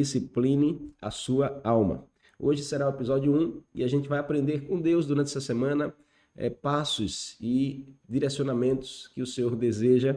discipline 0.00 0.94
a 1.00 1.10
sua 1.10 1.60
alma. 1.62 2.06
Hoje 2.38 2.62
será 2.62 2.86
o 2.86 2.90
episódio 2.90 3.34
1 3.34 3.62
e 3.74 3.84
a 3.84 3.86
gente 3.86 4.08
vai 4.08 4.18
aprender 4.18 4.66
com 4.66 4.80
Deus 4.80 5.06
durante 5.06 5.26
essa 5.26 5.42
semana 5.42 5.94
é, 6.34 6.48
passos 6.48 7.36
e 7.38 7.94
direcionamentos 8.08 9.08
que 9.14 9.20
o 9.20 9.26
Senhor 9.26 9.54
deseja 9.54 10.16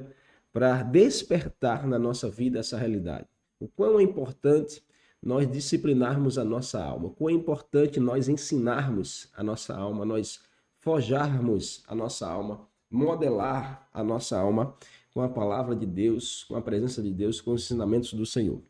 para 0.53 0.83
despertar 0.83 1.85
na 1.85 1.99
nossa 1.99 2.29
vida 2.29 2.59
essa 2.59 2.77
realidade. 2.77 3.27
O 3.59 3.67
quão 3.67 3.99
é 3.99 4.03
importante 4.03 4.81
nós 5.21 5.51
disciplinarmos 5.51 6.37
a 6.37 6.45
nossa 6.45 6.81
alma, 6.81 7.07
o 7.07 7.11
quão 7.11 7.29
é 7.29 7.33
importante 7.33 7.99
nós 7.99 8.29
ensinarmos 8.29 9.29
a 9.35 9.43
nossa 9.43 9.75
alma, 9.75 10.05
nós 10.05 10.39
forjarmos 10.79 11.83
a 11.87 11.95
nossa 11.95 12.25
alma, 12.29 12.65
modelar 12.89 13.89
a 13.93 14.01
nossa 14.01 14.39
alma 14.39 14.73
com 15.13 15.21
a 15.21 15.29
palavra 15.29 15.75
de 15.75 15.85
Deus, 15.85 16.45
com 16.45 16.55
a 16.55 16.61
presença 16.61 17.01
de 17.01 17.11
Deus, 17.11 17.41
com 17.41 17.51
os 17.51 17.63
ensinamentos 17.63 18.13
do 18.13 18.25
Senhor. 18.25 18.61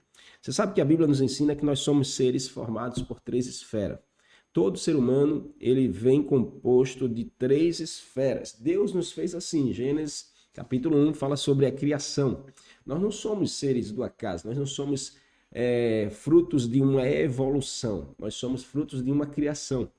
Você 0.43 0.51
sabe 0.51 0.73
que 0.73 0.81
a 0.81 0.85
Bíblia 0.85 1.07
nos 1.07 1.21
ensina 1.21 1.55
que 1.55 1.63
nós 1.63 1.79
somos 1.79 2.15
seres 2.15 2.49
formados 2.49 3.01
por 3.01 3.21
três 3.21 3.47
esferas. 3.47 3.97
Todo 4.51 4.77
ser 4.77 4.93
humano, 4.93 5.55
ele 5.57 5.87
vem 5.87 6.21
composto 6.21 7.07
de 7.07 7.23
três 7.23 7.79
esferas. 7.79 8.51
Deus 8.51 8.93
nos 8.93 9.13
fez 9.13 9.33
assim. 9.33 9.71
Gênesis 9.71 10.33
capítulo 10.53 10.97
1 10.97 11.13
fala 11.13 11.37
sobre 11.37 11.65
a 11.65 11.71
criação. 11.71 12.43
Nós 12.85 13.01
não 13.01 13.09
somos 13.09 13.53
seres 13.53 13.89
do 13.89 14.03
acaso, 14.03 14.45
nós 14.45 14.57
não 14.57 14.65
somos 14.65 15.15
é, 15.49 16.09
frutos 16.11 16.69
de 16.69 16.81
uma 16.81 17.07
evolução, 17.07 18.13
nós 18.19 18.35
somos 18.35 18.65
frutos 18.65 19.01
de 19.01 19.13
uma 19.13 19.25
criação. 19.25 19.89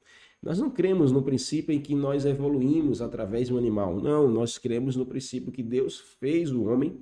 Nós 0.42 0.58
não 0.58 0.68
cremos 0.68 1.10
no 1.10 1.22
princípio 1.22 1.74
em 1.74 1.80
que 1.80 1.94
nós 1.94 2.26
evoluímos 2.26 3.00
através 3.00 3.48
de 3.48 3.54
um 3.54 3.56
animal. 3.56 3.98
Não, 3.98 4.28
nós 4.28 4.58
cremos 4.58 4.94
no 4.94 5.06
princípio 5.06 5.50
que 5.50 5.62
Deus 5.62 5.98
fez 6.20 6.52
o 6.52 6.64
homem 6.64 7.00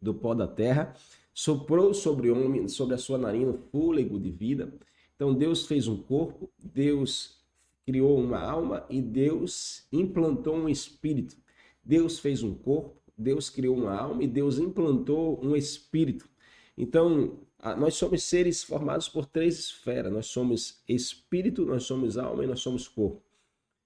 do 0.00 0.14
pó 0.14 0.32
da 0.32 0.46
terra, 0.46 0.94
soprou 1.34 1.94
sobre 1.94 2.30
o 2.30 2.44
homem, 2.44 2.68
sobre 2.68 2.94
a 2.94 2.98
sua 2.98 3.18
narina, 3.18 3.50
o 3.50 3.58
fôlego 3.70 4.18
de 4.18 4.30
vida. 4.30 4.72
Então 5.14 5.34
Deus 5.34 5.66
fez 5.66 5.86
um 5.86 5.96
corpo, 5.96 6.50
Deus 6.58 7.42
criou 7.84 8.18
uma 8.18 8.40
alma 8.40 8.86
e 8.88 9.00
Deus 9.00 9.86
implantou 9.92 10.56
um 10.56 10.68
espírito. 10.68 11.36
Deus 11.84 12.18
fez 12.18 12.42
um 12.42 12.54
corpo, 12.54 12.96
Deus 13.16 13.50
criou 13.50 13.76
uma 13.76 13.94
alma 13.94 14.22
e 14.22 14.26
Deus 14.26 14.58
implantou 14.58 15.40
um 15.44 15.56
espírito. 15.56 16.28
Então, 16.76 17.40
nós 17.76 17.94
somos 17.94 18.22
seres 18.22 18.62
formados 18.62 19.08
por 19.08 19.26
três 19.26 19.58
esferas. 19.58 20.12
Nós 20.12 20.26
somos 20.26 20.82
espírito, 20.88 21.64
nós 21.64 21.84
somos 21.84 22.16
alma 22.16 22.44
e 22.44 22.46
nós 22.46 22.60
somos 22.60 22.88
corpo. 22.88 23.22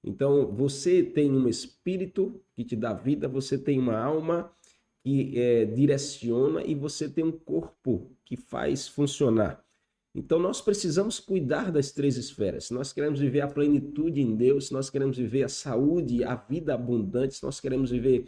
Então, 0.04 0.52
você 0.52 1.02
tem 1.02 1.30
um 1.30 1.48
espírito 1.48 2.40
que 2.54 2.64
te 2.64 2.76
dá 2.76 2.92
vida, 2.92 3.28
você 3.28 3.58
tem 3.58 3.78
uma 3.78 3.98
alma 3.98 4.52
que 5.06 5.38
é, 5.38 5.64
direciona 5.64 6.64
e 6.64 6.74
você 6.74 7.08
tem 7.08 7.22
um 7.22 7.30
corpo 7.30 8.10
que 8.24 8.36
faz 8.36 8.88
funcionar. 8.88 9.64
Então, 10.12 10.40
nós 10.40 10.60
precisamos 10.60 11.20
cuidar 11.20 11.70
das 11.70 11.92
três 11.92 12.16
esferas. 12.16 12.64
Se 12.64 12.74
nós 12.74 12.92
queremos 12.92 13.20
viver 13.20 13.42
a 13.42 13.46
plenitude 13.46 14.20
em 14.20 14.34
Deus, 14.34 14.66
se 14.66 14.72
nós 14.72 14.90
queremos 14.90 15.16
viver 15.16 15.44
a 15.44 15.48
saúde, 15.48 16.24
a 16.24 16.34
vida 16.34 16.74
abundante, 16.74 17.36
se 17.36 17.44
nós 17.44 17.60
queremos 17.60 17.92
viver 17.92 18.26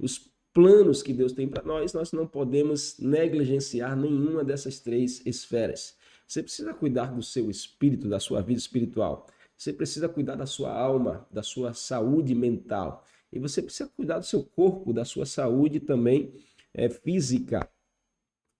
os 0.00 0.28
planos 0.52 1.00
que 1.00 1.12
Deus 1.12 1.32
tem 1.32 1.46
para 1.46 1.62
nós, 1.62 1.92
nós 1.92 2.10
não 2.10 2.26
podemos 2.26 2.98
negligenciar 2.98 3.96
nenhuma 3.96 4.42
dessas 4.42 4.80
três 4.80 5.24
esferas. 5.24 5.96
Você 6.26 6.42
precisa 6.42 6.74
cuidar 6.74 7.14
do 7.14 7.22
seu 7.22 7.48
espírito, 7.48 8.08
da 8.08 8.18
sua 8.18 8.42
vida 8.42 8.58
espiritual. 8.58 9.28
Você 9.56 9.72
precisa 9.72 10.08
cuidar 10.08 10.34
da 10.34 10.44
sua 10.44 10.72
alma, 10.76 11.24
da 11.30 11.44
sua 11.44 11.72
saúde 11.72 12.34
mental. 12.34 13.04
E 13.36 13.38
você 13.38 13.62
precisa 13.62 13.88
cuidar 13.88 14.18
do 14.18 14.26
seu 14.26 14.42
corpo, 14.42 14.92
da 14.92 15.04
sua 15.04 15.26
saúde 15.26 15.80
também 15.80 16.32
é, 16.74 16.88
física. 16.88 17.68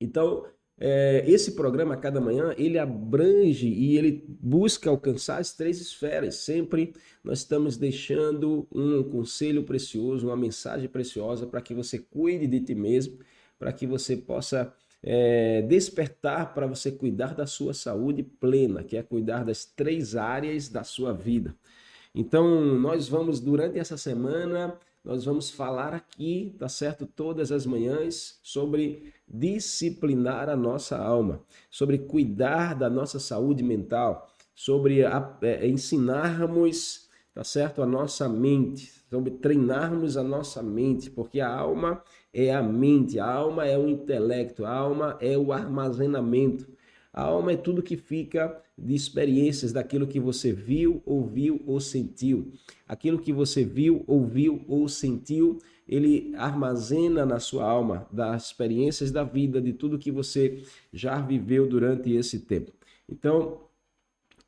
Então, 0.00 0.46
é, 0.78 1.24
esse 1.26 1.52
programa 1.52 1.96
cada 1.96 2.20
manhã 2.20 2.54
ele 2.58 2.78
abrange 2.78 3.66
e 3.66 3.96
ele 3.96 4.24
busca 4.28 4.90
alcançar 4.90 5.38
as 5.38 5.52
três 5.52 5.80
esferas. 5.80 6.36
Sempre 6.36 6.92
nós 7.24 7.38
estamos 7.38 7.76
deixando 7.76 8.68
um 8.70 9.02
conselho 9.04 9.62
precioso, 9.64 10.26
uma 10.26 10.36
mensagem 10.36 10.88
preciosa 10.88 11.46
para 11.46 11.62
que 11.62 11.74
você 11.74 11.98
cuide 11.98 12.46
de 12.46 12.60
ti 12.60 12.74
mesmo, 12.74 13.18
para 13.58 13.72
que 13.72 13.86
você 13.86 14.16
possa 14.16 14.72
é, 15.02 15.62
despertar 15.62 16.52
para 16.52 16.66
você 16.66 16.90
cuidar 16.92 17.34
da 17.34 17.46
sua 17.46 17.72
saúde 17.72 18.22
plena, 18.22 18.84
que 18.84 18.96
é 18.96 19.02
cuidar 19.02 19.44
das 19.44 19.64
três 19.64 20.14
áreas 20.14 20.68
da 20.68 20.84
sua 20.84 21.12
vida. 21.12 21.54
Então, 22.16 22.64
nós 22.74 23.08
vamos 23.08 23.38
durante 23.38 23.78
essa 23.78 23.96
semana 23.96 24.76
nós 25.06 25.24
vamos 25.24 25.48
falar 25.48 25.94
aqui, 25.94 26.56
tá 26.58 26.68
certo? 26.68 27.06
Todas 27.06 27.52
as 27.52 27.64
manhãs 27.64 28.40
sobre 28.42 29.14
disciplinar 29.28 30.48
a 30.48 30.56
nossa 30.56 30.98
alma, 30.98 31.40
sobre 31.70 31.96
cuidar 31.96 32.74
da 32.74 32.90
nossa 32.90 33.20
saúde 33.20 33.62
mental, 33.62 34.28
sobre 34.52 35.04
a, 35.04 35.38
é, 35.42 35.68
ensinarmos, 35.68 37.08
tá 37.32 37.44
certo? 37.44 37.82
A 37.82 37.86
nossa 37.86 38.28
mente, 38.28 38.92
sobre 39.08 39.30
treinarmos 39.30 40.16
a 40.16 40.24
nossa 40.24 40.60
mente, 40.60 41.08
porque 41.08 41.38
a 41.38 41.54
alma 41.54 42.02
é 42.32 42.52
a 42.52 42.60
mente, 42.60 43.20
a 43.20 43.32
alma 43.32 43.64
é 43.64 43.78
o 43.78 43.88
intelecto, 43.88 44.64
a 44.64 44.72
alma 44.72 45.16
é 45.20 45.38
o 45.38 45.52
armazenamento. 45.52 46.66
A 47.16 47.22
alma 47.22 47.52
é 47.52 47.56
tudo 47.56 47.82
que 47.82 47.96
fica 47.96 48.62
de 48.76 48.94
experiências 48.94 49.72
daquilo 49.72 50.06
que 50.06 50.20
você 50.20 50.52
viu, 50.52 51.02
ouviu 51.06 51.62
ou 51.66 51.80
sentiu. 51.80 52.52
Aquilo 52.86 53.18
que 53.18 53.32
você 53.32 53.64
viu, 53.64 54.04
ouviu 54.06 54.62
ou 54.68 54.86
sentiu, 54.86 55.58
ele 55.88 56.34
armazena 56.36 57.24
na 57.24 57.40
sua 57.40 57.64
alma 57.64 58.06
das 58.12 58.48
experiências 58.48 59.10
da 59.10 59.24
vida, 59.24 59.62
de 59.62 59.72
tudo 59.72 59.98
que 59.98 60.10
você 60.10 60.62
já 60.92 61.18
viveu 61.18 61.66
durante 61.66 62.12
esse 62.12 62.40
tempo. 62.40 62.70
Então, 63.08 63.62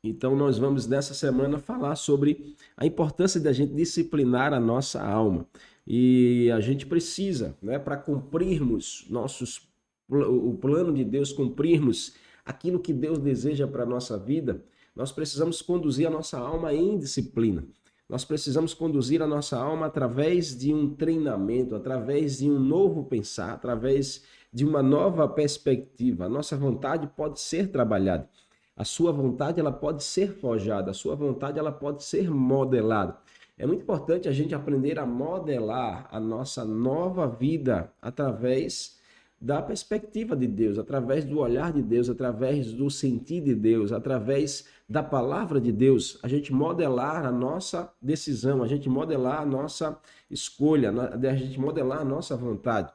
então 0.03 0.35
nós 0.35 0.59
vamos 0.59 0.85
nessa 0.85 1.15
semana 1.15 1.57
falar 1.57 1.95
sobre 1.95 2.55
a 2.77 2.85
importância 2.85 3.41
da 3.41 3.51
gente 3.51 3.73
disciplinar 3.73 4.53
a 4.53 4.59
nossa 4.59 5.01
alma. 5.01 5.47
E 5.87 6.51
a 6.51 6.59
gente 6.59 6.85
precisa, 6.85 7.57
né, 7.63 7.79
para 7.79 7.97
cumprirmos 7.97 9.07
nossos 9.09 9.67
o 10.11 10.57
plano 10.59 10.91
de 10.93 11.03
Deus, 11.03 11.31
cumprirmos 11.31 12.15
aquilo 12.49 12.79
que 12.79 12.91
Deus 12.91 13.19
deseja 13.19 13.67
para 13.67 13.83
a 13.83 13.85
nossa 13.85 14.17
vida, 14.17 14.63
nós 14.95 15.11
precisamos 15.11 15.61
conduzir 15.61 16.07
a 16.07 16.09
nossa 16.09 16.39
alma 16.39 16.73
em 16.73 16.97
disciplina. 16.97 17.63
Nós 18.09 18.25
precisamos 18.25 18.73
conduzir 18.73 19.21
a 19.21 19.27
nossa 19.27 19.55
alma 19.55 19.85
através 19.85 20.57
de 20.57 20.73
um 20.73 20.95
treinamento, 20.95 21.75
através 21.75 22.39
de 22.39 22.49
um 22.49 22.59
novo 22.59 23.03
pensar, 23.03 23.53
através 23.53 24.23
de 24.51 24.65
uma 24.65 24.81
nova 24.81 25.27
perspectiva. 25.27 26.25
A 26.25 26.29
nossa 26.29 26.57
vontade 26.57 27.05
pode 27.15 27.39
ser 27.39 27.67
trabalhada. 27.67 28.27
A 28.75 28.83
sua 28.83 29.11
vontade 29.11 29.59
ela 29.59 29.71
pode 29.71 30.03
ser 30.03 30.33
forjada, 30.33 30.89
a 30.89 30.93
sua 30.93 31.15
vontade 31.15 31.59
ela 31.59 31.71
pode 31.71 32.03
ser 32.03 32.31
modelada. 32.31 33.15
É 33.59 33.67
muito 33.67 33.83
importante 33.83 34.27
a 34.27 34.31
gente 34.31 34.55
aprender 34.55 34.97
a 34.97 35.05
modelar 35.05 36.07
a 36.11 36.19
nossa 36.19 36.65
nova 36.65 37.27
vida 37.27 37.93
através 38.01 38.98
da 39.41 39.61
perspectiva 39.61 40.35
de 40.35 40.47
Deus, 40.47 40.77
através 40.77 41.23
do 41.23 41.39
olhar 41.39 41.71
de 41.71 41.81
Deus, 41.81 42.09
através 42.09 42.73
do 42.73 42.89
sentir 42.89 43.41
de 43.41 43.55
Deus, 43.55 43.91
através 43.91 44.65
da 44.87 45.01
palavra 45.01 45.61
de 45.61 45.71
Deus, 45.71 46.19
a 46.21 46.27
gente 46.27 46.51
modelar 46.51 47.25
a 47.25 47.31
nossa 47.31 47.91
decisão, 48.01 48.61
a 48.61 48.67
gente 48.67 48.89
modelar 48.89 49.41
a 49.41 49.45
nossa 49.45 49.97
escolha, 50.29 50.91
a 50.91 51.35
gente 51.35 51.59
modelar 51.59 52.01
a 52.01 52.05
nossa 52.05 52.35
vontade. 52.35 52.91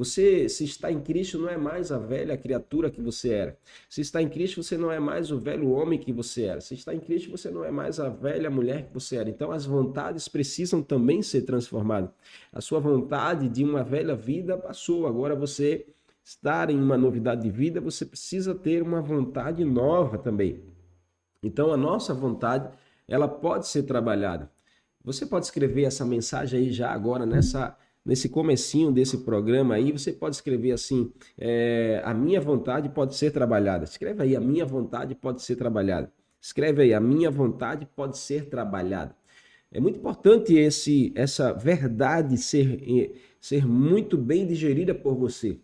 Você, 0.00 0.48
se 0.48 0.64
está 0.64 0.90
em 0.90 0.98
Cristo, 0.98 1.38
não 1.38 1.46
é 1.46 1.58
mais 1.58 1.92
a 1.92 1.98
velha 1.98 2.34
criatura 2.34 2.90
que 2.90 3.02
você 3.02 3.34
era. 3.34 3.58
Se 3.86 4.00
está 4.00 4.22
em 4.22 4.30
Cristo, 4.30 4.62
você 4.62 4.78
não 4.78 4.90
é 4.90 4.98
mais 4.98 5.30
o 5.30 5.38
velho 5.38 5.70
homem 5.72 5.98
que 5.98 6.10
você 6.10 6.44
era. 6.44 6.58
Se 6.62 6.72
está 6.72 6.94
em 6.94 6.98
Cristo, 6.98 7.30
você 7.30 7.50
não 7.50 7.62
é 7.62 7.70
mais 7.70 8.00
a 8.00 8.08
velha 8.08 8.48
mulher 8.48 8.86
que 8.86 8.94
você 8.94 9.16
era. 9.16 9.28
Então, 9.28 9.52
as 9.52 9.66
vontades 9.66 10.26
precisam 10.26 10.82
também 10.82 11.20
ser 11.20 11.42
transformadas. 11.42 12.08
A 12.50 12.62
sua 12.62 12.80
vontade 12.80 13.46
de 13.46 13.62
uma 13.62 13.84
velha 13.84 14.16
vida 14.16 14.56
passou. 14.56 15.06
Agora, 15.06 15.36
você 15.36 15.86
estar 16.24 16.70
em 16.70 16.80
uma 16.80 16.96
novidade 16.96 17.42
de 17.42 17.50
vida, 17.50 17.78
você 17.78 18.06
precisa 18.06 18.54
ter 18.54 18.82
uma 18.82 19.02
vontade 19.02 19.62
nova 19.66 20.16
também. 20.16 20.62
Então, 21.42 21.74
a 21.74 21.76
nossa 21.76 22.14
vontade, 22.14 22.70
ela 23.06 23.28
pode 23.28 23.68
ser 23.68 23.82
trabalhada. 23.82 24.50
Você 25.04 25.26
pode 25.26 25.44
escrever 25.44 25.82
essa 25.82 26.06
mensagem 26.06 26.58
aí 26.58 26.72
já 26.72 26.90
agora 26.90 27.26
nessa 27.26 27.76
nesse 28.04 28.28
comecinho 28.28 28.90
desse 28.92 29.18
programa 29.18 29.74
aí, 29.74 29.92
você 29.92 30.12
pode 30.12 30.36
escrever 30.36 30.72
assim, 30.72 31.12
é, 31.38 32.00
a 32.04 32.14
minha 32.14 32.40
vontade 32.40 32.88
pode 32.88 33.14
ser 33.14 33.30
trabalhada. 33.30 33.84
Escreve 33.84 34.22
aí, 34.22 34.36
a 34.36 34.40
minha 34.40 34.64
vontade 34.64 35.14
pode 35.14 35.42
ser 35.42 35.56
trabalhada. 35.56 36.12
Escreve 36.40 36.82
aí, 36.82 36.94
a 36.94 37.00
minha 37.00 37.30
vontade 37.30 37.86
pode 37.94 38.18
ser 38.18 38.48
trabalhada. 38.48 39.14
É 39.72 39.78
muito 39.78 39.98
importante 39.98 40.54
esse, 40.54 41.12
essa 41.14 41.52
verdade 41.52 42.36
ser, 42.36 43.12
ser 43.40 43.66
muito 43.66 44.18
bem 44.18 44.46
digerida 44.46 44.94
por 44.94 45.14
você. 45.14 45.60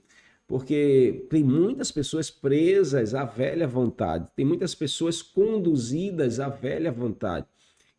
Porque 0.46 1.26
tem 1.28 1.42
muitas 1.42 1.90
pessoas 1.90 2.30
presas 2.30 3.14
à 3.14 3.24
velha 3.24 3.66
vontade, 3.66 4.28
tem 4.36 4.44
muitas 4.44 4.76
pessoas 4.76 5.20
conduzidas 5.20 6.38
à 6.38 6.48
velha 6.48 6.92
vontade. 6.92 7.46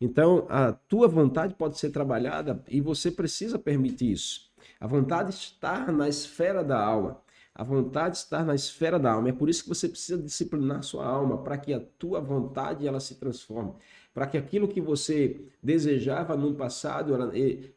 Então, 0.00 0.46
a 0.48 0.72
tua 0.72 1.08
vontade 1.08 1.54
pode 1.54 1.78
ser 1.78 1.90
trabalhada 1.90 2.62
e 2.68 2.80
você 2.80 3.10
precisa 3.10 3.58
permitir 3.58 4.12
isso. 4.12 4.48
A 4.78 4.86
vontade 4.86 5.30
está 5.30 5.90
na 5.90 6.08
esfera 6.08 6.62
da 6.62 6.80
alma. 6.80 7.20
A 7.52 7.64
vontade 7.64 8.16
está 8.16 8.44
na 8.44 8.54
esfera 8.54 8.98
da 8.98 9.12
alma. 9.12 9.30
É 9.30 9.32
por 9.32 9.48
isso 9.48 9.64
que 9.64 9.68
você 9.68 9.88
precisa 9.88 10.22
disciplinar 10.22 10.84
sua 10.84 11.04
alma 11.04 11.42
para 11.42 11.58
que 11.58 11.74
a 11.74 11.80
tua 11.80 12.20
vontade 12.20 12.86
ela 12.86 13.00
se 13.00 13.16
transforme, 13.16 13.74
para 14.14 14.28
que 14.28 14.38
aquilo 14.38 14.68
que 14.68 14.80
você 14.80 15.40
desejava 15.60 16.36
no 16.36 16.54
passado, 16.54 17.12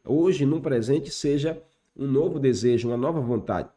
hoje 0.04 0.46
no 0.46 0.60
presente 0.60 1.10
seja 1.10 1.60
um 1.96 2.06
novo 2.06 2.38
desejo, 2.38 2.88
uma 2.88 2.96
nova 2.96 3.20
vontade. 3.20 3.68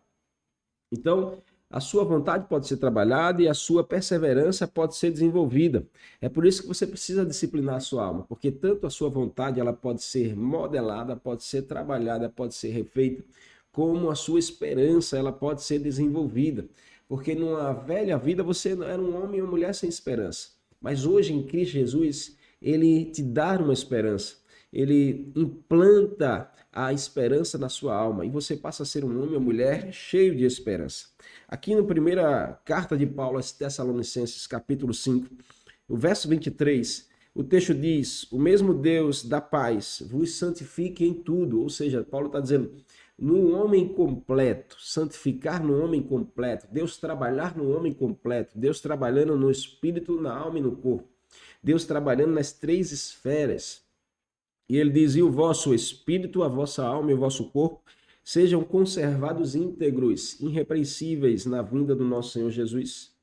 Então, 0.92 1.42
a 1.70 1.80
sua 1.80 2.04
vontade 2.04 2.48
pode 2.48 2.68
ser 2.68 2.78
trabalhada 2.78 3.42
e 3.42 3.48
a 3.48 3.54
sua 3.54 3.84
perseverança 3.84 4.68
pode 4.68 4.96
ser 4.96 5.12
desenvolvida. 5.12 5.86
É 6.22 6.30
por 6.30 6.46
isso 6.46 6.62
que 6.62 6.68
você 6.68 6.86
precisa 6.86 7.26
disciplinar 7.26 7.76
a 7.76 7.80
sua 7.80 8.06
alma, 8.06 8.24
porque 8.24 8.52
tanto 8.52 8.86
a 8.88 8.90
sua 8.90 9.10
vontade 9.10 9.60
ela 9.60 9.74
pode 9.74 10.04
ser 10.04 10.36
modelada, 10.36 11.16
pode 11.16 11.44
ser 11.44 11.64
trabalhada, 11.64 12.30
pode 12.30 12.54
ser 12.54 12.70
refeita, 12.70 13.24
como 13.72 14.10
a 14.10 14.16
sua 14.16 14.40
esperança 14.40 15.18
ela 15.18 15.34
pode 15.34 15.64
ser 15.64 15.80
desenvolvida. 15.80 16.66
Porque 17.08 17.36
numa 17.36 17.74
velha 17.74 18.18
vida 18.18 18.42
você 18.42 18.72
era 18.72 19.02
um 19.02 19.22
homem 19.22 19.42
uma 19.42 19.52
mulher 19.52 19.76
sem 19.76 19.90
esperança. 19.90 20.50
Mas 20.82 21.06
hoje 21.06 21.34
em 21.34 21.44
Cristo 21.44 21.74
Jesus, 21.74 22.38
ele 22.62 23.06
te 23.06 23.22
dá 23.22 23.58
uma 23.60 23.74
esperança. 23.74 24.36
Ele 24.76 25.32
implanta 25.34 26.52
a 26.70 26.92
esperança 26.92 27.58
na 27.58 27.70
sua 27.70 27.96
alma 27.96 28.26
e 28.26 28.30
você 28.30 28.58
passa 28.58 28.84
a 28.84 28.86
ser 28.86 29.06
um 29.06 29.24
homem 29.24 29.36
ou 29.36 29.40
mulher 29.40 29.94
cheio 29.94 30.36
de 30.36 30.44
esperança. 30.44 31.08
Aqui 31.48 31.74
na 31.74 31.82
primeira 31.82 32.60
carta 32.66 32.98
de 32.98 33.06
Paulo 33.06 33.38
aos 33.38 33.54
Tessalonicenses, 33.54 34.46
capítulo 34.46 34.94
5, 34.94 35.34
o 35.88 35.96
verso 35.96 36.28
23, 36.28 37.08
o 37.34 37.42
texto 37.42 37.74
diz: 37.74 38.30
O 38.30 38.38
mesmo 38.38 38.74
Deus 38.74 39.24
da 39.24 39.40
paz 39.40 40.04
vos 40.06 40.36
santifique 40.36 41.06
em 41.06 41.14
tudo. 41.14 41.62
Ou 41.62 41.70
seja, 41.70 42.04
Paulo 42.04 42.28
está 42.28 42.42
dizendo, 42.42 42.74
no 43.18 43.52
homem 43.56 43.88
completo, 43.88 44.76
santificar 44.78 45.64
no 45.64 45.82
homem 45.82 46.04
completo, 46.04 46.68
Deus 46.70 46.98
trabalhar 46.98 47.56
no 47.56 47.74
homem 47.74 47.94
completo, 47.94 48.60
Deus 48.60 48.82
trabalhando 48.82 49.38
no 49.38 49.50
espírito, 49.50 50.20
na 50.20 50.36
alma 50.36 50.60
e 50.60 50.62
no 50.62 50.76
corpo, 50.76 51.08
Deus 51.64 51.86
trabalhando 51.86 52.34
nas 52.34 52.52
três 52.52 52.92
esferas 52.92 53.85
e 54.68 54.78
ele 54.78 54.90
diz: 54.90 55.16
E 55.16 55.22
o 55.22 55.32
vosso 55.32 55.74
espírito, 55.74 56.44
a 56.44 56.48
vossa 56.48 56.86
alma 56.86 57.12
e 57.12 57.14
o 57.14 57.20
vosso 57.20 57.50
corpo 57.52 57.82
sejam 58.24 58.64
conservados 58.64 59.56
íntegros, 59.56 60.40
irrepreensíveis 60.40 61.46
na 61.46 61.62
vinda 61.62 61.96
do 61.96 62.04
nosso 62.04 62.32
Senhor 62.32 62.50
Jesus. 62.50 63.14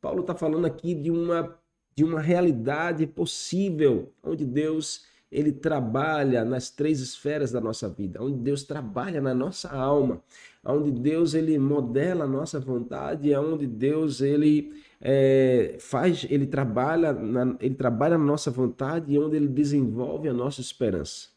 Paulo 0.00 0.22
está 0.22 0.34
falando 0.34 0.66
aqui 0.66 0.92
de 0.92 1.10
uma, 1.10 1.56
de 1.94 2.02
uma 2.02 2.20
realidade 2.20 3.06
possível, 3.06 4.12
onde 4.22 4.44
Deus 4.44 5.06
ele 5.30 5.52
trabalha 5.52 6.44
nas 6.44 6.70
três 6.70 7.00
esferas 7.00 7.50
da 7.50 7.60
nossa 7.60 7.88
vida, 7.88 8.22
onde 8.22 8.38
Deus 8.38 8.64
trabalha 8.64 9.20
na 9.20 9.34
nossa 9.34 9.68
alma, 9.70 10.22
onde 10.64 10.90
Deus 10.90 11.34
ele 11.34 11.58
modela 11.58 12.24
a 12.24 12.28
nossa 12.28 12.60
vontade, 12.60 13.34
onde 13.34 13.66
Deus 13.66 14.20
ele 14.20 14.72
é, 15.06 15.76
faz, 15.78 16.26
ele 16.30 16.46
trabalha, 16.46 17.12
na, 17.12 17.54
ele 17.60 17.74
trabalha 17.74 18.16
na 18.16 18.24
nossa 18.24 18.50
vontade 18.50 19.12
e 19.12 19.18
onde 19.18 19.36
ele 19.36 19.46
desenvolve 19.46 20.26
a 20.30 20.32
nossa 20.32 20.62
esperança. 20.62 21.28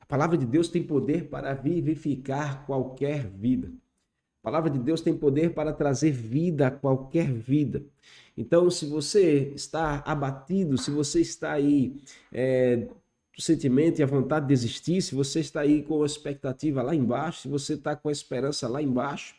A 0.00 0.06
palavra 0.06 0.38
de 0.38 0.46
Deus 0.46 0.68
tem 0.68 0.82
poder 0.82 1.28
para 1.28 1.52
vivificar 1.52 2.64
qualquer 2.64 3.28
vida. 3.28 3.70
A 4.40 4.44
palavra 4.50 4.70
de 4.70 4.78
Deus 4.78 5.02
tem 5.02 5.14
poder 5.14 5.52
para 5.52 5.74
trazer 5.74 6.10
vida 6.10 6.68
a 6.68 6.70
qualquer 6.70 7.30
vida. 7.30 7.84
Então, 8.34 8.70
se 8.70 8.86
você 8.86 9.52
está 9.54 10.02
abatido, 10.06 10.78
se 10.78 10.90
você 10.90 11.20
está 11.20 11.52
aí 11.52 12.00
é, 12.32 12.88
o 13.36 13.42
sentimento 13.42 13.98
e 13.98 14.02
a 14.02 14.06
vontade 14.06 14.46
de 14.46 14.54
desistir, 14.54 15.02
se 15.02 15.14
você 15.14 15.40
está 15.40 15.60
aí 15.60 15.82
com 15.82 16.02
a 16.02 16.06
expectativa 16.06 16.80
lá 16.80 16.94
embaixo, 16.94 17.42
se 17.42 17.48
você 17.48 17.74
está 17.74 17.94
com 17.94 18.08
a 18.08 18.12
esperança 18.12 18.66
lá 18.66 18.80
embaixo, 18.80 19.34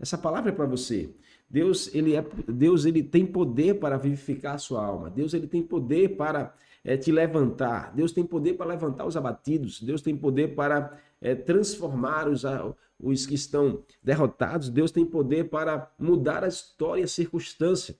essa 0.00 0.16
palavra 0.16 0.50
é 0.50 0.54
para 0.54 0.64
você. 0.64 1.10
Deus 1.48 1.94
ele 1.94 2.14
é 2.14 2.24
Deus 2.48 2.84
ele 2.84 3.02
tem 3.02 3.24
poder 3.24 3.78
para 3.78 3.96
vivificar 3.96 4.54
a 4.54 4.58
sua 4.58 4.84
alma. 4.84 5.08
Deus 5.08 5.32
ele 5.32 5.46
tem 5.46 5.62
poder 5.62 6.16
para 6.16 6.54
é, 6.84 6.96
te 6.96 7.10
levantar. 7.12 7.94
Deus 7.94 8.12
tem 8.12 8.24
poder 8.24 8.54
para 8.54 8.66
levantar 8.66 9.06
os 9.06 9.16
abatidos. 9.16 9.80
Deus 9.80 10.02
tem 10.02 10.16
poder 10.16 10.54
para 10.54 10.98
é, 11.20 11.34
transformar 11.34 12.28
os, 12.28 12.42
os 13.00 13.26
que 13.26 13.34
estão 13.34 13.82
derrotados. 14.02 14.68
Deus 14.68 14.90
tem 14.90 15.04
poder 15.04 15.48
para 15.48 15.90
mudar 15.98 16.44
a 16.44 16.48
história 16.48 17.02
e 17.02 17.04
a 17.04 17.08
circunstância. 17.08 17.96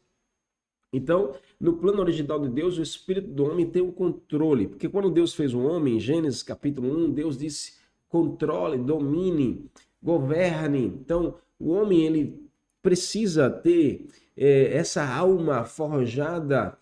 Então, 0.93 1.35
no 1.61 1.75
plano 1.75 2.01
original 2.01 2.41
de 2.41 2.49
Deus, 2.49 2.79
o 2.79 2.83
espírito 2.83 3.29
do 3.29 3.45
homem 3.45 3.67
tem 3.67 3.83
o 3.83 3.93
controle. 3.93 4.69
Porque 4.69 4.89
quando 4.89 5.11
Deus 5.11 5.35
fez 5.35 5.53
o 5.53 5.61
homem, 5.61 5.97
em 5.97 6.01
Gênesis 6.01 6.43
capítulo 6.43 6.89
1, 7.07 7.11
Deus 7.11 7.37
disse: 7.37 7.75
controle, 8.09 8.79
domine, 8.79 9.69
governe. 10.03 10.87
Então, 10.87 11.35
o 11.59 11.71
homem 11.71 12.03
ele 12.03 12.46
precisa 12.87 13.51
ter 13.51 14.07
é, 14.37 14.77
essa 14.77 15.05
alma 15.05 15.65
forjada 15.65 16.79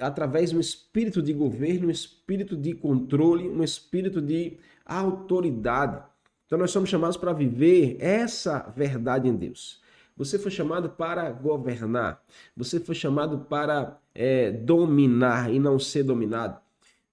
através 0.00 0.50
de 0.50 0.56
um 0.56 0.60
espírito 0.60 1.22
de 1.22 1.32
governo, 1.32 1.86
um 1.86 1.90
espírito 1.90 2.56
de 2.56 2.74
controle, 2.74 3.48
um 3.48 3.62
espírito 3.62 4.20
de 4.20 4.58
autoridade. 4.84 6.02
Então 6.46 6.58
nós 6.58 6.72
somos 6.72 6.90
chamados 6.90 7.16
para 7.16 7.32
viver 7.32 7.96
essa 8.00 8.72
verdade 8.76 9.28
em 9.28 9.36
Deus. 9.36 9.80
Você 10.16 10.36
foi 10.36 10.50
chamado 10.50 10.90
para 10.90 11.30
governar. 11.30 12.20
Você 12.56 12.80
foi 12.80 12.96
chamado 12.96 13.46
para 13.48 14.00
é, 14.12 14.50
dominar 14.50 15.54
e 15.54 15.60
não 15.60 15.78
ser 15.78 16.02
dominado. 16.02 16.60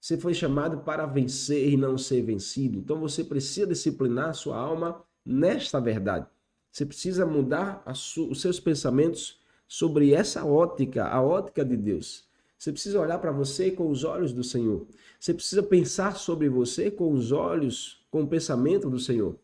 Você 0.00 0.18
foi 0.18 0.34
chamado 0.34 0.78
para 0.78 1.06
vencer 1.06 1.72
e 1.72 1.76
não 1.76 1.96
ser 1.96 2.22
vencido. 2.22 2.80
Então 2.80 2.98
você 2.98 3.22
precisa 3.22 3.68
disciplinar 3.68 4.34
sua 4.34 4.56
alma 4.56 5.04
nesta 5.24 5.80
verdade. 5.80 6.26
Você 6.70 6.86
precisa 6.86 7.26
mudar 7.26 7.82
os 7.86 8.40
seus 8.40 8.60
pensamentos 8.60 9.40
sobre 9.66 10.12
essa 10.12 10.44
ótica, 10.44 11.06
a 11.06 11.22
ótica 11.22 11.64
de 11.64 11.76
Deus. 11.76 12.26
Você 12.58 12.72
precisa 12.72 13.00
olhar 13.00 13.18
para 13.18 13.30
você 13.30 13.70
com 13.70 13.88
os 13.88 14.02
olhos 14.02 14.32
do 14.32 14.42
Senhor. 14.42 14.86
Você 15.18 15.32
precisa 15.32 15.62
pensar 15.62 16.16
sobre 16.16 16.48
você 16.48 16.90
com 16.90 17.12
os 17.12 17.30
olhos, 17.30 18.04
com 18.10 18.22
o 18.22 18.26
pensamento 18.26 18.90
do 18.90 18.98
Senhor. 18.98 19.38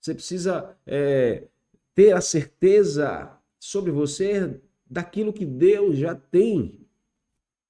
Você 0.00 0.14
precisa 0.14 0.76
é, 0.86 1.48
ter 1.94 2.12
a 2.12 2.20
certeza 2.20 3.36
sobre 3.58 3.90
você 3.90 4.60
daquilo 4.88 5.32
que 5.32 5.44
Deus 5.44 5.98
já 5.98 6.14
tem 6.14 6.86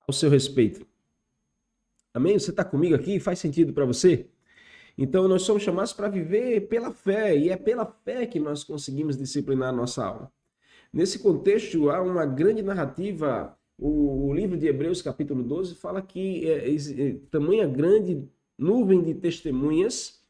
ao 0.07 0.13
seu 0.13 0.29
respeito. 0.29 0.87
Amém? 2.13 2.39
Você 2.39 2.51
está 2.51 2.65
comigo 2.65 2.95
aqui? 2.95 3.19
Faz 3.19 3.39
sentido 3.39 3.73
para 3.73 3.85
você? 3.85 4.27
Então 4.97 5.29
nós 5.29 5.43
somos 5.43 5.63
chamados 5.63 5.93
para 5.93 6.09
viver 6.09 6.69
pela 6.69 6.91
fé, 6.91 7.37
e 7.37 7.51
é 7.51 7.57
pela 7.57 7.85
fé 7.85 8.27
que 8.27 8.41
nós 8.41 8.65
conseguimos 8.65 9.17
disciplinar 9.17 9.75
nossa 9.75 10.05
alma. 10.05 10.33
Nesse 10.93 11.19
contexto, 11.19 11.91
há 11.91 12.01
uma 12.01 12.25
grande 12.25 12.63
narrativa. 12.63 13.57
O, 13.79 14.29
o 14.29 14.35
livro 14.35 14.57
de 14.57 14.67
Hebreus, 14.67 15.03
capítulo 15.03 15.43
12, 15.43 15.75
fala 15.75 16.01
que 16.01 16.49
é, 16.49 16.75
é, 16.75 17.17
tamanha 17.31 17.67
grande 17.67 18.27
nuvem 18.57 19.03
de 19.03 19.13
testemunhas, 19.13 20.23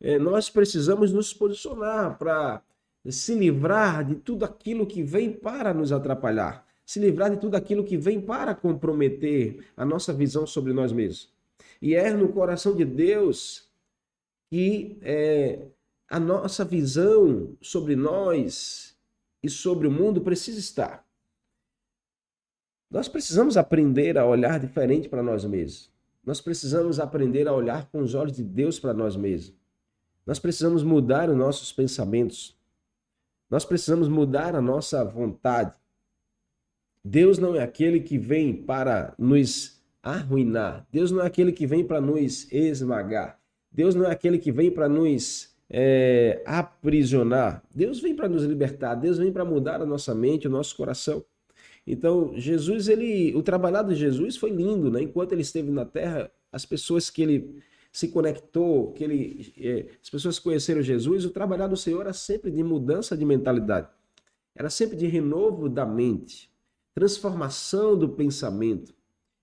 é, 0.00 0.18
nós 0.18 0.48
precisamos 0.48 1.12
nos 1.12 1.34
posicionar 1.34 2.18
para 2.18 2.62
se 3.06 3.34
livrar 3.34 4.04
de 4.04 4.14
tudo 4.14 4.44
aquilo 4.44 4.86
que 4.86 5.02
vem 5.02 5.30
para 5.30 5.72
nos 5.74 5.92
atrapalhar, 5.92 6.66
se 6.84 6.98
livrar 6.98 7.30
de 7.30 7.36
tudo 7.36 7.54
aquilo 7.54 7.84
que 7.84 7.96
vem 7.96 8.20
para 8.20 8.54
comprometer 8.54 9.64
a 9.76 9.84
nossa 9.84 10.12
visão 10.12 10.46
sobre 10.46 10.72
nós 10.72 10.92
mesmos. 10.92 11.30
E 11.80 11.94
é 11.94 12.10
no 12.12 12.28
coração 12.28 12.74
de 12.74 12.84
Deus 12.84 13.65
que 14.50 14.98
é, 15.02 15.66
a 16.08 16.20
nossa 16.20 16.64
visão 16.64 17.56
sobre 17.60 17.96
nós 17.96 18.96
e 19.42 19.48
sobre 19.48 19.86
o 19.86 19.90
mundo 19.90 20.20
precisa 20.20 20.58
estar. 20.58 21.06
Nós 22.90 23.08
precisamos 23.08 23.56
aprender 23.56 24.16
a 24.16 24.24
olhar 24.24 24.60
diferente 24.60 25.08
para 25.08 25.22
nós 25.22 25.44
mesmos. 25.44 25.92
Nós 26.24 26.40
precisamos 26.40 26.98
aprender 26.98 27.46
a 27.46 27.52
olhar 27.52 27.86
com 27.86 28.00
os 28.00 28.14
olhos 28.14 28.32
de 28.32 28.42
Deus 28.42 28.78
para 28.78 28.94
nós 28.94 29.16
mesmos. 29.16 29.54
Nós 30.24 30.38
precisamos 30.38 30.82
mudar 30.82 31.30
os 31.30 31.36
nossos 31.36 31.72
pensamentos. 31.72 32.56
Nós 33.48 33.64
precisamos 33.64 34.08
mudar 34.08 34.54
a 34.56 34.60
nossa 34.60 35.04
vontade. 35.04 35.72
Deus 37.04 37.38
não 37.38 37.54
é 37.54 37.62
aquele 37.62 38.00
que 38.00 38.18
vem 38.18 38.52
para 38.52 39.14
nos 39.16 39.80
arruinar. 40.02 40.86
Deus 40.90 41.12
não 41.12 41.22
é 41.22 41.26
aquele 41.26 41.52
que 41.52 41.66
vem 41.66 41.84
para 41.84 42.00
nos 42.00 42.50
esmagar. 42.52 43.40
Deus 43.76 43.94
não 43.94 44.06
é 44.06 44.10
aquele 44.10 44.38
que 44.38 44.50
vem 44.50 44.70
para 44.70 44.88
nos 44.88 45.54
é, 45.68 46.42
aprisionar. 46.46 47.62
Deus 47.74 48.00
vem 48.00 48.16
para 48.16 48.26
nos 48.26 48.42
libertar. 48.42 48.94
Deus 48.94 49.18
vem 49.18 49.30
para 49.30 49.44
mudar 49.44 49.82
a 49.82 49.84
nossa 49.86 50.14
mente, 50.14 50.46
o 50.46 50.50
nosso 50.50 50.74
coração. 50.74 51.22
Então, 51.86 52.32
Jesus, 52.34 52.88
ele, 52.88 53.34
o 53.36 53.42
trabalhado 53.42 53.92
de 53.92 54.00
Jesus 54.00 54.38
foi 54.38 54.48
lindo, 54.48 54.90
né? 54.90 55.02
Enquanto 55.02 55.32
ele 55.32 55.42
esteve 55.42 55.70
na 55.70 55.84
terra, 55.84 56.30
as 56.50 56.64
pessoas 56.64 57.10
que 57.10 57.20
ele 57.20 57.62
se 57.92 58.08
conectou, 58.08 58.92
que 58.92 59.04
ele, 59.04 59.52
é, 59.58 59.86
as 60.02 60.08
pessoas 60.08 60.38
conheceram 60.38 60.80
Jesus, 60.80 61.26
o 61.26 61.30
trabalhado 61.30 61.74
do 61.74 61.76
Senhor 61.76 62.00
era 62.00 62.14
sempre 62.14 62.50
de 62.50 62.62
mudança 62.62 63.14
de 63.14 63.26
mentalidade. 63.26 63.88
Era 64.54 64.70
sempre 64.70 64.96
de 64.96 65.06
renovo 65.06 65.68
da 65.68 65.84
mente, 65.84 66.50
transformação 66.94 67.94
do 67.94 68.08
pensamento. 68.08 68.94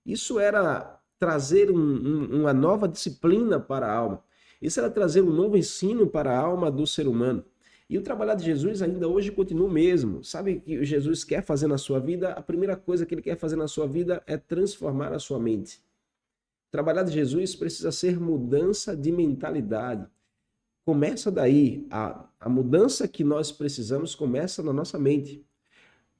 Isso 0.03 0.39
era 0.39 0.99
trazer 1.23 1.71
um, 1.71 1.77
um, 1.77 2.41
uma 2.41 2.51
nova 2.53 2.85
disciplina 2.85 3.57
para 3.57 3.87
a 3.87 3.93
alma. 3.93 4.21
Isso 4.61 4.77
era 4.77 4.89
trazer 4.89 5.21
um 5.21 5.31
novo 5.31 5.55
ensino 5.55 6.05
para 6.05 6.33
a 6.33 6.37
alma 6.37 6.69
do 6.69 6.85
ser 6.85 7.07
humano. 7.07 7.45
E 7.89 7.97
o 7.97 8.01
trabalhar 8.01 8.35
de 8.35 8.43
Jesus 8.43 8.81
ainda 8.81 9.07
hoje 9.07 9.31
continua 9.31 9.69
o 9.69 9.71
mesmo. 9.71 10.21
Sabe 10.21 10.55
o 10.55 10.59
que 10.59 10.83
Jesus 10.83 11.23
quer 11.23 11.41
fazer 11.41 11.67
na 11.67 11.77
sua 11.77 11.97
vida? 11.97 12.33
A 12.33 12.41
primeira 12.41 12.75
coisa 12.75 13.05
que 13.05 13.15
ele 13.15 13.21
quer 13.21 13.37
fazer 13.37 13.55
na 13.55 13.69
sua 13.69 13.87
vida 13.87 14.21
é 14.27 14.35
transformar 14.35 15.13
a 15.13 15.19
sua 15.19 15.39
mente. 15.39 15.81
Trabalhar 16.69 17.03
de 17.03 17.13
Jesus 17.13 17.55
precisa 17.55 17.89
ser 17.89 18.19
mudança 18.19 18.93
de 18.93 19.09
mentalidade. 19.09 20.05
Começa 20.85 21.31
daí. 21.31 21.87
A, 21.89 22.27
a 22.37 22.49
mudança 22.49 23.07
que 23.07 23.23
nós 23.23 23.49
precisamos 23.49 24.13
começa 24.13 24.61
na 24.61 24.73
nossa 24.73 24.99
mente. 24.99 25.41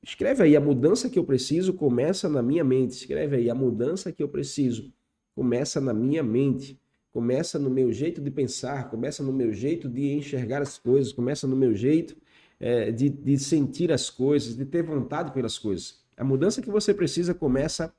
Escreve 0.04 0.44
aí, 0.44 0.56
a 0.56 0.62
mudança 0.62 1.10
que 1.10 1.18
eu 1.18 1.24
preciso 1.24 1.74
começa 1.74 2.28
na 2.28 2.42
minha 2.42 2.64
mente. 2.64 2.92
Escreve 2.92 3.38
aí, 3.38 3.50
a 3.50 3.56
mudança 3.56 4.12
que 4.12 4.22
eu 4.22 4.28
preciso 4.28 4.94
começa 5.34 5.80
na 5.82 5.94
minha 5.94 6.22
mente 6.22 6.80
começa 7.14 7.60
no 7.60 7.70
meu 7.70 7.94
jeito 7.94 8.20
de 8.20 8.32
pensar, 8.32 8.90
começa 8.90 9.22
no 9.22 9.32
meu 9.32 9.54
jeito 9.54 9.88
de 9.88 10.14
enxergar 10.14 10.64
as 10.64 10.80
coisas, 10.80 11.14
começa 11.14 11.48
no 11.48 11.56
meu 11.56 11.76
jeito 11.76 12.18
é, 12.60 12.92
de, 12.92 13.08
de 13.08 13.38
sentir 13.38 13.92
as 13.92 14.10
coisas, 14.10 14.58
de 14.58 14.66
ter 14.66 14.82
vontade 14.82 15.32
pelas 15.32 15.60
coisas. 15.60 16.02
A 16.18 16.24
mudança 16.24 16.60
que 16.60 16.72
você 16.72 16.92
precisa 16.92 17.34
começa 17.34 17.94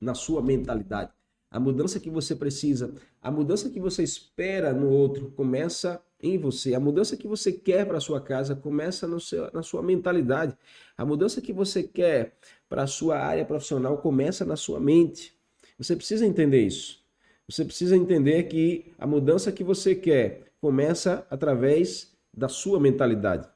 na 0.00 0.14
sua 0.14 0.40
mentalidade. 0.40 1.10
A 1.50 1.58
mudança 1.58 1.98
que 1.98 2.08
você 2.08 2.36
precisa, 2.36 2.94
a 3.20 3.32
mudança 3.32 3.68
que 3.68 3.80
você 3.80 4.04
espera 4.04 4.72
no 4.72 4.88
outro, 4.88 5.32
começa 5.32 6.00
em 6.22 6.38
você. 6.38 6.74
A 6.74 6.80
mudança 6.80 7.16
que 7.16 7.26
você 7.26 7.52
quer 7.52 7.86
para 7.86 8.00
sua 8.00 8.20
casa 8.20 8.54
começa 8.54 9.06
seu, 9.20 9.50
na 9.52 9.62
sua 9.62 9.82
mentalidade. 9.82 10.56
A 10.96 11.04
mudança 11.04 11.40
que 11.40 11.52
você 11.52 11.82
quer 11.82 12.36
para 12.68 12.82
a 12.84 12.86
sua 12.86 13.18
área 13.18 13.44
profissional 13.44 13.98
começa 13.98 14.44
na 14.44 14.56
sua 14.56 14.80
mente. 14.80 15.34
Você 15.78 15.96
precisa 15.96 16.26
entender 16.26 16.60
isso. 16.60 17.00
Você 17.48 17.64
precisa 17.64 17.96
entender 17.96 18.44
que 18.44 18.92
a 18.98 19.06
mudança 19.06 19.50
que 19.50 19.64
você 19.64 19.94
quer 19.94 20.52
começa 20.60 21.26
através 21.30 22.16
da 22.32 22.48
sua 22.48 22.78
mentalidade. 22.78 23.48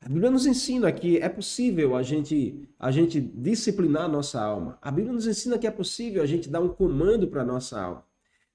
A 0.00 0.08
Bíblia 0.08 0.30
nos 0.30 0.46
ensina 0.46 0.90
que 0.90 1.18
é 1.18 1.28
possível 1.28 1.94
a 1.94 2.02
gente, 2.02 2.66
a 2.78 2.90
gente 2.90 3.20
disciplinar 3.20 4.04
a 4.04 4.08
nossa 4.08 4.40
alma. 4.40 4.78
A 4.80 4.90
Bíblia 4.90 5.12
nos 5.12 5.26
ensina 5.26 5.58
que 5.58 5.66
é 5.66 5.70
possível 5.70 6.22
a 6.22 6.26
gente 6.26 6.48
dar 6.48 6.60
um 6.60 6.70
comando 6.70 7.28
para 7.28 7.42
a 7.42 7.44
nossa 7.44 7.78
alma. 7.78 8.09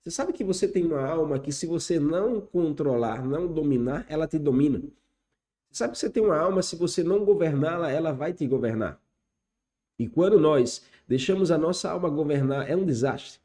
Você 0.06 0.12
sabe 0.12 0.32
que 0.32 0.44
você 0.44 0.68
tem 0.68 0.86
uma 0.86 1.04
alma 1.04 1.40
que, 1.40 1.52
se 1.52 1.66
você 1.66 2.00
não 2.00 2.40
controlar, 2.40 3.26
não 3.26 3.52
dominar, 3.52 4.06
ela 4.08 4.28
te 4.28 4.38
domina. 4.38 4.80
Você 5.72 5.80
sabe 5.80 5.94
que 5.94 6.00
você 6.00 6.10
tem 6.10 6.24
uma 6.24 6.38
alma, 6.38 6.62
se 6.62 6.76
você 6.76 7.04
não 7.04 7.26
governá-la, 7.26 7.92
ela 7.92 8.14
vai 8.14 8.32
te 8.32 8.46
governar. 8.46 9.02
E 9.98 10.08
quando 10.08 10.40
nós 10.40 10.84
deixamos 11.08 11.50
a 11.50 11.58
nossa 11.58 11.90
alma 11.90 12.08
governar, 12.08 12.70
é 12.70 12.76
um 12.76 12.86
desastre 12.86 13.40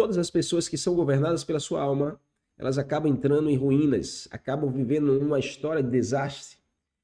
todas 0.00 0.16
as 0.16 0.30
pessoas 0.30 0.66
que 0.66 0.78
são 0.78 0.94
governadas 0.94 1.44
pela 1.44 1.60
sua 1.60 1.82
alma, 1.82 2.18
elas 2.56 2.78
acabam 2.78 3.12
entrando 3.12 3.50
em 3.50 3.56
ruínas, 3.56 4.26
acabam 4.30 4.72
vivendo 4.72 5.18
uma 5.18 5.38
história 5.38 5.82
de 5.82 5.90
desastre. 5.90 6.56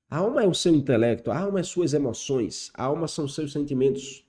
A 0.08 0.16
alma 0.16 0.42
é 0.42 0.48
o 0.48 0.54
seu 0.54 0.74
intelecto, 0.74 1.30
a 1.30 1.38
alma 1.38 1.60
é 1.60 1.62
suas 1.62 1.92
emoções, 1.92 2.70
a 2.72 2.84
alma 2.84 3.06
são 3.06 3.28
seus 3.28 3.52
sentimentos. 3.52 4.24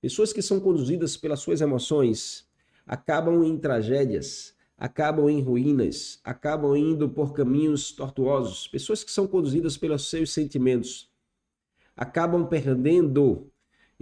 Pessoas 0.00 0.32
que 0.32 0.40
são 0.40 0.58
conduzidas 0.60 1.14
pelas 1.14 1.40
suas 1.40 1.60
emoções 1.60 2.48
acabam 2.90 3.44
em 3.44 3.56
tragédias, 3.56 4.52
acabam 4.76 5.30
em 5.30 5.40
ruínas, 5.40 6.20
acabam 6.24 6.76
indo 6.76 7.08
por 7.08 7.32
caminhos 7.32 7.92
tortuosos. 7.92 8.66
Pessoas 8.66 9.04
que 9.04 9.12
são 9.12 9.28
conduzidas 9.28 9.76
pelos 9.76 10.10
seus 10.10 10.32
sentimentos 10.32 11.08
acabam 11.96 12.44
perdendo 12.48 13.48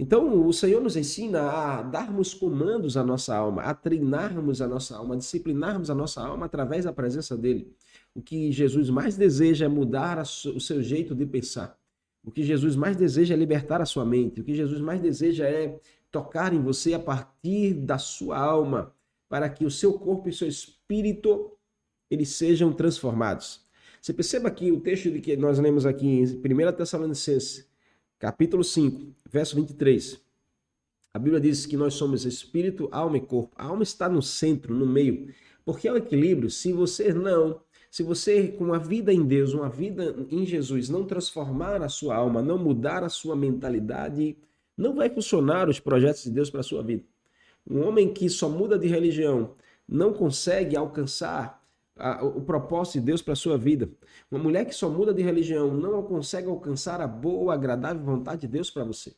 então, 0.01 0.47
o 0.47 0.53
Senhor 0.53 0.81
nos 0.81 0.95
ensina 0.95 1.41
a 1.41 1.81
darmos 1.81 2.33
comandos 2.33 2.95
à 2.95 3.03
nossa 3.03 3.35
alma, 3.35 3.63
a 3.63 3.73
treinarmos 3.73 4.61
a 4.61 4.67
nossa 4.67 4.95
alma, 4.95 5.15
a 5.15 5.17
disciplinarmos 5.17 5.89
a 5.89 5.93
nossa 5.93 6.25
alma 6.25 6.45
através 6.45 6.85
da 6.85 6.93
presença 6.93 7.37
dele. 7.37 7.75
O 8.15 8.21
que 8.21 8.49
Jesus 8.49 8.89
mais 8.89 9.17
deseja 9.17 9.65
é 9.65 9.67
mudar 9.67 10.17
o 10.17 10.59
seu 10.61 10.81
jeito 10.81 11.13
de 11.13 11.25
pensar. 11.25 11.77
O 12.23 12.31
que 12.31 12.43
Jesus 12.43 12.77
mais 12.77 12.95
deseja 12.95 13.33
é 13.33 13.37
libertar 13.37 13.81
a 13.81 13.85
sua 13.85 14.05
mente. 14.05 14.39
O 14.39 14.43
que 14.45 14.55
Jesus 14.55 14.79
mais 14.79 15.01
deseja 15.01 15.45
é 15.45 15.77
tocar 16.11 16.53
em 16.53 16.61
você 16.61 16.93
a 16.93 16.99
partir 16.99 17.73
da 17.73 17.97
sua 17.97 18.37
alma, 18.37 18.93
para 19.27 19.49
que 19.49 19.65
o 19.65 19.71
seu 19.71 19.93
corpo 19.93 20.29
e 20.29 20.33
seu 20.33 20.47
espírito 20.47 21.51
eles 22.09 22.29
sejam 22.29 22.73
transformados. 22.73 23.67
Você 24.01 24.13
perceba 24.13 24.49
que 24.49 24.71
o 24.71 24.79
texto 24.79 25.11
que 25.21 25.35
nós 25.37 25.59
lemos 25.59 25.85
aqui 25.85 26.07
em 26.07 26.23
1 26.23 26.71
Tessalonicenses 26.75 27.69
capítulo 28.17 28.63
5, 28.63 29.15
verso 29.29 29.55
23. 29.55 30.19
A 31.13 31.19
Bíblia 31.19 31.39
diz 31.39 31.65
que 31.65 31.77
nós 31.77 31.93
somos 31.93 32.25
espírito, 32.25 32.89
alma 32.91 33.17
e 33.17 33.21
corpo. 33.21 33.55
A 33.55 33.65
alma 33.65 33.83
está 33.83 34.09
no 34.09 34.21
centro, 34.21 34.75
no 34.75 34.85
meio, 34.85 35.33
porque 35.65 35.87
é 35.87 35.91
o 35.91 35.97
equilíbrio. 35.97 36.49
Se 36.49 36.73
você 36.73 37.13
não, 37.13 37.61
se 37.89 38.03
você 38.03 38.49
com 38.49 38.65
uma 38.65 38.77
vida 38.77 39.13
em 39.13 39.25
Deus, 39.25 39.53
uma 39.53 39.69
vida 39.69 40.15
em 40.29 40.45
Jesus, 40.45 40.89
não 40.89 41.05
transformar 41.05 41.81
a 41.81 41.89
sua 41.89 42.15
alma, 42.15 42.41
não 42.41 42.57
mudar 42.57 43.03
a 43.03 43.09
sua 43.09 43.35
mentalidade, 43.35 44.37
não 44.79 44.95
vai 44.95 45.09
funcionar 45.09 45.67
os 45.67 45.77
projetos 45.77 46.23
de 46.23 46.31
Deus 46.31 46.49
para 46.49 46.61
a 46.61 46.63
sua 46.63 46.81
vida. 46.81 47.03
Um 47.69 47.85
homem 47.85 48.13
que 48.13 48.29
só 48.29 48.47
muda 48.47 48.79
de 48.79 48.87
religião 48.87 49.55
não 49.85 50.13
consegue 50.13 50.77
alcançar 50.77 51.61
a, 51.97 52.23
o 52.23 52.39
propósito 52.41 52.93
de 52.93 53.07
Deus 53.07 53.21
para 53.21 53.33
a 53.33 53.35
sua 53.35 53.57
vida. 53.57 53.89
Uma 54.31 54.41
mulher 54.41 54.63
que 54.63 54.73
só 54.73 54.89
muda 54.89 55.13
de 55.13 55.21
religião 55.21 55.73
não 55.73 56.01
consegue 56.03 56.47
alcançar 56.47 57.01
a 57.01 57.07
boa, 57.07 57.53
agradável 57.53 58.01
vontade 58.01 58.41
de 58.41 58.47
Deus 58.47 58.69
para 58.69 58.85
você. 58.85 59.13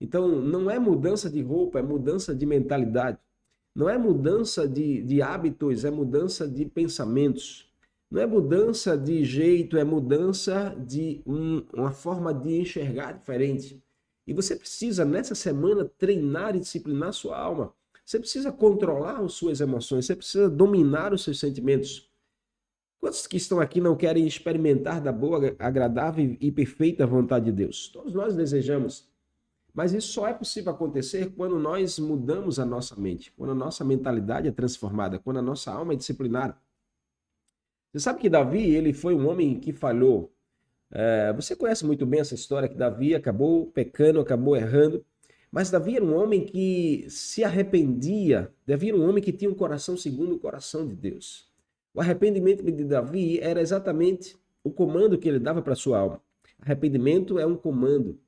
Então, 0.00 0.28
não 0.28 0.70
é 0.70 0.78
mudança 0.78 1.28
de 1.28 1.42
roupa, 1.42 1.80
é 1.80 1.82
mudança 1.82 2.32
de 2.32 2.46
mentalidade. 2.46 3.18
Não 3.74 3.88
é 3.90 3.98
mudança 3.98 4.68
de, 4.68 5.02
de 5.02 5.20
hábitos, 5.20 5.84
é 5.84 5.90
mudança 5.90 6.46
de 6.46 6.64
pensamentos. 6.64 7.68
Não 8.08 8.22
é 8.22 8.26
mudança 8.26 8.96
de 8.96 9.24
jeito, 9.24 9.76
é 9.76 9.82
mudança 9.82 10.76
de 10.78 11.20
um, 11.26 11.64
uma 11.74 11.90
forma 11.90 12.32
de 12.32 12.60
enxergar 12.60 13.12
diferente. 13.12 13.82
E 14.30 14.32
você 14.32 14.54
precisa, 14.54 15.04
nessa 15.04 15.34
semana, 15.34 15.84
treinar 15.84 16.56
e 16.56 16.60
disciplinar 16.60 17.12
sua 17.12 17.36
alma 17.36 17.74
você 18.10 18.18
precisa 18.18 18.50
controlar 18.50 19.20
as 19.20 19.34
suas 19.34 19.60
emoções, 19.60 20.04
você 20.04 20.16
precisa 20.16 20.50
dominar 20.50 21.12
os 21.12 21.22
seus 21.22 21.38
sentimentos. 21.38 22.10
Quantos 22.98 23.24
que 23.24 23.36
estão 23.36 23.60
aqui 23.60 23.80
não 23.80 23.94
querem 23.94 24.26
experimentar 24.26 25.00
da 25.00 25.12
boa, 25.12 25.54
agradável 25.60 26.36
e 26.40 26.50
perfeita 26.50 27.06
vontade 27.06 27.44
de 27.44 27.52
Deus? 27.52 27.88
Todos 27.88 28.12
nós 28.12 28.34
desejamos. 28.34 29.08
Mas 29.72 29.92
isso 29.92 30.08
só 30.08 30.26
é 30.26 30.34
possível 30.34 30.72
acontecer 30.72 31.32
quando 31.36 31.56
nós 31.56 32.00
mudamos 32.00 32.58
a 32.58 32.66
nossa 32.66 32.96
mente, 32.96 33.32
quando 33.36 33.50
a 33.50 33.54
nossa 33.54 33.84
mentalidade 33.84 34.48
é 34.48 34.50
transformada, 34.50 35.20
quando 35.20 35.36
a 35.36 35.42
nossa 35.42 35.70
alma 35.72 35.92
é 35.92 35.96
disciplinada. 35.96 36.58
Você 37.92 38.00
sabe 38.00 38.18
que 38.18 38.28
Davi, 38.28 38.74
ele 38.74 38.92
foi 38.92 39.14
um 39.14 39.28
homem 39.28 39.60
que 39.60 39.72
falhou. 39.72 40.32
É, 40.92 41.32
você 41.32 41.54
conhece 41.54 41.86
muito 41.86 42.04
bem 42.04 42.20
essa 42.20 42.34
história 42.34 42.68
que 42.68 42.74
Davi 42.74 43.14
acabou 43.14 43.66
pecando, 43.66 44.20
acabou 44.20 44.56
errando. 44.56 45.04
Mas 45.50 45.70
Davi 45.70 45.96
era 45.96 46.04
um 46.04 46.14
homem 46.14 46.44
que 46.44 47.06
se 47.08 47.42
arrependia, 47.42 48.52
Davi 48.64 48.90
era 48.90 48.96
um 48.96 49.08
homem 49.08 49.22
que 49.22 49.32
tinha 49.32 49.50
um 49.50 49.54
coração 49.54 49.96
segundo 49.96 50.36
o 50.36 50.38
coração 50.38 50.86
de 50.86 50.94
Deus. 50.94 51.50
O 51.92 52.00
arrependimento 52.00 52.62
de 52.62 52.84
Davi 52.84 53.40
era 53.40 53.60
exatamente 53.60 54.36
o 54.62 54.70
comando 54.70 55.18
que 55.18 55.28
ele 55.28 55.40
dava 55.40 55.60
para 55.60 55.74
sua 55.74 55.98
alma. 55.98 56.22
Arrependimento 56.60 57.38
é 57.38 57.46
um 57.46 57.56
comando. 57.56 58.20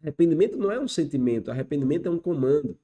Arrependimento 0.00 0.56
não 0.56 0.72
é 0.72 0.80
um 0.80 0.88
sentimento, 0.88 1.50
arrependimento 1.50 2.06
é 2.06 2.10
um 2.10 2.18
comando. 2.18 2.78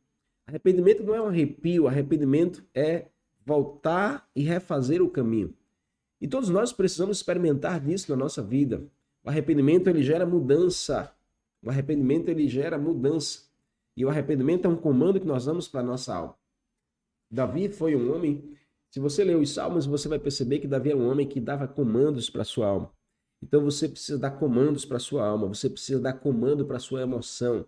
Arrependimento 0.47 1.03
não 1.03 1.15
é 1.15 1.23
um 1.23 1.27
arrepio, 1.27 1.87
arrependimento 1.87 2.65
é 2.75 3.07
voltar 3.45 4.29
e 4.37 4.43
refazer 4.43 5.03
o 5.03 5.09
caminho. 5.09 5.55
E 6.21 6.29
todos 6.29 6.49
nós 6.51 6.73
precisamos 6.73 7.19
experimentar 7.19 7.81
disso 7.81 8.11
na 8.11 8.17
nossa 8.17 8.43
vida. 8.43 8.83
O 9.29 9.31
arrependimento 9.31 9.89
ele 9.89 10.03
gera 10.03 10.25
mudança. 10.25 11.13
O 11.63 11.69
arrependimento 11.69 12.31
ele 12.31 12.49
gera 12.49 12.79
mudança. 12.79 13.43
E 13.95 14.03
o 14.03 14.09
arrependimento 14.09 14.65
é 14.65 14.69
um 14.71 14.77
comando 14.77 15.21
que 15.21 15.27
nós 15.27 15.45
damos 15.45 15.69
para 15.69 15.83
nossa 15.83 16.15
alma. 16.15 16.35
Davi 17.31 17.69
foi 17.69 17.95
um 17.95 18.15
homem, 18.15 18.57
se 18.89 18.99
você 18.99 19.23
ler 19.23 19.37
os 19.37 19.53
salmos, 19.53 19.85
você 19.85 20.09
vai 20.09 20.19
perceber 20.19 20.61
que 20.61 20.67
Davi 20.67 20.93
é 20.93 20.97
um 20.97 21.07
homem 21.07 21.29
que 21.29 21.41
dava 21.41 21.69
comandos 21.69 22.31
para 22.31 22.43
sua 22.43 22.69
alma. 22.69 22.91
Então 23.43 23.63
você 23.63 23.87
precisa 23.87 24.19
dar 24.19 24.31
comandos 24.31 24.87
para 24.87 24.99
sua 24.99 25.29
alma, 25.29 25.47
você 25.47 25.69
precisa 25.69 26.01
dar 26.01 26.15
comando 26.15 26.65
para 26.65 26.79
sua 26.79 27.03
emoção, 27.03 27.67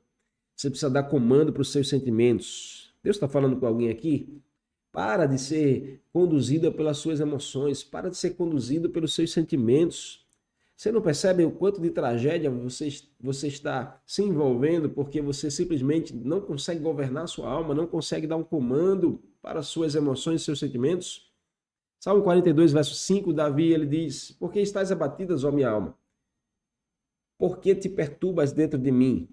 você 0.57 0.71
precisa 0.71 0.91
dar 0.91 1.03
comando 1.03 1.53
para 1.53 1.61
os 1.61 1.71
seus 1.71 1.91
sentimentos. 1.91 2.91
Deus 3.03 3.17
está 3.17 3.29
falando 3.29 3.61
com 3.61 3.67
alguém 3.67 3.91
aqui? 3.91 4.41
Para 4.91 5.27
de 5.27 5.39
ser 5.39 6.01
conduzido 6.11 6.73
pelas 6.73 6.97
suas 6.97 7.21
emoções, 7.21 7.85
para 7.85 8.09
de 8.09 8.17
ser 8.17 8.31
conduzido 8.31 8.89
pelos 8.89 9.13
seus 9.15 9.31
sentimentos. 9.31 10.25
Você 10.81 10.91
não 10.91 11.03
percebe 11.03 11.45
o 11.45 11.51
quanto 11.51 11.79
de 11.79 11.91
tragédia 11.91 12.51
você, 12.51 12.89
você 13.21 13.49
está 13.49 14.01
se 14.07 14.23
envolvendo 14.23 14.89
porque 14.89 15.21
você 15.21 15.51
simplesmente 15.51 16.17
não 16.17 16.41
consegue 16.41 16.81
governar 16.81 17.29
sua 17.29 17.51
alma, 17.51 17.75
não 17.75 17.87
consegue 17.87 18.27
dar 18.27 18.39
um 18.39 18.43
comando 18.43 19.23
para 19.43 19.63
suas 19.63 19.95
emoções 19.95 20.43
seus 20.43 20.59
sentimentos? 20.59 21.31
Salmo 22.03 22.23
42, 22.23 22.73
verso 22.73 22.95
5, 22.95 23.31
Davi 23.31 23.71
ele 23.71 23.85
diz: 23.85 24.31
Por 24.31 24.51
que 24.51 24.59
estás 24.59 24.91
abatidas, 24.91 25.45
ó 25.45 25.53
minha 25.53 25.69
alma? 25.69 25.95
Por 27.37 27.59
que 27.59 27.75
te 27.75 27.91
perturbas 27.91 28.51
dentro 28.51 28.79
de 28.79 28.91
mim? 28.91 29.29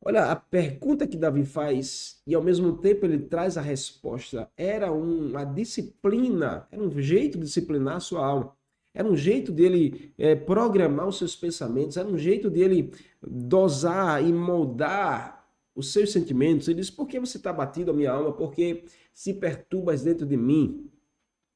Olha, 0.00 0.30
a 0.30 0.36
pergunta 0.36 1.04
que 1.04 1.16
Davi 1.16 1.44
faz 1.44 2.22
e 2.24 2.32
ao 2.36 2.44
mesmo 2.44 2.78
tempo 2.78 3.06
ele 3.06 3.18
traz 3.18 3.58
a 3.58 3.60
resposta 3.60 4.48
era 4.56 4.92
uma 4.92 5.42
disciplina, 5.42 6.68
era 6.70 6.80
um 6.80 6.96
jeito 7.00 7.38
de 7.38 7.44
disciplinar 7.44 7.96
a 7.96 8.00
sua 8.00 8.24
alma. 8.24 8.61
Era 8.94 9.08
um 9.08 9.16
jeito 9.16 9.50
dele 9.50 10.12
é, 10.18 10.34
programar 10.34 11.08
os 11.08 11.16
seus 11.18 11.34
pensamentos, 11.34 11.96
era 11.96 12.06
um 12.06 12.18
jeito 12.18 12.50
dele 12.50 12.92
dosar 13.22 14.22
e 14.22 14.32
moldar 14.32 15.48
os 15.74 15.92
seus 15.92 16.12
sentimentos. 16.12 16.68
Ele 16.68 16.80
disse: 16.80 16.92
Por 16.92 17.06
que 17.06 17.18
você 17.18 17.38
está 17.38 17.52
batido 17.52 17.90
a 17.90 17.94
minha 17.94 18.12
alma? 18.12 18.32
Porque 18.32 18.84
se 19.12 19.34
perturbas 19.34 20.02
dentro 20.02 20.26
de 20.26 20.36
mim. 20.36 20.90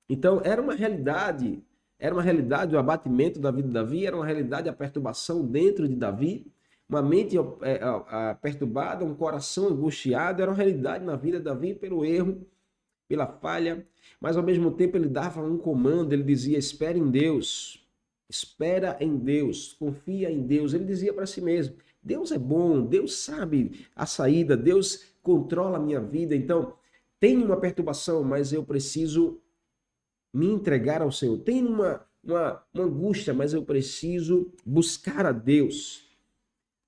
Então, 0.09 0.41
era 0.45 0.63
uma 0.63 0.75
realidade, 0.75 1.63
era 1.99 2.15
uma 2.15 2.23
realidade 2.23 2.75
o 2.75 2.79
abatimento 2.79 3.41
da 3.41 3.51
vida 3.51 3.69
de 3.69 3.75
Davi, 3.75 4.07
era 4.07 4.17
uma 4.17 4.25
realidade 4.25 4.69
a 4.69 4.73
perturbação 4.73 5.45
dentro 5.45 5.89
de 5.89 5.97
Davi, 5.97 6.47
uma 6.89 7.03
mente 7.03 7.37
é, 7.63 8.35
perturbada, 8.41 9.05
um 9.05 9.15
coração 9.15 9.69
angustiado, 9.69 10.41
era 10.41 10.51
uma 10.51 10.57
realidade 10.57 11.05
na 11.05 11.17
vida 11.17 11.39
de 11.39 11.45
Davi 11.45 11.75
pelo 11.75 12.05
erro, 12.05 12.47
pela 13.09 13.27
falha, 13.27 13.87
mas 14.21 14.37
ao 14.37 14.43
mesmo 14.43 14.71
tempo 14.71 14.97
ele 14.97 15.09
dava 15.09 15.43
um 15.43 15.57
comando, 15.57 16.13
ele 16.13 16.23
dizia: 16.23 16.59
espere 16.59 16.99
em 16.99 17.11
Deus, 17.11 17.87
espera 18.29 18.97
em 19.01 19.17
Deus, 19.17 19.75
confia 19.79 20.31
em 20.31 20.47
Deus. 20.47 20.75
Ele 20.75 20.85
dizia 20.85 21.13
para 21.13 21.27
si 21.27 21.41
mesmo: 21.41 21.77
Deus 22.03 22.33
é 22.33 22.39
bom, 22.39 22.85
Deus 22.85 23.15
sabe 23.17 23.87
a 23.95 24.07
saída, 24.07 24.57
Deus 24.57 25.05
controla 25.23 25.77
a 25.77 25.81
minha 25.81 26.01
vida. 26.01 26.35
Então, 26.35 26.75
tem 27.19 27.43
uma 27.43 27.57
perturbação, 27.57 28.23
mas 28.23 28.53
eu 28.53 28.65
preciso 28.65 29.41
me 30.33 30.47
entregar 30.47 31.03
ao 31.03 31.11
Senhor. 31.11 31.39
Tem 31.39 31.65
uma, 31.65 32.07
uma, 32.23 32.63
uma 32.73 32.85
angústia, 32.85 33.33
mas 33.33 33.53
eu 33.53 33.65
preciso 33.65 34.53
buscar 34.65 35.25
a 35.27 35.33
Deus. 35.33 36.07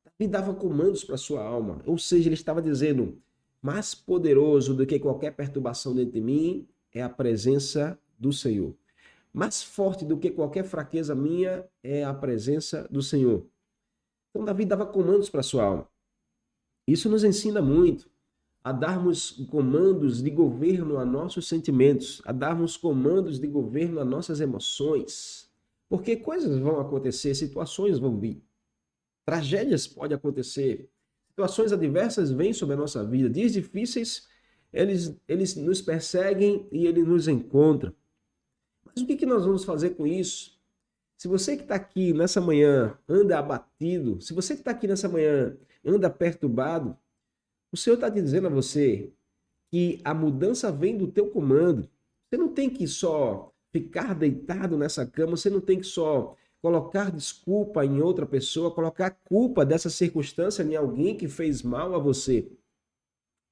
Davi 0.04 0.30
dava 0.30 0.54
comandos 0.54 1.04
para 1.04 1.16
sua 1.16 1.42
alma, 1.42 1.80
ou 1.86 1.96
seja, 1.96 2.28
ele 2.28 2.34
estava 2.34 2.60
dizendo: 2.60 3.20
mais 3.62 3.94
poderoso 3.94 4.74
do 4.74 4.86
que 4.86 4.98
qualquer 4.98 5.34
perturbação 5.34 5.94
dentro 5.94 6.12
de 6.12 6.20
mim 6.20 6.68
é 6.92 7.02
a 7.02 7.08
presença 7.08 7.98
do 8.18 8.32
Senhor. 8.32 8.74
Mais 9.32 9.62
forte 9.62 10.04
do 10.04 10.16
que 10.16 10.30
qualquer 10.30 10.64
fraqueza 10.64 11.14
minha 11.14 11.68
é 11.82 12.04
a 12.04 12.14
presença 12.14 12.88
do 12.90 13.02
Senhor. 13.02 13.46
Então, 14.30 14.44
Davi 14.44 14.64
dava 14.64 14.86
comandos 14.86 15.28
para 15.28 15.42
sua 15.42 15.64
alma. 15.64 15.88
Isso 16.86 17.08
nos 17.08 17.24
ensina 17.24 17.60
muito 17.60 18.10
a 18.62 18.72
darmos 18.72 19.30
comandos 19.50 20.22
de 20.22 20.30
governo 20.30 20.98
a 20.98 21.04
nossos 21.04 21.48
sentimentos, 21.48 22.20
a 22.24 22.32
darmos 22.32 22.76
comandos 22.76 23.38
de 23.38 23.46
governo 23.46 24.00
a 24.00 24.04
nossas 24.04 24.40
emoções. 24.40 25.50
Porque 25.88 26.16
coisas 26.16 26.58
vão 26.58 26.80
acontecer, 26.80 27.34
situações 27.34 27.98
vão 27.98 28.18
vir. 28.18 28.42
Tragédias 29.24 29.86
podem 29.86 30.16
acontecer, 30.16 30.90
situações 31.38 31.72
adversas 31.72 32.32
vêm 32.32 32.52
sobre 32.52 32.74
a 32.74 32.78
nossa 32.78 33.04
vida, 33.04 33.30
dias 33.30 33.52
difíceis, 33.52 34.26
eles, 34.72 35.16
eles 35.28 35.54
nos 35.54 35.80
perseguem 35.80 36.66
e 36.72 36.84
eles 36.84 37.06
nos 37.06 37.28
encontram. 37.28 37.94
Mas 38.84 39.04
o 39.04 39.06
que, 39.06 39.16
que 39.16 39.24
nós 39.24 39.44
vamos 39.44 39.62
fazer 39.62 39.90
com 39.90 40.04
isso? 40.04 40.58
Se 41.16 41.28
você 41.28 41.56
que 41.56 41.62
está 41.62 41.76
aqui 41.76 42.12
nessa 42.12 42.40
manhã 42.40 42.98
anda 43.08 43.38
abatido, 43.38 44.20
se 44.20 44.34
você 44.34 44.54
que 44.54 44.62
está 44.62 44.72
aqui 44.72 44.88
nessa 44.88 45.08
manhã 45.08 45.56
anda 45.84 46.10
perturbado, 46.10 46.96
o 47.70 47.76
Senhor 47.76 47.94
está 47.94 48.08
dizendo 48.08 48.48
a 48.48 48.50
você 48.50 49.12
que 49.70 50.00
a 50.04 50.12
mudança 50.12 50.72
vem 50.72 50.96
do 50.96 51.06
teu 51.06 51.30
comando. 51.30 51.88
Você 52.28 52.36
não 52.36 52.48
tem 52.48 52.68
que 52.68 52.86
só 52.88 53.54
ficar 53.70 54.12
deitado 54.14 54.76
nessa 54.76 55.06
cama, 55.06 55.36
você 55.36 55.48
não 55.48 55.60
tem 55.60 55.78
que 55.78 55.86
só 55.86 56.36
colocar 56.60 57.10
desculpa 57.10 57.84
em 57.84 58.00
outra 58.00 58.26
pessoa, 58.26 58.74
colocar 58.74 59.10
culpa 59.10 59.64
dessa 59.64 59.88
circunstância 59.88 60.62
em 60.62 60.74
alguém 60.74 61.16
que 61.16 61.28
fez 61.28 61.62
mal 61.62 61.94
a 61.94 61.98
você. 61.98 62.50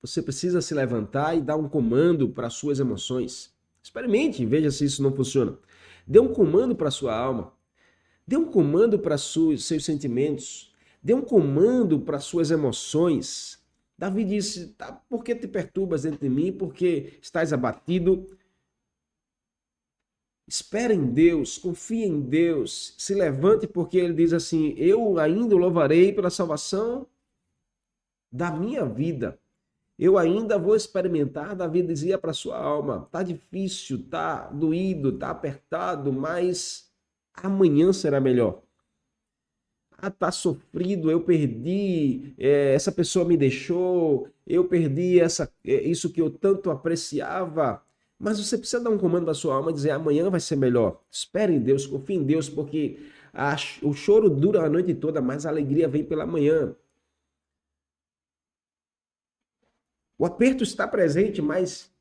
Você 0.02 0.22
precisa 0.22 0.60
se 0.60 0.74
levantar 0.74 1.36
e 1.36 1.40
dar 1.40 1.56
um 1.56 1.68
comando 1.68 2.28
para 2.28 2.50
suas 2.50 2.78
emoções. 2.78 3.54
Experimente, 3.82 4.44
veja 4.44 4.70
se 4.70 4.84
isso 4.84 5.02
não 5.02 5.14
funciona. 5.14 5.56
Dê 6.06 6.20
um 6.20 6.32
comando 6.32 6.74
para 6.74 6.90
sua 6.90 7.16
alma. 7.16 7.52
Dê 8.26 8.36
um 8.36 8.44
comando 8.44 8.98
para 8.98 9.16
seus 9.16 9.64
sentimentos. 9.64 10.74
Dê 11.02 11.14
um 11.14 11.22
comando 11.22 12.00
para 12.00 12.18
suas 12.18 12.50
emoções. 12.50 13.64
Davi 13.96 14.24
disse: 14.24 14.68
tá, 14.68 14.92
Por 15.08 15.24
que 15.24 15.34
te 15.34 15.48
perturbas 15.48 16.02
dentro 16.02 16.20
de 16.20 16.28
mim? 16.28 16.52
Porque 16.52 17.18
estás 17.22 17.52
abatido? 17.52 18.26
Espera 20.48 20.94
em 20.94 21.06
Deus, 21.06 21.58
confie 21.58 22.04
em 22.04 22.20
Deus, 22.20 22.94
se 22.96 23.14
levante, 23.14 23.66
porque 23.66 23.98
ele 23.98 24.14
diz 24.14 24.32
assim: 24.32 24.74
Eu 24.78 25.18
ainda 25.18 25.56
louvarei 25.56 26.12
pela 26.12 26.30
salvação 26.30 27.06
da 28.30 28.50
minha 28.50 28.84
vida. 28.84 29.38
Eu 29.98 30.18
ainda 30.18 30.58
vou 30.58 30.76
experimentar. 30.76 31.56
Davi 31.56 31.82
dizia 31.82 32.16
para 32.18 32.32
sua 32.32 32.58
alma: 32.58 33.08
Tá 33.10 33.22
difícil, 33.22 34.08
tá 34.08 34.48
doído, 34.48 35.18
tá 35.18 35.30
apertado, 35.30 36.12
mas 36.12 36.92
amanhã 37.34 37.92
será 37.92 38.20
melhor 38.20 38.62
ah, 39.98 40.10
tá 40.10 40.30
sofrido, 40.30 41.10
eu 41.10 41.22
perdi, 41.22 42.34
é, 42.38 42.74
essa 42.74 42.92
pessoa 42.92 43.24
me 43.24 43.36
deixou, 43.36 44.28
eu 44.46 44.64
perdi 44.68 45.18
essa, 45.20 45.50
é, 45.64 45.82
isso 45.82 46.12
que 46.12 46.20
eu 46.20 46.30
tanto 46.30 46.70
apreciava. 46.70 47.82
Mas 48.18 48.38
você 48.38 48.56
precisa 48.56 48.82
dar 48.82 48.90
um 48.90 48.98
comando 48.98 49.24
para 49.24 49.34
sua 49.34 49.54
alma 49.54 49.70
e 49.70 49.74
dizer: 49.74 49.90
amanhã 49.90 50.30
vai 50.30 50.40
ser 50.40 50.56
melhor. 50.56 51.02
Espere 51.10 51.54
em 51.54 51.60
Deus, 51.60 51.86
confie 51.86 52.14
em 52.14 52.24
Deus, 52.24 52.48
porque 52.48 52.98
a, 53.32 53.54
o 53.82 53.92
choro 53.92 54.30
dura 54.30 54.64
a 54.64 54.70
noite 54.70 54.94
toda, 54.94 55.20
mas 55.20 55.44
a 55.44 55.50
alegria 55.50 55.86
vem 55.86 56.04
pela 56.04 56.26
manhã. 56.26 56.74
O 60.18 60.24
aperto 60.24 60.64
está 60.64 60.88
presente, 60.88 61.42
mas 61.42 61.92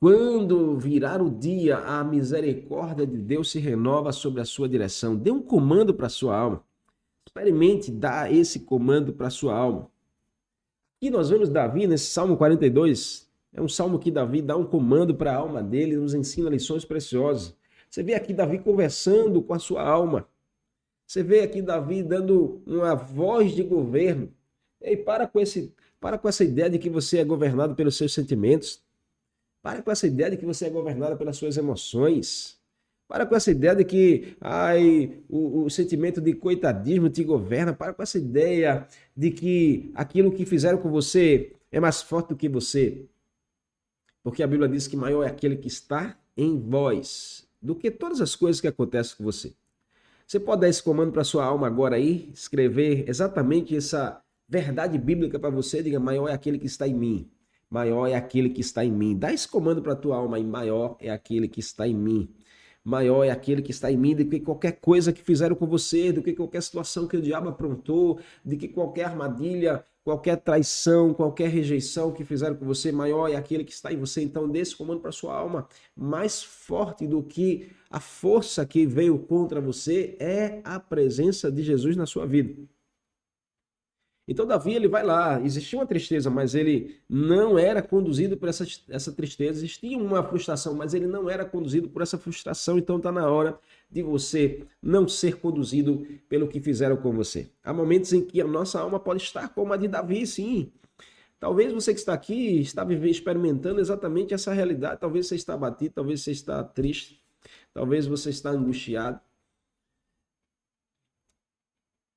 quando 0.00 0.76
virar 0.76 1.22
o 1.22 1.30
dia, 1.30 1.78
a 1.78 2.02
misericórdia 2.02 3.06
de 3.06 3.16
Deus 3.16 3.50
se 3.52 3.60
renova 3.60 4.10
sobre 4.10 4.40
a 4.40 4.44
sua 4.44 4.68
direção. 4.68 5.14
Dê 5.14 5.30
um 5.30 5.40
comando 5.40 5.94
para 5.94 6.06
a 6.06 6.10
sua 6.10 6.36
alma. 6.36 6.64
Experimente 7.24 7.92
dar 7.92 8.32
esse 8.32 8.60
comando 8.60 9.12
para 9.12 9.28
a 9.28 9.30
sua 9.30 9.54
alma. 9.54 9.88
Aqui 10.96 11.10
nós 11.10 11.30
vemos 11.30 11.48
Davi 11.48 11.86
nesse 11.86 12.06
Salmo 12.06 12.36
42. 12.36 13.27
É 13.52 13.62
um 13.62 13.68
salmo 13.68 13.98
que 13.98 14.10
Davi 14.10 14.42
dá 14.42 14.56
um 14.56 14.64
comando 14.64 15.14
para 15.14 15.32
a 15.32 15.36
alma 15.36 15.62
dele, 15.62 15.96
nos 15.96 16.14
ensina 16.14 16.50
lições 16.50 16.84
preciosas. 16.84 17.56
Você 17.90 18.02
vê 18.02 18.14
aqui 18.14 18.34
Davi 18.34 18.58
conversando 18.58 19.42
com 19.42 19.54
a 19.54 19.58
sua 19.58 19.82
alma. 19.82 20.28
Você 21.06 21.22
vê 21.22 21.40
aqui 21.40 21.62
Davi 21.62 22.02
dando 22.02 22.62
uma 22.66 22.94
voz 22.94 23.52
de 23.52 23.62
governo. 23.62 24.30
E 24.80 24.96
para 24.96 25.26
com 25.26 25.40
esse, 25.40 25.74
para 25.98 26.18
com 26.18 26.28
essa 26.28 26.44
ideia 26.44 26.68
de 26.68 26.78
que 26.78 26.90
você 26.90 27.18
é 27.18 27.24
governado 27.24 27.74
pelos 27.74 27.96
seus 27.96 28.12
sentimentos. 28.12 28.82
Para 29.62 29.82
com 29.82 29.90
essa 29.90 30.06
ideia 30.06 30.30
de 30.30 30.36
que 30.36 30.44
você 30.44 30.66
é 30.66 30.70
governado 30.70 31.16
pelas 31.16 31.36
suas 31.36 31.56
emoções. 31.56 32.58
Para 33.08 33.24
com 33.24 33.34
essa 33.34 33.50
ideia 33.50 33.74
de 33.74 33.84
que 33.86 34.36
ai, 34.38 35.18
o, 35.30 35.64
o, 35.64 35.70
sentimento 35.70 36.20
de 36.20 36.34
coitadismo 36.34 37.08
te 37.08 37.24
governa. 37.24 37.72
Para 37.72 37.94
com 37.94 38.02
essa 38.02 38.18
ideia 38.18 38.86
de 39.16 39.30
que 39.30 39.90
aquilo 39.94 40.30
que 40.30 40.44
fizeram 40.44 40.76
com 40.76 40.90
você 40.90 41.54
é 41.72 41.80
mais 41.80 42.02
forte 42.02 42.28
do 42.28 42.36
que 42.36 42.50
você. 42.50 43.08
Porque 44.28 44.42
a 44.42 44.46
Bíblia 44.46 44.68
diz 44.68 44.86
que 44.86 44.94
maior 44.94 45.22
é 45.22 45.26
aquele 45.26 45.56
que 45.56 45.68
está 45.68 46.14
em 46.36 46.60
vós 46.60 47.48
do 47.62 47.74
que 47.74 47.90
todas 47.90 48.20
as 48.20 48.36
coisas 48.36 48.60
que 48.60 48.68
acontecem 48.68 49.16
com 49.16 49.24
você. 49.24 49.54
Você 50.26 50.38
pode 50.38 50.60
dar 50.60 50.68
esse 50.68 50.82
comando 50.82 51.12
para 51.12 51.24
sua 51.24 51.46
alma 51.46 51.66
agora 51.66 51.96
aí, 51.96 52.30
escrever 52.34 53.08
exatamente 53.08 53.74
essa 53.74 54.22
verdade 54.46 54.98
bíblica 54.98 55.38
para 55.38 55.48
você. 55.48 55.82
Diga: 55.82 55.98
maior 55.98 56.28
é 56.28 56.34
aquele 56.34 56.58
que 56.58 56.66
está 56.66 56.86
em 56.86 56.92
mim. 56.92 57.30
Maior 57.70 58.06
é 58.06 58.16
aquele 58.16 58.50
que 58.50 58.60
está 58.60 58.84
em 58.84 58.92
mim. 58.92 59.18
Dá 59.18 59.32
esse 59.32 59.48
comando 59.48 59.80
para 59.80 59.96
tua 59.96 60.18
alma 60.18 60.38
e 60.38 60.44
maior 60.44 60.98
é 61.00 61.08
aquele 61.08 61.48
que 61.48 61.60
está 61.60 61.88
em 61.88 61.94
mim 61.94 62.28
maior 62.88 63.22
é 63.22 63.30
aquele 63.30 63.60
que 63.60 63.70
está 63.70 63.92
em 63.92 63.98
mim 63.98 64.16
do 64.16 64.24
que 64.24 64.40
qualquer 64.40 64.72
coisa 64.80 65.12
que 65.12 65.22
fizeram 65.22 65.54
com 65.54 65.66
você, 65.66 66.10
do 66.10 66.22
que 66.22 66.32
qualquer 66.32 66.62
situação 66.62 67.06
que 67.06 67.18
o 67.18 67.20
diabo 67.20 67.50
aprontou, 67.50 68.18
de 68.42 68.56
que 68.56 68.66
qualquer 68.66 69.04
armadilha, 69.04 69.84
qualquer 70.04 70.36
traição, 70.36 71.12
qualquer 71.12 71.48
rejeição 71.48 72.12
que 72.12 72.24
fizeram 72.24 72.56
com 72.56 72.64
você, 72.64 72.90
maior 72.90 73.28
é 73.28 73.36
aquele 73.36 73.64
que 73.64 73.72
está 73.72 73.92
em 73.92 73.98
você. 73.98 74.22
Então, 74.22 74.48
desse 74.48 74.74
comando 74.76 75.00
para 75.00 75.12
sua 75.12 75.36
alma, 75.36 75.68
mais 75.96 76.42
forte 76.42 77.06
do 77.06 77.22
que 77.22 77.70
a 77.90 78.00
força 78.00 78.64
que 78.66 78.86
veio 78.86 79.18
contra 79.18 79.60
você 79.60 80.16
é 80.20 80.60
a 80.64 80.78
presença 80.80 81.50
de 81.50 81.62
Jesus 81.62 81.96
na 81.96 82.06
sua 82.06 82.26
vida. 82.26 82.54
Então 84.28 84.46
Davi 84.46 84.74
ele 84.74 84.86
vai 84.86 85.02
lá, 85.02 85.40
existia 85.40 85.78
uma 85.78 85.86
tristeza, 85.86 86.28
mas 86.28 86.54
ele 86.54 87.00
não 87.08 87.58
era 87.58 87.80
conduzido 87.80 88.36
por 88.36 88.46
essa, 88.50 88.66
essa 88.90 89.10
tristeza. 89.10 89.60
Existia 89.60 89.96
uma 89.96 90.22
frustração, 90.22 90.74
mas 90.74 90.92
ele 90.92 91.06
não 91.06 91.30
era 91.30 91.46
conduzido 91.46 91.88
por 91.88 92.02
essa 92.02 92.18
frustração. 92.18 92.76
Então 92.76 92.98
está 92.98 93.10
na 93.10 93.26
hora 93.30 93.58
de 93.90 94.02
você 94.02 94.64
não 94.82 95.08
ser 95.08 95.36
conduzido 95.36 96.06
pelo 96.28 96.48
que 96.48 96.60
fizeram 96.60 96.96
com 96.96 97.12
você. 97.12 97.50
Há 97.64 97.72
momentos 97.72 98.12
em 98.12 98.24
que 98.24 98.40
a 98.40 98.46
nossa 98.46 98.80
alma 98.80 99.00
pode 99.00 99.22
estar 99.22 99.48
como 99.48 99.72
a 99.72 99.76
de 99.76 99.88
Davi, 99.88 100.26
sim. 100.26 100.70
Talvez 101.40 101.72
você 101.72 101.94
que 101.94 102.00
está 102.00 102.12
aqui 102.12 102.60
está 102.60 102.84
vivendo, 102.84 103.10
experimentando 103.10 103.80
exatamente 103.80 104.34
essa 104.34 104.52
realidade. 104.52 105.00
Talvez 105.00 105.26
você 105.26 105.36
está 105.36 105.54
abatido, 105.54 105.94
talvez 105.94 106.22
você 106.22 106.32
está 106.32 106.62
triste, 106.64 107.22
talvez 107.72 108.06
você 108.06 108.30
está 108.30 108.50
angustiado. 108.50 109.20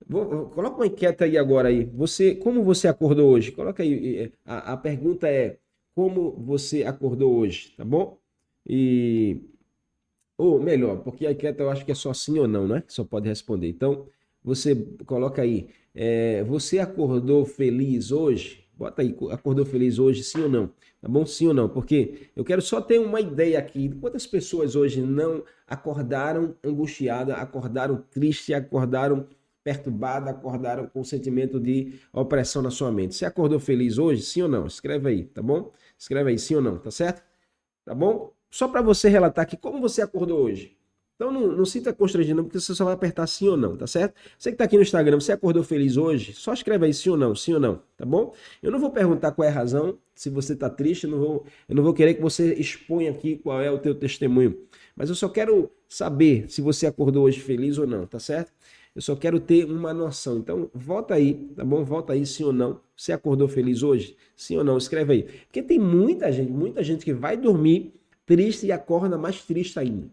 Coloca 0.09 0.75
uma 0.75 0.87
enquete 0.87 1.23
aí 1.23 1.37
agora 1.37 1.69
aí. 1.69 1.85
Você, 1.85 2.35
como 2.35 2.63
você 2.63 2.87
acordou 2.87 3.31
hoje? 3.31 3.51
Coloca 3.51 3.81
aí. 3.81 4.33
A, 4.43 4.73
a 4.73 4.77
pergunta 4.77 5.29
é 5.29 5.57
como 5.95 6.31
você 6.31 6.83
acordou 6.83 7.33
hoje, 7.33 7.73
tá 7.77 7.85
bom? 7.85 8.19
E 8.67 9.39
Ou 10.41 10.59
melhor, 10.59 10.97
porque 11.03 11.27
a 11.27 11.31
enquete 11.31 11.59
eu 11.59 11.69
acho 11.69 11.85
que 11.85 11.91
é 11.91 11.95
só 11.95 12.11
sim 12.15 12.39
ou 12.39 12.47
não, 12.47 12.67
né? 12.67 12.83
Só 12.87 13.03
pode 13.03 13.29
responder. 13.29 13.69
Então, 13.69 14.07
você 14.43 14.75
coloca 15.05 15.39
aí, 15.43 15.69
é, 15.93 16.43
você 16.45 16.79
acordou 16.79 17.45
feliz 17.45 18.11
hoje? 18.11 18.65
Bota 18.75 19.03
aí, 19.03 19.15
acordou 19.29 19.63
feliz 19.63 19.99
hoje, 19.99 20.23
sim 20.23 20.41
ou 20.41 20.49
não? 20.49 20.67
Tá 20.99 21.07
bom? 21.07 21.27
Sim 21.27 21.49
ou 21.49 21.53
não? 21.53 21.69
Porque 21.69 22.31
eu 22.35 22.43
quero 22.43 22.59
só 22.59 22.81
ter 22.81 22.97
uma 22.97 23.21
ideia 23.21 23.59
aqui. 23.59 23.89
Quantas 24.01 24.25
pessoas 24.25 24.75
hoje 24.75 24.99
não 25.03 25.43
acordaram 25.67 26.55
angustiadas, 26.65 27.35
acordaram 27.37 28.03
triste, 28.09 28.51
acordaram 28.51 29.27
perturbada, 29.63 30.31
acordaram 30.31 30.87
com 30.87 31.01
um 31.01 31.03
sentimento 31.03 31.59
de 31.59 31.99
opressão 32.11 32.63
na 32.63 32.71
sua 32.71 32.91
mente. 32.91 33.13
Você 33.13 33.25
acordou 33.25 33.59
feliz 33.59 33.99
hoje? 33.99 34.23
Sim 34.23 34.41
ou 34.41 34.49
não? 34.49 34.65
Escreve 34.65 35.07
aí, 35.07 35.23
tá 35.23 35.43
bom? 35.43 35.71
Escreve 35.99 36.31
aí, 36.31 36.39
sim 36.39 36.55
ou 36.55 36.63
não, 36.63 36.79
tá 36.79 36.89
certo? 36.89 37.21
Tá 37.85 37.93
bom? 37.93 38.33
Só 38.51 38.67
para 38.67 38.81
você 38.81 39.09
relatar 39.09 39.43
aqui 39.43 39.57
como 39.57 39.81
você 39.81 40.01
acordou 40.01 40.41
hoje. 40.41 40.77
Então 41.15 41.31
não, 41.31 41.55
não 41.55 41.65
sinta 41.65 41.93
constrangido, 41.93 42.43
porque 42.43 42.59
você 42.59 42.73
só 42.73 42.83
vai 42.83 42.95
apertar 42.95 43.27
sim 43.27 43.47
ou 43.47 43.55
não, 43.55 43.77
tá 43.77 43.85
certo? 43.85 44.15
Você 44.37 44.49
que 44.49 44.55
está 44.55 44.63
aqui 44.63 44.75
no 44.75 44.81
Instagram, 44.81 45.19
você 45.19 45.31
acordou 45.31 45.63
feliz 45.63 45.95
hoje? 45.95 46.33
Só 46.33 46.51
escreve 46.51 46.87
aí 46.87 46.93
sim 46.93 47.11
ou 47.11 47.17
não, 47.17 47.35
sim 47.35 47.53
ou 47.53 47.59
não, 47.59 47.79
tá 47.95 48.03
bom? 48.03 48.33
Eu 48.61 48.71
não 48.71 48.79
vou 48.79 48.89
perguntar 48.89 49.31
qual 49.31 49.47
é 49.47 49.51
a 49.51 49.53
razão, 49.53 49.99
se 50.15 50.31
você 50.31 50.53
está 50.53 50.67
triste, 50.67 51.03
eu 51.03 51.11
não, 51.11 51.19
vou, 51.19 51.45
eu 51.69 51.75
não 51.75 51.83
vou 51.83 51.93
querer 51.93 52.15
que 52.15 52.21
você 52.21 52.55
exponha 52.55 53.11
aqui 53.11 53.37
qual 53.37 53.61
é 53.61 53.69
o 53.69 53.77
teu 53.77 53.93
testemunho. 53.93 54.57
Mas 54.95 55.09
eu 55.09 55.15
só 55.15 55.29
quero 55.29 55.71
saber 55.87 56.49
se 56.49 56.59
você 56.59 56.87
acordou 56.87 57.25
hoje 57.25 57.39
feliz 57.39 57.77
ou 57.77 57.85
não, 57.85 58.07
tá 58.07 58.19
certo? 58.19 58.51
Eu 58.95 59.01
só 59.03 59.15
quero 59.15 59.39
ter 59.39 59.65
uma 59.65 59.93
noção. 59.93 60.39
Então, 60.39 60.71
volta 60.73 61.13
aí, 61.13 61.35
tá 61.55 61.63
bom? 61.63 61.83
Volta 61.85 62.13
aí, 62.13 62.25
sim 62.25 62.43
ou 62.43 62.51
não. 62.51 62.81
Você 62.97 63.13
acordou 63.13 63.47
feliz 63.47 63.83
hoje? 63.83 64.17
Sim 64.35 64.57
ou 64.57 64.63
não? 64.63 64.77
Escreve 64.77 65.13
aí. 65.13 65.23
Porque 65.23 65.61
tem 65.61 65.77
muita 65.77 66.31
gente, 66.31 66.51
muita 66.51 66.83
gente 66.83 67.05
que 67.05 67.13
vai 67.13 67.37
dormir 67.37 67.93
triste 68.25 68.67
e 68.67 68.71
acorda 68.71 69.17
mais 69.17 69.43
triste 69.43 69.79
ainda. 69.79 70.09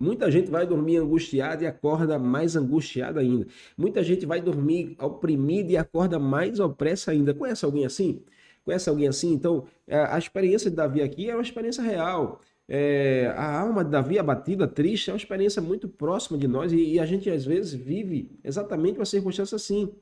Muita 0.00 0.30
gente 0.30 0.48
vai 0.48 0.64
dormir 0.64 0.98
angustiada 0.98 1.64
e 1.64 1.66
acorda 1.66 2.18
mais 2.20 2.54
angustiada 2.54 3.18
ainda. 3.18 3.48
Muita 3.76 4.02
gente 4.02 4.24
vai 4.24 4.40
dormir 4.40 4.96
oprimida 5.00 5.72
e 5.72 5.76
acorda 5.76 6.20
mais 6.20 6.60
opressa 6.60 7.10
ainda. 7.10 7.34
Conhece 7.34 7.64
alguém 7.64 7.84
assim? 7.84 8.22
Conhece 8.64 8.88
alguém 8.88 9.08
assim? 9.08 9.32
Então, 9.32 9.66
é, 9.88 9.98
a 9.98 10.16
experiência 10.16 10.70
de 10.70 10.76
Davi 10.76 11.02
aqui 11.02 11.28
é 11.28 11.34
uma 11.34 11.42
experiência 11.42 11.82
real. 11.82 12.40
É, 12.68 13.32
a 13.34 13.60
alma 13.60 13.82
de 13.84 13.90
Davi 13.90 14.18
abatida, 14.18 14.68
triste, 14.68 15.10
é 15.10 15.12
uma 15.12 15.16
experiência 15.16 15.60
muito 15.60 15.88
próxima 15.88 16.38
de 16.38 16.46
nós 16.46 16.70
e, 16.70 16.76
e 16.76 17.00
a 17.00 17.06
gente 17.06 17.28
às 17.28 17.44
vezes 17.44 17.72
vive 17.72 18.38
exatamente 18.44 18.98
uma 18.98 19.06
circunstância 19.06 19.56
assim, 19.56 19.92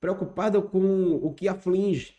preocupada 0.00 0.60
com 0.60 1.14
o 1.22 1.32
que 1.32 1.48
aflige. 1.48 2.14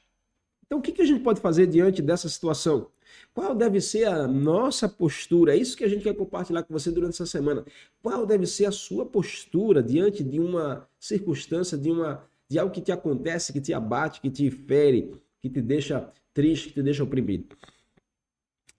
Então, 0.65 0.79
o 0.79 0.81
que, 0.81 0.91
que 0.91 1.01
a 1.01 1.05
gente 1.05 1.21
pode 1.21 1.39
fazer 1.39 1.67
diante 1.67 2.01
dessa 2.01 2.29
situação? 2.29 2.87
Qual 3.33 3.55
deve 3.55 3.79
ser 3.81 4.05
a 4.05 4.27
nossa 4.27 4.87
postura? 4.87 5.53
É 5.53 5.57
isso 5.57 5.77
que 5.77 5.83
a 5.83 5.87
gente 5.87 6.03
quer 6.03 6.15
compartilhar 6.15 6.63
com 6.63 6.73
você 6.73 6.91
durante 6.91 7.13
essa 7.13 7.25
semana. 7.25 7.65
Qual 8.01 8.25
deve 8.25 8.45
ser 8.45 8.65
a 8.65 8.71
sua 8.71 9.05
postura 9.05 9.81
diante 9.81 10.23
de 10.23 10.39
uma 10.39 10.87
circunstância, 10.99 11.77
de 11.77 11.91
uma 11.91 12.23
de 12.49 12.57
algo 12.57 12.73
que 12.73 12.81
te 12.81 12.91
acontece, 12.91 13.53
que 13.53 13.61
te 13.61 13.73
abate, 13.73 14.19
que 14.19 14.29
te 14.29 14.49
fere, 14.49 15.13
que 15.39 15.49
te 15.49 15.61
deixa 15.61 16.11
triste, 16.33 16.69
que 16.69 16.73
te 16.73 16.83
deixa 16.83 17.03
oprimido? 17.03 17.55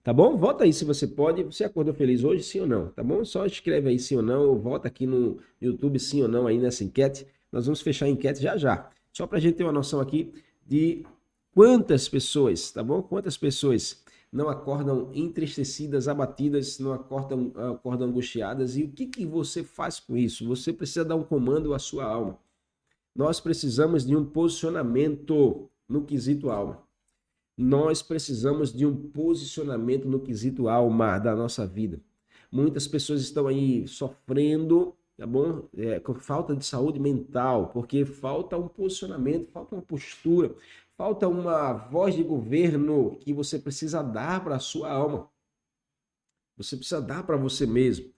Tá 0.03 0.11
bom? 0.11 0.35
Vota 0.35 0.63
aí 0.63 0.73
se 0.73 0.83
você 0.83 1.07
pode. 1.07 1.43
Você 1.43 1.63
acordou 1.63 1.93
feliz 1.93 2.23
hoje, 2.23 2.43
sim 2.43 2.61
ou 2.61 2.67
não? 2.67 2.87
Tá 2.89 3.03
bom? 3.03 3.23
Só 3.23 3.45
escreve 3.45 3.89
aí 3.89 3.99
sim 3.99 4.15
ou 4.15 4.23
não, 4.23 4.49
ou 4.49 4.59
vota 4.59 4.87
aqui 4.87 5.05
no 5.05 5.37
YouTube 5.61 5.99
sim 5.99 6.23
ou 6.23 6.27
não 6.27 6.47
aí 6.47 6.57
nessa 6.57 6.83
enquete. 6.83 7.27
Nós 7.51 7.65
vamos 7.65 7.81
fechar 7.81 8.05
a 8.05 8.09
enquete 8.09 8.41
já 8.41 8.57
já. 8.57 8.89
Só 9.13 9.27
para 9.27 9.37
a 9.37 9.41
gente 9.41 9.55
ter 9.55 9.63
uma 9.63 9.71
noção 9.71 9.99
aqui 9.99 10.33
de 10.65 11.05
quantas 11.53 12.09
pessoas, 12.09 12.71
tá 12.71 12.81
bom? 12.83 13.03
Quantas 13.03 13.37
pessoas 13.37 14.00
não 14.31 14.47
acordam 14.47 15.11
entristecidas, 15.13 16.07
abatidas, 16.07 16.79
não 16.79 16.93
acordam, 16.93 17.51
acordam 17.73 18.07
angustiadas. 18.07 18.77
E 18.77 18.83
o 18.83 18.91
que, 18.91 19.05
que 19.05 19.25
você 19.25 19.63
faz 19.63 19.99
com 19.99 20.15
isso? 20.15 20.47
Você 20.47 20.71
precisa 20.71 21.03
dar 21.03 21.15
um 21.15 21.23
comando 21.23 21.73
à 21.73 21.79
sua 21.79 22.05
alma. 22.05 22.39
Nós 23.13 23.41
precisamos 23.41 24.05
de 24.05 24.15
um 24.15 24.23
posicionamento 24.25 25.69
no 25.87 26.05
quesito 26.05 26.49
alma. 26.49 26.81
Nós 27.57 28.01
precisamos 28.01 28.73
de 28.73 28.85
um 28.85 28.95
posicionamento 28.95 30.07
no 30.07 30.21
quesito 30.21 30.69
alma 30.69 31.19
da 31.19 31.35
nossa 31.35 31.67
vida. 31.67 31.99
Muitas 32.49 32.87
pessoas 32.87 33.21
estão 33.21 33.47
aí 33.47 33.85
sofrendo, 33.87 34.95
tá 35.17 35.27
bom? 35.27 35.67
É, 35.75 35.99
com 35.99 36.13
falta 36.13 36.55
de 36.55 36.65
saúde 36.65 36.99
mental, 36.99 37.67
porque 37.67 38.05
falta 38.05 38.57
um 38.57 38.69
posicionamento, 38.69 39.51
falta 39.51 39.75
uma 39.75 39.81
postura, 39.81 40.55
Falta 40.97 41.27
uma 41.27 41.73
voz 41.73 42.15
de 42.15 42.23
governo 42.23 43.17
que 43.19 43.33
você 43.33 43.57
precisa 43.57 44.01
dar 44.01 44.43
para 44.43 44.55
a 44.55 44.59
sua 44.59 44.91
alma. 44.91 45.29
Você 46.57 46.75
precisa 46.75 47.01
dar 47.01 47.23
para 47.23 47.37
você 47.37 47.65
mesmo. 47.65 48.11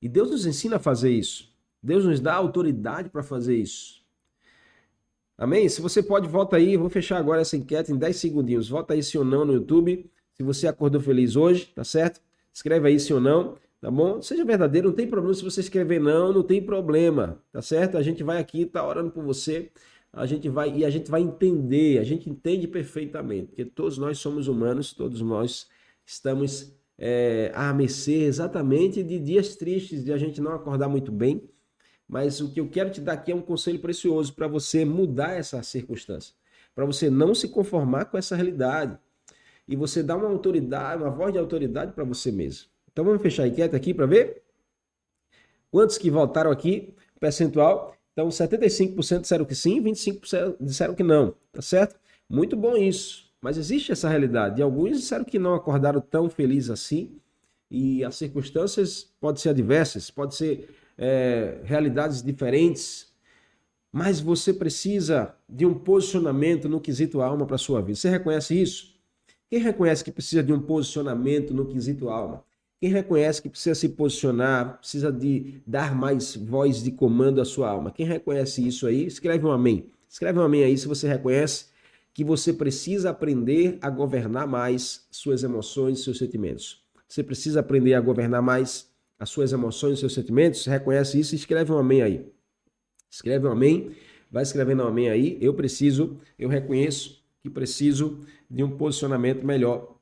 E 0.00 0.08
Deus 0.08 0.30
nos 0.30 0.46
ensina 0.46 0.76
a 0.76 0.80
fazer 0.80 1.10
isso. 1.10 1.52
Deus 1.82 2.04
nos 2.04 2.20
dá 2.20 2.34
autoridade 2.34 3.10
para 3.10 3.22
fazer 3.22 3.56
isso. 3.56 4.02
Amém? 5.36 5.68
Se 5.68 5.80
você 5.82 6.02
pode, 6.02 6.28
volta 6.28 6.56
aí. 6.56 6.76
Vou 6.76 6.88
fechar 6.88 7.18
agora 7.18 7.42
essa 7.42 7.56
enquete 7.56 7.92
em 7.92 7.96
10 7.96 8.16
segundinhos. 8.16 8.68
Volta 8.68 8.94
aí 8.94 9.02
sim 9.02 9.18
ou 9.18 9.24
não 9.24 9.44
no 9.44 9.52
YouTube. 9.52 10.10
Se 10.34 10.42
você 10.42 10.66
acordou 10.66 11.00
feliz 11.00 11.36
hoje, 11.36 11.66
tá 11.74 11.84
certo? 11.84 12.20
Escreve 12.52 12.88
aí 12.88 12.98
sim 12.98 13.12
ou 13.12 13.20
não, 13.20 13.56
tá 13.80 13.90
bom? 13.90 14.22
Seja 14.22 14.44
verdadeiro, 14.44 14.88
não 14.88 14.94
tem 14.94 15.06
problema 15.08 15.34
se 15.34 15.44
você 15.44 15.60
escrever 15.60 16.00
não, 16.00 16.32
não 16.32 16.42
tem 16.42 16.62
problema, 16.62 17.40
tá 17.52 17.60
certo? 17.60 17.96
A 17.96 18.02
gente 18.02 18.22
vai 18.22 18.38
aqui, 18.40 18.64
tá 18.64 18.86
orando 18.86 19.10
por 19.10 19.24
você 19.24 19.70
a 20.16 20.26
gente 20.26 20.48
vai 20.48 20.72
e 20.74 20.84
a 20.84 20.90
gente 20.90 21.10
vai 21.10 21.20
entender, 21.20 21.98
a 21.98 22.04
gente 22.04 22.30
entende 22.30 22.68
perfeitamente, 22.68 23.48
porque 23.48 23.64
todos 23.64 23.98
nós 23.98 24.18
somos 24.18 24.48
humanos, 24.48 24.92
todos 24.92 25.20
nós 25.20 25.68
estamos 26.06 26.74
é, 26.96 27.50
à 27.54 27.72
mercê 27.72 28.22
exatamente 28.22 29.02
de 29.02 29.18
dias 29.18 29.56
tristes, 29.56 30.04
de 30.04 30.12
a 30.12 30.18
gente 30.18 30.40
não 30.40 30.52
acordar 30.52 30.88
muito 30.88 31.10
bem. 31.10 31.42
Mas 32.06 32.40
o 32.40 32.52
que 32.52 32.60
eu 32.60 32.68
quero 32.68 32.90
te 32.90 33.00
dar 33.00 33.14
aqui 33.14 33.32
é 33.32 33.34
um 33.34 33.40
conselho 33.40 33.80
precioso 33.80 34.34
para 34.34 34.46
você 34.46 34.84
mudar 34.84 35.32
essa 35.32 35.62
circunstância, 35.62 36.34
para 36.74 36.84
você 36.84 37.08
não 37.08 37.34
se 37.34 37.48
conformar 37.48 38.04
com 38.04 38.18
essa 38.18 38.36
realidade 38.36 38.98
e 39.66 39.74
você 39.74 40.02
dar 40.02 40.16
uma 40.16 40.28
autoridade, 40.28 41.02
uma 41.02 41.10
voz 41.10 41.32
de 41.32 41.38
autoridade 41.38 41.92
para 41.92 42.04
você 42.04 42.30
mesmo. 42.30 42.68
Então 42.92 43.04
vamos 43.04 43.22
fechar 43.22 43.44
a 43.44 43.48
enquete 43.48 43.74
aqui 43.74 43.94
para 43.94 44.06
ver 44.06 44.42
quantos 45.70 45.98
que 45.98 46.10
votaram 46.10 46.50
aqui, 46.50 46.94
percentual. 47.18 47.96
Então, 48.14 48.28
75% 48.28 49.22
disseram 49.22 49.44
que 49.44 49.56
sim, 49.56 49.82
25% 49.82 50.56
disseram 50.60 50.94
que 50.94 51.02
não, 51.02 51.34
tá 51.52 51.60
certo? 51.60 51.98
Muito 52.30 52.56
bom 52.56 52.76
isso. 52.76 53.28
Mas 53.40 53.58
existe 53.58 53.92
essa 53.92 54.08
realidade. 54.08 54.60
E 54.60 54.62
alguns 54.62 54.98
disseram 54.98 55.24
que 55.24 55.38
não 55.38 55.52
acordaram 55.52 56.00
tão 56.00 56.30
felizes 56.30 56.70
assim. 56.70 57.20
E 57.68 58.04
as 58.04 58.14
circunstâncias 58.14 59.12
podem 59.20 59.42
ser 59.42 59.50
adversas, 59.50 60.10
podem 60.10 60.36
ser 60.36 60.70
é, 60.96 61.60
realidades 61.64 62.22
diferentes. 62.22 63.12
Mas 63.92 64.20
você 64.20 64.54
precisa 64.54 65.34
de 65.48 65.66
um 65.66 65.74
posicionamento 65.74 66.68
no 66.68 66.80
quesito 66.80 67.20
alma 67.20 67.44
para 67.44 67.58
sua 67.58 67.82
vida. 67.82 67.96
Você 67.96 68.08
reconhece 68.08 68.60
isso? 68.60 68.94
Quem 69.50 69.58
reconhece 69.58 70.04
que 70.04 70.12
precisa 70.12 70.42
de 70.42 70.52
um 70.52 70.60
posicionamento 70.60 71.52
no 71.52 71.66
quesito 71.66 72.08
alma? 72.08 72.44
Quem 72.80 72.90
reconhece 72.90 73.40
que 73.40 73.48
precisa 73.48 73.74
se 73.74 73.88
posicionar, 73.90 74.78
precisa 74.78 75.10
de 75.10 75.62
dar 75.66 75.94
mais 75.94 76.36
voz 76.36 76.82
de 76.82 76.90
comando 76.90 77.40
à 77.40 77.44
sua 77.44 77.70
alma. 77.70 77.90
Quem 77.90 78.06
reconhece 78.06 78.66
isso 78.66 78.86
aí, 78.86 79.06
escreve 79.06 79.46
um 79.46 79.50
amém. 79.50 79.90
Escreve 80.08 80.38
um 80.38 80.42
amém 80.42 80.64
aí 80.64 80.76
se 80.76 80.86
você 80.86 81.08
reconhece 81.08 81.66
que 82.12 82.22
você 82.22 82.52
precisa 82.52 83.10
aprender 83.10 83.78
a 83.80 83.90
governar 83.90 84.46
mais 84.46 85.06
suas 85.10 85.42
emoções 85.42 85.98
e 85.98 86.04
seus 86.04 86.18
sentimentos. 86.18 86.84
Você 87.08 87.22
precisa 87.22 87.60
aprender 87.60 87.94
a 87.94 88.00
governar 88.00 88.42
mais 88.42 88.88
as 89.18 89.30
suas 89.30 89.52
emoções 89.52 89.98
e 89.98 90.00
seus 90.00 90.14
sentimentos. 90.14 90.66
Reconhece 90.66 91.18
isso 91.18 91.34
escreve 91.34 91.72
um 91.72 91.78
amém 91.78 92.02
aí. 92.02 92.32
Escreve 93.10 93.46
um 93.46 93.52
amém. 93.52 93.92
Vai 94.30 94.42
escrevendo 94.42 94.82
um 94.82 94.86
amém 94.86 95.08
aí. 95.08 95.38
Eu 95.40 95.54
preciso, 95.54 96.18
eu 96.38 96.48
reconheço 96.48 97.24
que 97.42 97.50
preciso 97.50 98.18
de 98.50 98.62
um 98.62 98.76
posicionamento 98.76 99.44
melhor 99.44 99.93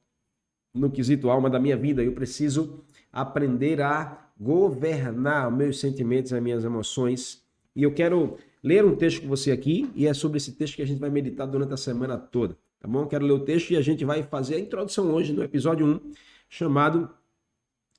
no 0.74 0.90
quesito 0.90 1.30
alma 1.30 1.50
da 1.50 1.58
minha 1.58 1.76
vida. 1.76 2.02
Eu 2.02 2.12
preciso 2.12 2.82
aprender 3.12 3.80
a 3.80 4.30
governar 4.40 5.50
meus 5.50 5.78
sentimentos, 5.78 6.32
as 6.32 6.42
minhas 6.42 6.64
emoções. 6.64 7.42
E 7.76 7.82
eu 7.82 7.92
quero 7.92 8.36
ler 8.62 8.84
um 8.84 8.96
texto 8.96 9.22
com 9.22 9.28
você 9.28 9.50
aqui, 9.50 9.90
e 9.94 10.06
é 10.06 10.14
sobre 10.14 10.38
esse 10.38 10.52
texto 10.52 10.76
que 10.76 10.82
a 10.82 10.86
gente 10.86 10.98
vai 10.98 11.10
meditar 11.10 11.46
durante 11.46 11.72
a 11.74 11.76
semana 11.76 12.16
toda, 12.16 12.56
tá 12.80 12.86
bom? 12.86 13.06
Quero 13.06 13.26
ler 13.26 13.32
o 13.32 13.40
texto 13.40 13.70
e 13.70 13.76
a 13.76 13.80
gente 13.80 14.04
vai 14.04 14.22
fazer 14.22 14.54
a 14.54 14.58
introdução 14.60 15.12
hoje 15.12 15.32
no 15.32 15.42
episódio 15.42 15.86
1, 15.86 16.00
chamado. 16.48 17.10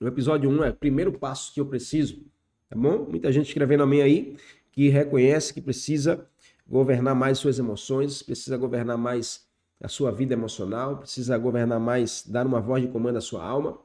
O 0.01 0.07
episódio 0.07 0.49
1 0.49 0.63
é 0.63 0.69
o 0.69 0.73
primeiro 0.73 1.11
passo 1.13 1.53
que 1.53 1.59
eu 1.59 1.65
preciso, 1.65 2.23
tá 2.69 2.77
bom? 2.77 3.05
Muita 3.09 3.31
gente 3.31 3.47
escrevendo 3.47 3.83
a 3.83 3.85
mim 3.85 4.01
aí 4.01 4.37
que 4.71 4.89
reconhece 4.89 5.53
que 5.53 5.61
precisa 5.61 6.27
governar 6.67 7.15
mais 7.15 7.37
suas 7.37 7.59
emoções, 7.59 8.23
precisa 8.23 8.57
governar 8.57 8.97
mais 8.97 9.45
a 9.81 9.87
sua 9.87 10.11
vida 10.11 10.33
emocional, 10.33 10.97
precisa 10.97 11.37
governar 11.37 11.79
mais, 11.79 12.25
dar 12.25 12.45
uma 12.45 12.61
voz 12.61 12.81
de 12.81 12.89
comando 12.89 13.17
à 13.17 13.21
sua 13.21 13.43
alma. 13.43 13.77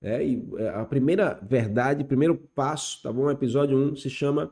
É, 0.00 0.24
e 0.24 0.46
a 0.74 0.84
primeira 0.84 1.38
verdade, 1.42 2.04
primeiro 2.04 2.36
passo, 2.36 3.02
tá 3.02 3.12
bom? 3.12 3.30
Episódio 3.30 3.76
1 3.76 3.96
se 3.96 4.08
chama 4.08 4.44
O 4.44 4.50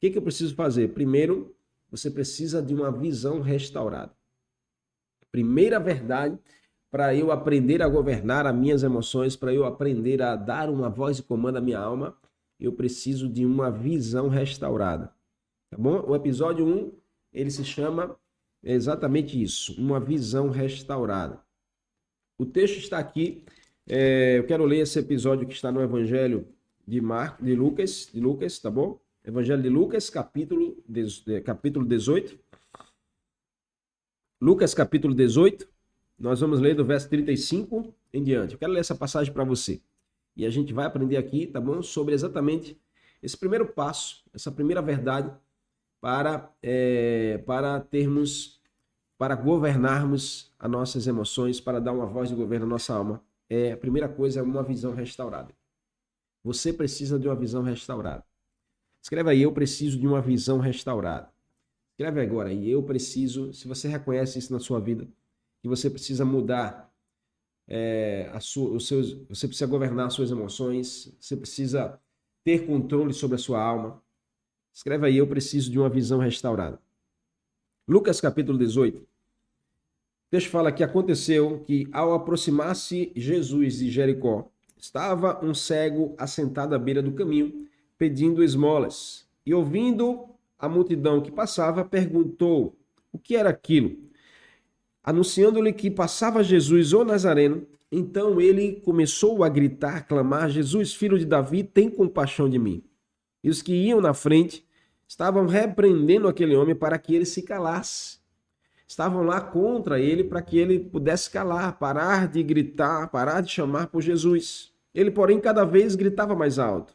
que, 0.00 0.10
que 0.10 0.18
eu 0.18 0.22
preciso 0.22 0.54
fazer? 0.54 0.88
Primeiro, 0.88 1.54
você 1.90 2.10
precisa 2.10 2.60
de 2.60 2.74
uma 2.74 2.90
visão 2.90 3.40
restaurada. 3.40 4.12
Primeira 5.30 5.78
verdade, 5.78 6.38
para 6.90 7.14
eu 7.14 7.30
aprender 7.30 7.82
a 7.82 7.88
governar 7.88 8.46
as 8.46 8.54
minhas 8.54 8.82
emoções, 8.82 9.36
para 9.36 9.52
eu 9.52 9.64
aprender 9.64 10.22
a 10.22 10.34
dar 10.36 10.70
uma 10.70 10.88
voz 10.88 11.16
de 11.16 11.22
comando 11.22 11.58
à 11.58 11.60
minha 11.60 11.78
alma, 11.78 12.16
eu 12.58 12.72
preciso 12.72 13.28
de 13.28 13.44
uma 13.44 13.70
visão 13.70 14.28
restaurada. 14.28 15.12
Tá 15.70 15.76
bom? 15.76 16.02
O 16.08 16.16
episódio 16.16 16.66
1, 16.66 16.92
ele 17.32 17.50
se 17.50 17.64
chama 17.64 18.16
exatamente 18.62 19.40
isso, 19.40 19.80
uma 19.80 20.00
visão 20.00 20.50
restaurada. 20.50 21.40
O 22.38 22.46
texto 22.46 22.78
está 22.78 22.98
aqui, 22.98 23.44
é, 23.86 24.38
eu 24.38 24.46
quero 24.46 24.64
ler 24.64 24.80
esse 24.80 24.98
episódio 24.98 25.46
que 25.46 25.54
está 25.54 25.72
no 25.72 25.82
Evangelho 25.82 26.46
de, 26.86 27.00
Mar, 27.00 27.36
de 27.40 27.54
Lucas, 27.54 28.08
de 28.12 28.20
Lucas, 28.20 28.58
tá 28.58 28.70
bom? 28.70 29.00
Evangelho 29.24 29.62
de 29.62 29.68
Lucas, 29.68 30.08
capítulo, 30.08 30.76
é, 31.26 31.40
capítulo 31.40 31.84
18. 31.84 32.38
Lucas, 34.40 34.72
capítulo 34.72 35.14
18. 35.14 35.68
Nós 36.18 36.40
vamos 36.40 36.60
ler 36.60 36.74
do 36.74 36.84
verso 36.84 37.08
35 37.08 37.94
em 38.12 38.22
diante. 38.22 38.54
Eu 38.54 38.58
quero 38.58 38.72
ler 38.72 38.80
essa 38.80 38.94
passagem 38.94 39.32
para 39.32 39.44
você. 39.44 39.80
E 40.36 40.46
a 40.46 40.50
gente 40.50 40.72
vai 40.72 40.86
aprender 40.86 41.16
aqui, 41.16 41.46
tá 41.46 41.60
bom? 41.60 41.82
Sobre 41.82 42.14
exatamente 42.14 42.80
esse 43.22 43.36
primeiro 43.36 43.66
passo, 43.66 44.22
essa 44.32 44.50
primeira 44.50 44.80
verdade 44.80 45.30
para, 46.00 46.52
é, 46.62 47.38
para 47.38 47.80
termos, 47.80 48.60
para 49.16 49.34
governarmos 49.34 50.52
as 50.58 50.70
nossas 50.70 51.06
emoções, 51.06 51.60
para 51.60 51.80
dar 51.80 51.92
uma 51.92 52.06
voz 52.06 52.28
de 52.28 52.34
governo 52.34 52.66
à 52.66 52.68
nossa 52.68 52.94
alma. 52.94 53.22
É, 53.48 53.72
a 53.72 53.76
primeira 53.76 54.08
coisa 54.08 54.40
é 54.40 54.42
uma 54.42 54.62
visão 54.62 54.94
restaurada. 54.94 55.54
Você 56.44 56.72
precisa 56.72 57.18
de 57.18 57.26
uma 57.28 57.36
visão 57.36 57.62
restaurada. 57.62 58.24
Escreve 59.02 59.30
aí, 59.30 59.42
eu 59.42 59.52
preciso 59.52 59.98
de 59.98 60.06
uma 60.06 60.20
visão 60.20 60.58
restaurada. 60.58 61.30
Escreve 61.92 62.20
agora 62.20 62.50
aí, 62.50 62.70
eu 62.70 62.82
preciso, 62.82 63.52
se 63.52 63.66
você 63.66 63.88
reconhece 63.88 64.38
isso 64.38 64.52
na 64.52 64.60
sua 64.60 64.80
vida, 64.80 65.08
que 65.60 65.68
você 65.68 65.90
precisa 65.90 66.24
mudar 66.24 66.92
é, 67.66 68.30
a 68.32 68.40
sua, 68.40 68.70
os 68.70 68.86
seus, 68.86 69.14
você 69.28 69.46
precisa 69.46 69.66
governar 69.66 70.06
as 70.06 70.14
suas 70.14 70.30
emoções, 70.30 71.14
você 71.20 71.36
precisa 71.36 72.00
ter 72.44 72.66
controle 72.66 73.12
sobre 73.12 73.34
a 73.34 73.38
sua 73.38 73.62
alma. 73.62 74.02
Escreve 74.78 75.08
aí, 75.08 75.16
eu 75.16 75.26
preciso 75.26 75.72
de 75.72 75.76
uma 75.76 75.88
visão 75.88 76.20
restaurada. 76.20 76.78
Lucas 77.88 78.20
capítulo 78.20 78.56
18. 78.56 79.04
Deixa 80.30 80.46
eu 80.46 80.52
falar 80.52 80.70
que 80.70 80.84
aconteceu 80.84 81.64
que 81.66 81.88
ao 81.90 82.14
aproximar-se 82.14 83.10
Jesus 83.16 83.78
de 83.78 83.90
Jericó, 83.90 84.48
estava 84.76 85.44
um 85.44 85.52
cego 85.52 86.14
assentado 86.16 86.76
à 86.76 86.78
beira 86.78 87.02
do 87.02 87.10
caminho, 87.10 87.66
pedindo 87.98 88.40
esmolas. 88.40 89.26
E 89.44 89.52
ouvindo 89.52 90.26
a 90.56 90.68
multidão 90.68 91.20
que 91.20 91.32
passava, 91.32 91.84
perguntou 91.84 92.76
o 93.12 93.18
que 93.18 93.34
era 93.34 93.50
aquilo. 93.50 93.98
Anunciando-lhe 95.02 95.72
que 95.72 95.90
passava 95.90 96.44
Jesus, 96.44 96.92
o 96.92 97.02
Nazareno, 97.02 97.66
então 97.90 98.40
ele 98.40 98.80
começou 98.84 99.42
a 99.42 99.48
gritar, 99.48 100.06
clamar: 100.06 100.48
Jesus, 100.48 100.94
filho 100.94 101.18
de 101.18 101.24
Davi, 101.24 101.64
tem 101.64 101.90
compaixão 101.90 102.48
de 102.48 102.60
mim. 102.60 102.84
E 103.42 103.50
os 103.50 103.60
que 103.60 103.72
iam 103.72 104.00
na 104.00 104.14
frente 104.14 104.67
estavam 105.08 105.46
repreendendo 105.46 106.28
aquele 106.28 106.54
homem 106.54 106.74
para 106.74 106.98
que 106.98 107.14
ele 107.14 107.24
se 107.24 107.42
calasse. 107.42 108.18
Estavam 108.86 109.22
lá 109.22 109.40
contra 109.40 109.98
ele 109.98 110.22
para 110.22 110.42
que 110.42 110.58
ele 110.58 110.78
pudesse 110.78 111.30
calar, 111.30 111.78
parar 111.78 112.28
de 112.28 112.42
gritar, 112.42 113.08
parar 113.08 113.40
de 113.40 113.50
chamar 113.50 113.88
por 113.88 114.02
Jesus. 114.02 114.72
Ele, 114.94 115.10
porém, 115.10 115.40
cada 115.40 115.64
vez 115.64 115.94
gritava 115.94 116.34
mais 116.36 116.58
alto: 116.58 116.94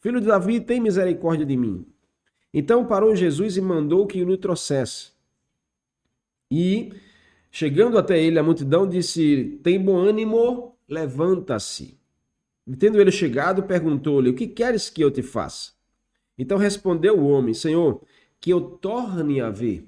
Filho 0.00 0.20
de 0.20 0.26
Davi, 0.26 0.60
tem 0.60 0.80
misericórdia 0.80 1.44
de 1.44 1.56
mim. 1.56 1.86
Então 2.52 2.86
parou 2.86 3.16
Jesus 3.16 3.56
e 3.56 3.60
mandou 3.60 4.06
que 4.06 4.22
o 4.22 4.28
lhe 4.28 4.38
trouxesse. 4.38 5.12
E, 6.50 6.92
chegando 7.50 7.98
até 7.98 8.18
ele, 8.18 8.38
a 8.38 8.42
multidão 8.42 8.86
disse: 8.86 9.60
Tem 9.62 9.78
bom 9.78 9.96
ânimo, 9.96 10.76
levanta-se. 10.88 11.98
E 12.66 12.74
tendo 12.74 12.98
ele 13.00 13.10
chegado, 13.10 13.64
perguntou-lhe: 13.64 14.30
O 14.30 14.34
que 14.34 14.46
queres 14.46 14.88
que 14.88 15.02
eu 15.02 15.10
te 15.10 15.22
faça? 15.22 15.73
Então 16.38 16.58
respondeu 16.58 17.18
o 17.18 17.28
homem: 17.28 17.54
Senhor, 17.54 18.02
que 18.40 18.50
eu 18.50 18.60
torne 18.60 19.40
a 19.40 19.50
ver. 19.50 19.86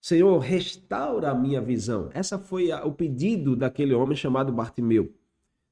Senhor, 0.00 0.38
restaura 0.38 1.30
a 1.30 1.34
minha 1.34 1.60
visão. 1.60 2.08
Essa 2.14 2.38
foi 2.38 2.70
a, 2.70 2.84
o 2.84 2.92
pedido 2.92 3.54
daquele 3.56 3.94
homem 3.94 4.16
chamado 4.16 4.52
Bartimeu. 4.52 5.12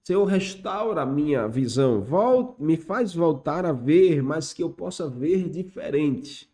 Senhor, 0.03 0.25
restaura 0.25 1.03
a 1.03 1.07
minha 1.07 1.49
visão, 1.49 2.01
Volte, 2.01 2.63
me 2.63 2.77
faz 2.77 3.13
voltar 3.13 3.67
a 3.67 3.73
ver, 3.73 4.23
mas 4.23 4.53
que 4.53 4.63
eu 4.63 4.71
possa 4.71 5.09
ver 5.09 5.49
diferente. 5.49 6.49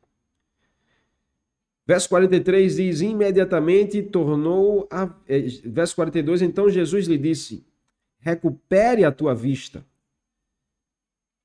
Verso 1.86 2.08
43 2.08 2.76
diz: 2.76 3.00
imediatamente 3.00 4.02
tornou 4.02 4.88
a. 4.90 5.14
Eh, 5.28 5.46
verso 5.64 5.94
42, 5.96 6.42
então 6.42 6.70
Jesus 6.70 7.06
lhe 7.06 7.18
disse: 7.18 7.66
recupere 8.20 9.04
a 9.04 9.12
tua 9.12 9.34
vista 9.34 9.84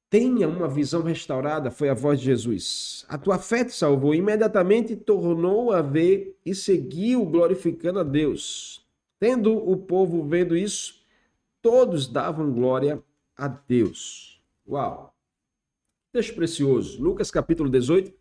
tenha 0.09 0.47
uma 0.47 0.67
visão 0.67 1.01
restaurada, 1.01 1.69
foi 1.69 1.89
a 1.89 1.93
voz 1.93 2.19
de 2.19 2.25
Jesus. 2.25 3.05
A 3.09 3.17
tua 3.17 3.37
fé 3.37 3.63
te 3.63 3.73
salvou. 3.73 4.15
Imediatamente 4.15 4.95
tornou 4.95 5.71
a 5.71 5.81
ver 5.81 6.37
e 6.45 6.55
seguiu 6.55 7.25
glorificando 7.25 7.99
a 7.99 8.03
Deus. 8.03 8.85
Tendo 9.19 9.55
o 9.55 9.75
povo 9.75 10.23
vendo 10.23 10.55
isso, 10.55 11.01
todos 11.61 12.07
davam 12.07 12.51
glória 12.53 13.01
a 13.35 13.47
Deus. 13.47 14.41
Uau! 14.67 15.13
Texto 16.11 16.35
precioso. 16.35 17.01
Lucas 17.01 17.29
capítulo 17.29 17.69
18 17.69 18.13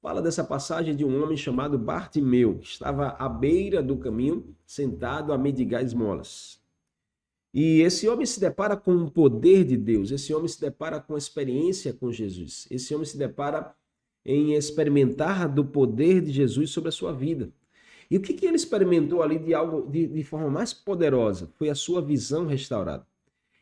fala 0.00 0.22
dessa 0.22 0.44
passagem 0.44 0.94
de 0.94 1.04
um 1.04 1.22
homem 1.22 1.36
chamado 1.36 1.78
Bartimeu, 1.78 2.58
que 2.58 2.66
estava 2.66 3.16
à 3.18 3.28
beira 3.28 3.82
do 3.82 3.96
caminho, 3.96 4.54
sentado 4.64 5.32
a 5.32 5.38
mendigar 5.38 5.82
esmolas. 5.82 6.60
E 7.52 7.80
esse 7.80 8.08
homem 8.08 8.26
se 8.26 8.38
depara 8.38 8.76
com 8.76 8.94
o 8.94 9.10
poder 9.10 9.64
de 9.64 9.76
Deus, 9.76 10.10
esse 10.10 10.34
homem 10.34 10.48
se 10.48 10.60
depara 10.60 11.00
com 11.00 11.14
a 11.14 11.18
experiência 11.18 11.92
com 11.92 12.12
Jesus, 12.12 12.68
esse 12.70 12.94
homem 12.94 13.06
se 13.06 13.16
depara 13.16 13.74
em 14.24 14.54
experimentar 14.54 15.48
do 15.48 15.64
poder 15.64 16.20
de 16.20 16.30
Jesus 16.30 16.70
sobre 16.70 16.90
a 16.90 16.92
sua 16.92 17.12
vida. 17.12 17.50
E 18.10 18.16
o 18.16 18.20
que, 18.20 18.34
que 18.34 18.46
ele 18.46 18.56
experimentou 18.56 19.22
ali 19.22 19.38
de 19.38 19.54
algo 19.54 19.90
de, 19.90 20.06
de 20.06 20.24
forma 20.24 20.50
mais 20.50 20.72
poderosa? 20.72 21.50
Foi 21.54 21.68
a 21.68 21.74
sua 21.74 22.00
visão 22.00 22.46
restaurada. 22.46 23.06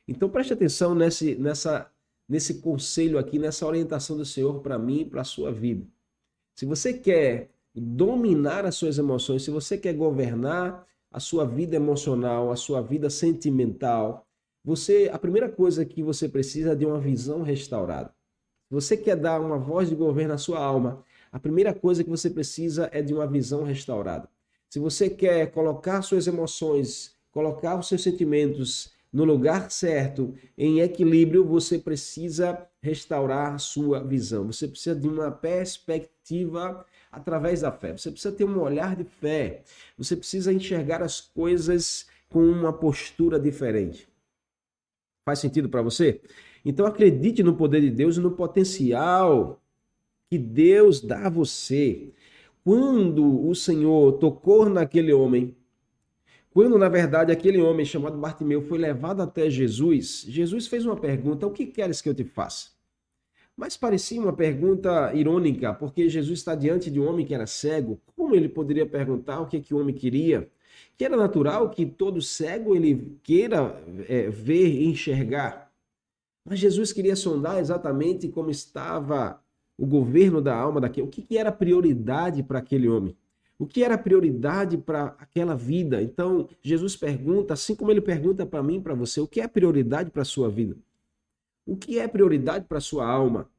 Então 0.06 0.28
preste 0.28 0.52
atenção 0.52 0.94
nesse, 0.94 1.34
nessa, 1.34 1.90
nesse 2.28 2.60
conselho 2.60 3.18
aqui, 3.18 3.38
nessa 3.38 3.66
orientação 3.66 4.16
do 4.16 4.24
Senhor 4.24 4.60
para 4.60 4.78
mim 4.78 5.00
e 5.00 5.04
para 5.04 5.22
a 5.22 5.24
sua 5.24 5.52
vida. 5.52 5.86
Se 6.54 6.64
você 6.64 6.92
quer 6.92 7.50
dominar 7.74 8.64
as 8.64 8.76
suas 8.76 8.98
emoções, 8.98 9.42
se 9.42 9.50
você 9.50 9.76
quer 9.76 9.92
governar 9.94 10.86
a 11.10 11.20
sua 11.20 11.44
vida 11.44 11.76
emocional, 11.76 12.50
a 12.50 12.56
sua 12.56 12.82
vida 12.82 13.08
sentimental, 13.10 14.26
você 14.64 15.08
a 15.12 15.18
primeira 15.18 15.48
coisa 15.48 15.84
que 15.84 16.02
você 16.02 16.28
precisa 16.28 16.72
é 16.72 16.74
de 16.74 16.84
uma 16.84 16.98
visão 16.98 17.42
restaurada. 17.42 18.12
Se 18.68 18.74
você 18.74 18.96
quer 18.96 19.14
dar 19.14 19.40
uma 19.40 19.58
voz 19.58 19.88
de 19.88 19.94
governo 19.94 20.34
à 20.34 20.38
sua 20.38 20.58
alma, 20.58 21.04
a 21.30 21.38
primeira 21.38 21.72
coisa 21.72 22.02
que 22.02 22.10
você 22.10 22.28
precisa 22.28 22.90
é 22.92 23.00
de 23.00 23.14
uma 23.14 23.26
visão 23.26 23.62
restaurada. 23.62 24.28
Se 24.68 24.80
você 24.80 25.08
quer 25.08 25.52
colocar 25.52 26.02
suas 26.02 26.26
emoções, 26.26 27.14
colocar 27.30 27.78
os 27.78 27.86
seus 27.86 28.02
sentimentos 28.02 28.92
no 29.12 29.24
lugar 29.24 29.70
certo, 29.70 30.34
em 30.58 30.80
equilíbrio, 30.80 31.44
você 31.44 31.78
precisa 31.78 32.66
restaurar 32.82 33.58
sua 33.58 34.02
visão. 34.02 34.46
Você 34.46 34.66
precisa 34.66 34.94
de 34.96 35.08
uma 35.08 35.30
perspectiva 35.30 36.84
através 37.16 37.62
da 37.62 37.72
fé. 37.72 37.96
Você 37.96 38.10
precisa 38.10 38.34
ter 38.34 38.44
um 38.44 38.60
olhar 38.60 38.94
de 38.94 39.04
fé. 39.04 39.62
Você 39.96 40.14
precisa 40.14 40.52
enxergar 40.52 41.02
as 41.02 41.20
coisas 41.20 42.06
com 42.28 42.44
uma 42.44 42.72
postura 42.72 43.40
diferente. 43.40 44.06
Faz 45.24 45.38
sentido 45.38 45.68
para 45.68 45.80
você? 45.80 46.20
Então 46.64 46.84
acredite 46.84 47.42
no 47.42 47.56
poder 47.56 47.80
de 47.80 47.90
Deus 47.90 48.16
e 48.16 48.20
no 48.20 48.32
potencial 48.32 49.60
que 50.28 50.36
Deus 50.36 51.00
dá 51.00 51.26
a 51.26 51.30
você. 51.30 52.12
Quando 52.62 53.48
o 53.48 53.54
Senhor 53.54 54.12
tocou 54.18 54.68
naquele 54.68 55.12
homem, 55.12 55.56
quando 56.50 56.76
na 56.76 56.88
verdade 56.88 57.32
aquele 57.32 57.60
homem 57.62 57.86
chamado 57.86 58.18
Bartimeu 58.18 58.60
foi 58.60 58.78
levado 58.78 59.22
até 59.22 59.48
Jesus, 59.48 60.26
Jesus 60.28 60.66
fez 60.66 60.84
uma 60.84 60.96
pergunta: 60.96 61.46
O 61.46 61.52
que 61.52 61.66
queres 61.66 62.02
que 62.02 62.08
eu 62.08 62.14
te 62.14 62.24
faça? 62.24 62.75
Mas 63.56 63.74
parecia 63.76 64.20
uma 64.20 64.34
pergunta 64.34 65.14
irônica, 65.14 65.72
porque 65.72 66.10
Jesus 66.10 66.40
está 66.40 66.54
diante 66.54 66.90
de 66.90 67.00
um 67.00 67.08
homem 67.08 67.24
que 67.24 67.34
era 67.34 67.46
cego. 67.46 67.98
Como 68.14 68.34
ele 68.34 68.50
poderia 68.50 68.84
perguntar 68.84 69.40
o 69.40 69.46
que, 69.46 69.60
que 69.60 69.72
o 69.72 69.78
homem 69.78 69.94
queria? 69.94 70.50
Que 70.96 71.06
era 71.06 71.16
natural 71.16 71.70
que 71.70 71.86
todo 71.86 72.20
cego 72.20 72.76
ele 72.76 73.18
queira 73.22 73.82
é, 74.08 74.28
ver 74.28 74.68
e 74.68 74.86
enxergar. 74.86 75.72
Mas 76.44 76.58
Jesus 76.58 76.92
queria 76.92 77.16
sondar 77.16 77.58
exatamente 77.58 78.28
como 78.28 78.50
estava 78.50 79.40
o 79.78 79.86
governo 79.86 80.42
da 80.42 80.54
alma 80.54 80.80
daquele. 80.80 81.06
O 81.06 81.10
que, 81.10 81.22
que 81.22 81.38
era 81.38 81.50
prioridade 81.50 82.42
para 82.42 82.58
aquele 82.58 82.88
homem? 82.88 83.16
O 83.58 83.66
que 83.66 83.82
era 83.82 83.96
prioridade 83.96 84.76
para 84.76 85.16
aquela 85.18 85.56
vida? 85.56 86.02
Então, 86.02 86.46
Jesus 86.62 86.94
pergunta, 86.94 87.54
assim 87.54 87.74
como 87.74 87.90
ele 87.90 88.02
pergunta 88.02 88.44
para 88.44 88.62
mim, 88.62 88.82
para 88.82 88.94
você, 88.94 89.18
o 89.18 89.26
que 89.26 89.40
é 89.40 89.48
prioridade 89.48 90.10
para 90.10 90.22
a 90.22 90.26
sua 90.26 90.50
vida? 90.50 90.76
O 91.66 91.76
que 91.76 91.98
é 91.98 92.06
prioridade 92.06 92.64
para 92.66 92.80
sua 92.80 93.04
alma? 93.04 93.50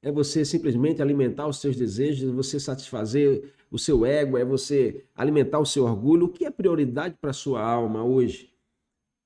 É 0.00 0.12
você 0.12 0.44
simplesmente 0.44 1.02
alimentar 1.02 1.48
os 1.48 1.60
seus 1.60 1.74
desejos, 1.74 2.30
você 2.30 2.60
satisfazer 2.60 3.52
o 3.70 3.78
seu 3.78 4.06
ego, 4.06 4.38
é 4.38 4.44
você 4.44 5.04
alimentar 5.12 5.58
o 5.58 5.66
seu 5.66 5.84
orgulho. 5.84 6.26
O 6.26 6.28
que 6.28 6.44
é 6.44 6.50
prioridade 6.50 7.16
para 7.20 7.32
sua 7.32 7.60
alma 7.60 8.04
hoje? 8.04 8.54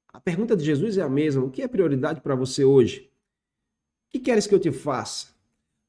A 0.09 0.19
pergunta 0.19 0.57
de 0.57 0.65
Jesus 0.65 0.97
é 0.97 1.03
a 1.03 1.09
mesma. 1.09 1.45
O 1.45 1.51
que 1.51 1.61
é 1.61 1.69
prioridade 1.69 2.23
para 2.23 2.35
você 2.35 2.65
hoje? 2.65 3.11
O 4.09 4.13
que 4.13 4.19
queres 4.19 4.47
que 4.47 4.55
eu 4.55 4.59
te 4.59 4.73
faça? 4.73 5.29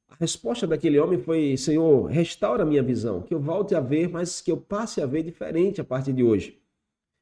A 0.06 0.14
resposta 0.16 0.66
daquele 0.66 0.98
homem 0.98 1.18
foi: 1.18 1.56
Senhor, 1.56 2.04
restaura 2.04 2.62
a 2.62 2.66
minha 2.66 2.82
visão, 2.82 3.22
que 3.22 3.32
eu 3.32 3.40
volte 3.40 3.74
a 3.74 3.80
ver, 3.80 4.10
mas 4.10 4.42
que 4.42 4.52
eu 4.52 4.58
passe 4.58 5.00
a 5.00 5.06
ver 5.06 5.22
diferente 5.22 5.80
a 5.80 5.84
partir 5.84 6.12
de 6.12 6.22
hoje. 6.22 6.60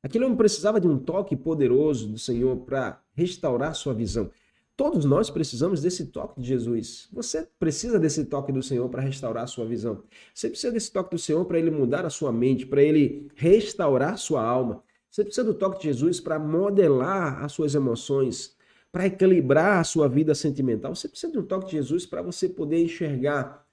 Aquele 0.03 0.24
homem 0.24 0.37
precisava 0.37 0.81
de 0.81 0.88
um 0.88 0.98
toque 0.98 1.37
poderoso 1.37 2.09
do 2.09 2.18
Senhor 2.18 2.57
para 2.57 3.00
restaurar 3.14 3.74
sua 3.74 3.94
visão. 3.94 4.31
Todos 4.80 5.04
nós 5.04 5.28
precisamos 5.28 5.82
desse 5.82 6.06
toque 6.06 6.40
de 6.40 6.48
Jesus. 6.48 7.06
Você 7.12 7.46
precisa 7.58 7.98
desse 7.98 8.24
toque 8.24 8.50
do 8.50 8.62
Senhor 8.62 8.88
para 8.88 9.02
restaurar 9.02 9.44
a 9.44 9.46
sua 9.46 9.66
visão. 9.66 10.04
Você 10.34 10.48
precisa 10.48 10.72
desse 10.72 10.90
toque 10.90 11.10
do 11.10 11.18
Senhor 11.18 11.44
para 11.44 11.58
ele 11.58 11.70
mudar 11.70 12.06
a 12.06 12.08
sua 12.08 12.32
mente, 12.32 12.64
para 12.64 12.82
ele 12.82 13.28
restaurar 13.34 14.14
a 14.14 14.16
sua 14.16 14.42
alma. 14.42 14.82
Você 15.10 15.22
precisa 15.22 15.44
do 15.44 15.52
toque 15.52 15.80
de 15.80 15.84
Jesus 15.84 16.18
para 16.18 16.38
modelar 16.38 17.44
as 17.44 17.52
suas 17.52 17.74
emoções, 17.74 18.56
para 18.90 19.04
equilibrar 19.04 19.80
a 19.80 19.84
sua 19.84 20.08
vida 20.08 20.34
sentimental. 20.34 20.94
Você 20.94 21.08
precisa 21.08 21.30
de 21.30 21.38
um 21.38 21.44
toque 21.44 21.66
de 21.66 21.72
Jesus 21.72 22.06
para 22.06 22.22
você 22.22 22.48
poder 22.48 22.82
enxergar 22.82 23.66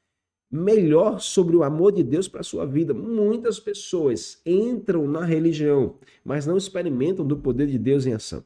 melhor 0.51 1.21
sobre 1.21 1.55
o 1.55 1.63
amor 1.63 1.93
de 1.93 2.03
Deus 2.03 2.27
para 2.27 2.41
a 2.41 2.43
sua 2.43 2.65
vida. 2.65 2.93
Muitas 2.93 3.61
pessoas 3.61 4.41
entram 4.45 5.07
na 5.07 5.23
religião, 5.23 5.95
mas 6.25 6.45
não 6.45 6.57
experimentam 6.57 7.25
do 7.25 7.37
poder 7.37 7.67
de 7.67 7.77
Deus 7.77 8.05
em 8.05 8.11
ação. 8.11 8.43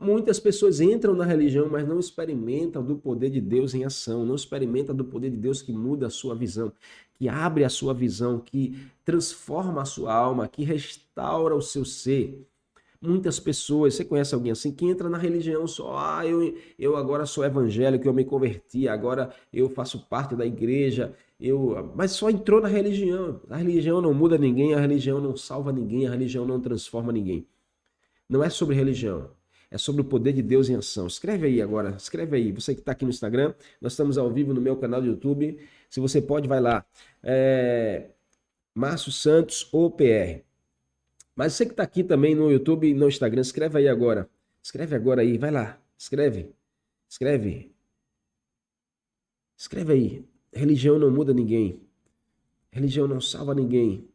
Muitas 0.00 0.38
pessoas 0.38 0.80
entram 0.80 1.12
na 1.12 1.24
religião, 1.24 1.68
mas 1.68 1.86
não 1.86 1.98
experimentam 1.98 2.84
do 2.84 2.94
poder 2.94 3.30
de 3.30 3.40
Deus 3.40 3.74
em 3.74 3.84
ação, 3.84 4.24
não 4.24 4.36
experimentam 4.36 4.94
do 4.94 5.04
poder 5.04 5.28
de 5.28 5.36
Deus 5.36 5.60
que 5.60 5.72
muda 5.72 6.06
a 6.06 6.10
sua 6.10 6.36
visão, 6.36 6.72
que 7.14 7.28
abre 7.28 7.64
a 7.64 7.68
sua 7.68 7.92
visão, 7.92 8.38
que 8.38 8.78
transforma 9.04 9.82
a 9.82 9.84
sua 9.84 10.14
alma, 10.14 10.46
que 10.46 10.62
restaura 10.62 11.52
o 11.56 11.60
seu 11.60 11.84
ser. 11.84 12.46
Muitas 13.00 13.40
pessoas, 13.40 13.94
você 13.94 14.04
conhece 14.04 14.34
alguém 14.34 14.52
assim, 14.52 14.70
que 14.72 14.86
entra 14.86 15.08
na 15.08 15.18
religião 15.18 15.66
só, 15.66 15.96
ah, 15.98 16.24
eu, 16.24 16.56
eu 16.78 16.96
agora 16.96 17.26
sou 17.26 17.44
evangélico, 17.44 18.06
eu 18.06 18.12
me 18.12 18.24
converti, 18.24 18.86
agora 18.86 19.32
eu 19.52 19.68
faço 19.68 20.06
parte 20.08 20.36
da 20.36 20.46
igreja, 20.46 21.12
eu, 21.40 21.92
mas 21.96 22.12
só 22.12 22.30
entrou 22.30 22.60
na 22.60 22.68
religião. 22.68 23.40
A 23.50 23.56
religião 23.56 24.00
não 24.00 24.14
muda 24.14 24.38
ninguém, 24.38 24.74
a 24.74 24.80
religião 24.80 25.20
não 25.20 25.36
salva 25.36 25.72
ninguém, 25.72 26.06
a 26.06 26.10
religião 26.10 26.46
não 26.46 26.60
transforma 26.60 27.12
ninguém. 27.12 27.46
Não 28.28 28.44
é 28.44 28.50
sobre 28.50 28.74
religião, 28.74 29.30
é 29.70 29.76
sobre 29.76 30.00
o 30.00 30.04
poder 30.04 30.32
de 30.32 30.42
Deus 30.42 30.68
em 30.68 30.76
ação. 30.76 31.06
Escreve 31.06 31.46
aí 31.46 31.60
agora, 31.60 31.94
escreve 31.96 32.36
aí. 32.36 32.52
Você 32.52 32.74
que 32.74 32.80
está 32.80 32.92
aqui 32.92 33.04
no 33.04 33.10
Instagram, 33.10 33.54
nós 33.80 33.92
estamos 33.92 34.16
ao 34.16 34.30
vivo 34.32 34.54
no 34.54 34.60
meu 34.60 34.76
canal 34.76 35.00
do 35.00 35.06
YouTube. 35.06 35.58
Se 35.90 36.00
você 36.00 36.22
pode, 36.22 36.48
vai 36.48 36.60
lá. 36.60 36.84
É... 37.22 38.10
Márcio 38.74 39.12
Santos 39.12 39.68
OPR. 39.72 40.42
Mas 41.34 41.52
você 41.52 41.66
que 41.66 41.72
está 41.72 41.82
aqui 41.82 42.02
também 42.02 42.34
no 42.34 42.50
YouTube 42.50 42.88
e 42.88 42.94
no 42.94 43.08
Instagram, 43.08 43.42
escreve 43.42 43.78
aí 43.78 43.88
agora. 43.88 44.28
Escreve 44.62 44.96
agora 44.96 45.22
aí, 45.22 45.38
vai 45.38 45.50
lá. 45.50 45.80
Escreve. 45.96 46.50
Escreve. 47.08 47.72
Escreve 49.56 49.92
aí. 49.92 50.24
Religião 50.52 50.98
não 50.98 51.10
muda 51.10 51.34
ninguém. 51.34 51.80
Religião 52.70 53.06
não 53.06 53.20
salva 53.20 53.54
ninguém. 53.54 54.08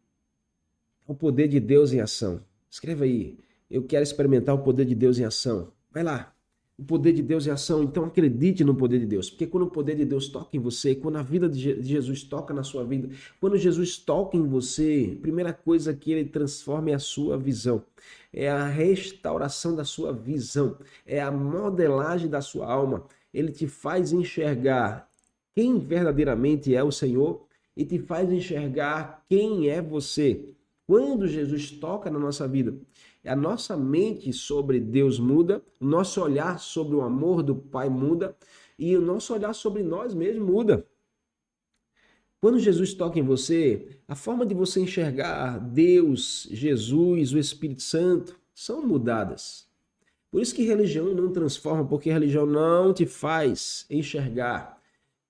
É 1.07 1.11
o 1.11 1.15
poder 1.15 1.47
de 1.47 1.59
Deus 1.59 1.93
em 1.93 1.99
ação. 1.99 2.43
Escreve 2.69 3.03
aí. 3.03 3.37
Eu 3.73 3.81
quero 3.81 4.03
experimentar 4.03 4.53
o 4.53 4.59
poder 4.59 4.85
de 4.85 4.93
Deus 4.93 5.17
em 5.17 5.25
ação. 5.25 5.71
Vai 5.91 6.03
lá. 6.03 6.31
O 6.77 6.83
poder 6.83 7.11
de 7.11 7.23
Deus 7.23 7.47
em 7.47 7.49
ação. 7.49 7.81
Então 7.81 8.05
acredite 8.05 8.63
no 8.63 8.75
poder 8.75 8.99
de 8.99 9.07
Deus. 9.07 9.31
Porque 9.31 9.47
quando 9.47 9.63
o 9.63 9.71
poder 9.71 9.95
de 9.95 10.05
Deus 10.05 10.27
toca 10.27 10.55
em 10.55 10.59
você, 10.59 10.93
quando 10.93 11.15
a 11.15 11.23
vida 11.23 11.49
de 11.49 11.81
Jesus 11.81 12.21
toca 12.21 12.53
na 12.53 12.61
sua 12.61 12.85
vida, 12.85 13.09
quando 13.41 13.57
Jesus 13.57 13.97
toca 13.97 14.37
em 14.37 14.43
você, 14.43 15.17
primeira 15.19 15.51
coisa 15.51 15.91
que 15.91 16.11
ele 16.11 16.29
transforma 16.29 16.91
é 16.91 16.93
a 16.93 16.99
sua 16.99 17.35
visão. 17.35 17.83
É 18.31 18.47
a 18.47 18.67
restauração 18.67 19.75
da 19.75 19.83
sua 19.83 20.13
visão. 20.13 20.77
É 21.03 21.19
a 21.19 21.31
modelagem 21.31 22.29
da 22.29 22.41
sua 22.41 22.71
alma. 22.71 23.05
Ele 23.33 23.51
te 23.51 23.65
faz 23.65 24.13
enxergar 24.13 25.09
quem 25.55 25.79
verdadeiramente 25.79 26.75
é 26.75 26.83
o 26.83 26.91
Senhor 26.91 27.47
e 27.75 27.83
te 27.83 27.97
faz 27.97 28.31
enxergar 28.31 29.25
quem 29.27 29.67
é 29.67 29.81
você. 29.81 30.53
Quando 30.85 31.27
Jesus 31.27 31.71
toca 31.71 32.11
na 32.11 32.19
nossa 32.19 32.47
vida, 32.47 32.75
a 33.29 33.35
nossa 33.35 33.77
mente 33.77 34.31
sobre 34.33 34.79
Deus 34.79 35.19
muda, 35.19 35.63
o 35.79 35.85
nosso 35.85 36.21
olhar 36.21 36.59
sobre 36.59 36.95
o 36.95 37.01
amor 37.01 37.41
do 37.41 37.55
Pai 37.55 37.89
muda 37.89 38.35
e 38.77 38.95
o 38.97 39.01
nosso 39.01 39.33
olhar 39.33 39.53
sobre 39.53 39.83
nós 39.83 40.13
mesmos 40.13 40.45
muda. 40.45 40.85
Quando 42.41 42.59
Jesus 42.59 42.93
toca 42.93 43.17
em 43.17 43.23
você, 43.23 44.01
a 44.05 44.15
forma 44.15 44.45
de 44.45 44.53
você 44.53 44.81
enxergar 44.81 45.59
Deus, 45.59 46.45
Jesus, 46.51 47.31
o 47.31 47.39
Espírito 47.39 47.81
Santo 47.81 48.37
são 48.53 48.85
mudadas. 48.85 49.65
Por 50.29 50.41
isso 50.41 50.53
que 50.53 50.63
religião 50.63 51.13
não 51.13 51.31
transforma, 51.31 51.85
porque 51.85 52.11
religião 52.11 52.45
não 52.45 52.93
te 52.93 53.05
faz 53.05 53.85
enxergar 53.89 54.81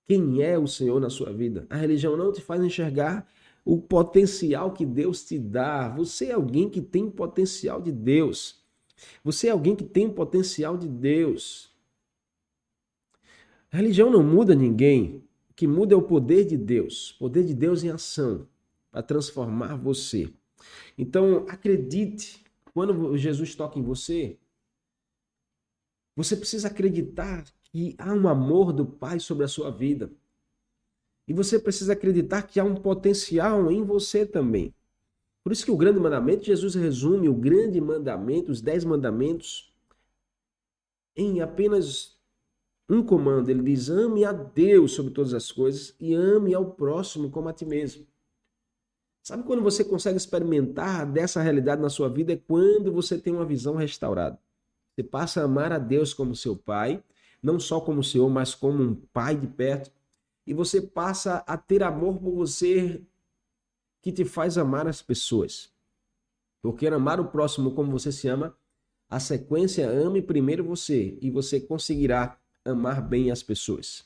quem 0.06 0.42
é 0.42 0.58
o 0.58 0.68
Senhor 0.68 1.00
na 1.00 1.10
sua 1.10 1.32
vida. 1.32 1.68
A 1.70 1.76
religião 1.76 2.18
não 2.18 2.32
te 2.32 2.42
faz 2.42 2.64
enxergar 2.64 3.28
o 3.66 3.82
potencial 3.82 4.74
que 4.74 4.86
Deus 4.86 5.24
te 5.24 5.40
dá. 5.40 5.90
Você 5.90 6.28
é 6.28 6.34
alguém 6.34 6.70
que 6.70 6.82
tem 6.82 7.10
potencial 7.10 7.82
de 7.82 7.92
Deus. 7.92 8.62
Você 9.24 9.48
é 9.48 9.52
alguém 9.52 9.76
que 9.76 9.84
tem 9.84 10.10
potencial 10.10 10.78
de 10.78 10.88
Deus. 10.88 11.72
A 13.72 13.78
religião 13.78 14.10
não 14.10 14.24
muda 14.24 14.54
ninguém. 14.54 15.24
O 15.50 15.54
que 15.54 15.68
muda 15.68 15.94
é 15.94 15.98
o 15.98 16.02
poder 16.02 16.46
de 16.46 16.58
Deus, 16.58 17.14
poder 17.14 17.44
de 17.44 17.54
Deus 17.54 17.84
em 17.84 17.90
ação 17.90 18.48
para 18.92 19.04
transformar 19.04 19.76
você. 19.76 20.32
Então, 20.98 21.46
acredite, 21.50 22.44
quando 22.74 23.18
Jesus 23.18 23.56
toca 23.56 23.80
em 23.80 23.84
você, 23.84 24.38
você 26.16 26.36
precisa 26.36 26.68
acreditar 26.68 27.46
que 27.64 27.96
há 27.98 28.14
um 28.14 28.28
amor 28.28 28.72
do 28.72 28.86
Pai 28.86 29.20
sobre 29.20 29.46
a 29.46 29.48
sua 29.48 29.72
vida. 29.72 30.12
E 31.28 31.34
você 31.34 31.58
precisa 31.58 31.94
acreditar 31.94 32.44
que 32.44 32.60
há 32.60 32.64
um 32.64 32.76
potencial 32.76 33.72
em 33.72 33.84
você 33.84 34.26
também. 34.26 34.74
Por 35.44 35.52
isso 35.52 35.66
que 35.66 35.72
o 35.72 35.78
grande 35.78 36.00
mandamento, 36.00 36.46
Jesus 36.46 36.76
resume 36.76 37.28
o 37.28 37.34
grande 37.34 37.80
mandamento, 37.80 38.52
os 38.52 38.62
dez 38.62 38.84
mandamentos, 38.86 39.74
em 41.16 41.42
apenas 41.42 42.18
um 42.90 43.04
comando. 43.04 43.50
Ele 43.50 43.62
diz: 43.62 43.90
ame 43.90 44.24
a 44.24 44.32
Deus 44.32 44.94
sobre 44.94 45.14
todas 45.14 45.34
as 45.34 45.52
coisas 45.52 45.96
e 46.00 46.14
ame 46.14 46.54
ao 46.54 46.72
próximo 46.72 47.30
como 47.30 47.50
a 47.50 47.54
ti 47.54 47.66
mesmo. 47.66 48.06
Sabe 49.22 49.44
quando 49.44 49.64
você 49.64 49.86
consegue 49.86 50.18
experimentar 50.18 51.10
dessa 51.10 51.42
realidade 51.42 51.82
na 51.82 51.90
sua 51.90 52.10
vida? 52.10 52.34
É 52.34 52.38
quando 52.38 52.92
você 52.92 53.18
tem 53.18 53.34
uma 53.34 53.46
visão 53.46 53.76
restaurada. 53.76 54.38
Você 54.94 55.04
passa 55.04 55.42
a 55.42 55.46
amar 55.46 55.72
a 55.72 55.80
Deus 55.80 56.14
como 56.14 56.36
seu 56.36 56.58
pai, 56.58 57.02
não 57.42 57.58
só 57.58 57.80
como 57.80 58.04
Senhor, 58.04 58.30
mas 58.30 58.54
como 58.54 58.84
um 58.84 58.96
pai 58.96 59.36
de 59.36 59.48
perto 59.48 59.92
e 60.46 60.54
você 60.54 60.82
passa 60.82 61.44
a 61.48 61.58
ter 61.58 61.84
amor 61.84 62.20
por 62.20 62.32
você 62.32 63.02
que 64.02 64.12
te 64.12 64.26
faz 64.26 64.58
amar 64.58 64.88
as 64.88 65.02
pessoas. 65.02 65.72
Porque 66.62 66.88
amar 66.88 67.20
o 67.20 67.26
próximo 67.26 67.72
como 67.72 67.92
você 67.92 68.12
se 68.12 68.28
ama, 68.28 68.56
a 69.10 69.20
sequência 69.20 69.88
ame 69.88 70.22
primeiro 70.22 70.64
você 70.64 71.18
e 71.22 71.30
você 71.30 71.60
conseguirá 71.60 72.38
amar 72.66 73.02
bem 73.02 73.32
as 73.32 73.44
pessoas. 73.44 74.06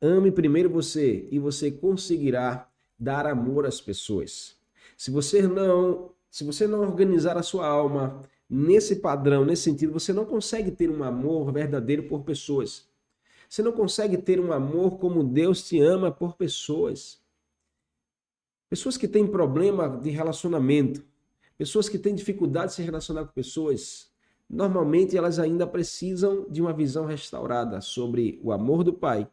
Ame 0.00 0.30
primeiro 0.30 0.68
você 0.68 1.26
e 1.30 1.38
você 1.38 1.70
conseguirá 1.70 2.70
dar 2.98 3.26
amor 3.26 3.66
às 3.66 3.80
pessoas. 3.80 4.56
Se 4.96 5.10
você 5.10 5.42
não, 5.42 6.10
se 6.30 6.44
você 6.44 6.66
não 6.66 6.80
organizar 6.80 7.36
a 7.36 7.42
sua 7.42 7.66
alma 7.66 8.22
nesse 8.48 8.96
padrão, 8.96 9.44
nesse 9.44 9.62
sentido, 9.62 9.92
você 9.92 10.12
não 10.12 10.24
consegue 10.24 10.70
ter 10.70 10.90
um 10.90 11.02
amor 11.02 11.52
verdadeiro 11.52 12.04
por 12.04 12.22
pessoas. 12.22 12.86
Você 13.48 13.62
não 13.62 13.72
consegue 13.72 14.18
ter 14.18 14.40
um 14.40 14.52
amor 14.52 14.98
como 14.98 15.22
Deus 15.22 15.66
te 15.66 15.80
ama 15.80 16.10
por 16.10 16.36
pessoas. 16.36 17.20
Pessoas 18.68 18.96
que 18.96 19.06
têm 19.06 19.26
problema 19.26 19.88
de 19.88 20.10
relacionamento, 20.10 21.04
pessoas 21.56 21.88
que 21.88 21.98
têm 21.98 22.14
dificuldade 22.14 22.70
de 22.70 22.74
se 22.74 22.82
relacionar 22.82 23.24
com 23.24 23.32
pessoas, 23.32 24.10
normalmente 24.50 25.16
elas 25.16 25.38
ainda 25.38 25.66
precisam 25.66 26.46
de 26.50 26.60
uma 26.60 26.72
visão 26.72 27.06
restaurada 27.06 27.80
sobre 27.80 28.40
o 28.42 28.52
amor 28.52 28.82
do 28.82 28.92
Pai 28.92 29.28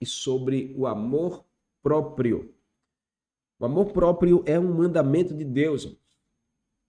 e 0.00 0.04
sobre 0.04 0.74
o 0.76 0.86
amor 0.86 1.44
próprio. 1.82 2.54
O 3.58 3.64
amor 3.64 3.92
próprio 3.92 4.42
é 4.44 4.58
um 4.58 4.74
mandamento 4.74 5.32
de 5.32 5.44
Deus. 5.44 5.96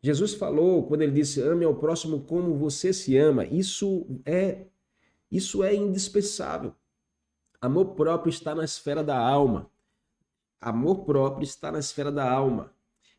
Jesus 0.01 0.33
falou 0.33 0.83
quando 0.83 1.01
ele 1.01 1.13
disse: 1.13 1.41
"Ame 1.41 1.63
ao 1.63 1.75
próximo 1.75 2.21
como 2.21 2.55
você 2.55 2.91
se 2.91 3.17
ama". 3.17 3.45
Isso 3.45 4.05
é 4.25 4.65
isso 5.35 5.63
é 5.63 5.75
indispensável. 5.75 6.73
Amor 7.59 7.95
próprio 7.95 8.29
está 8.29 8.53
na 8.53 8.63
esfera 8.63 9.03
da 9.03 9.17
alma. 9.17 9.69
Amor 10.61 11.03
próprio 11.05 11.43
está 11.43 11.71
na 11.71 11.79
esfera 11.79 12.11
da 12.11 12.29
alma. 12.29 12.71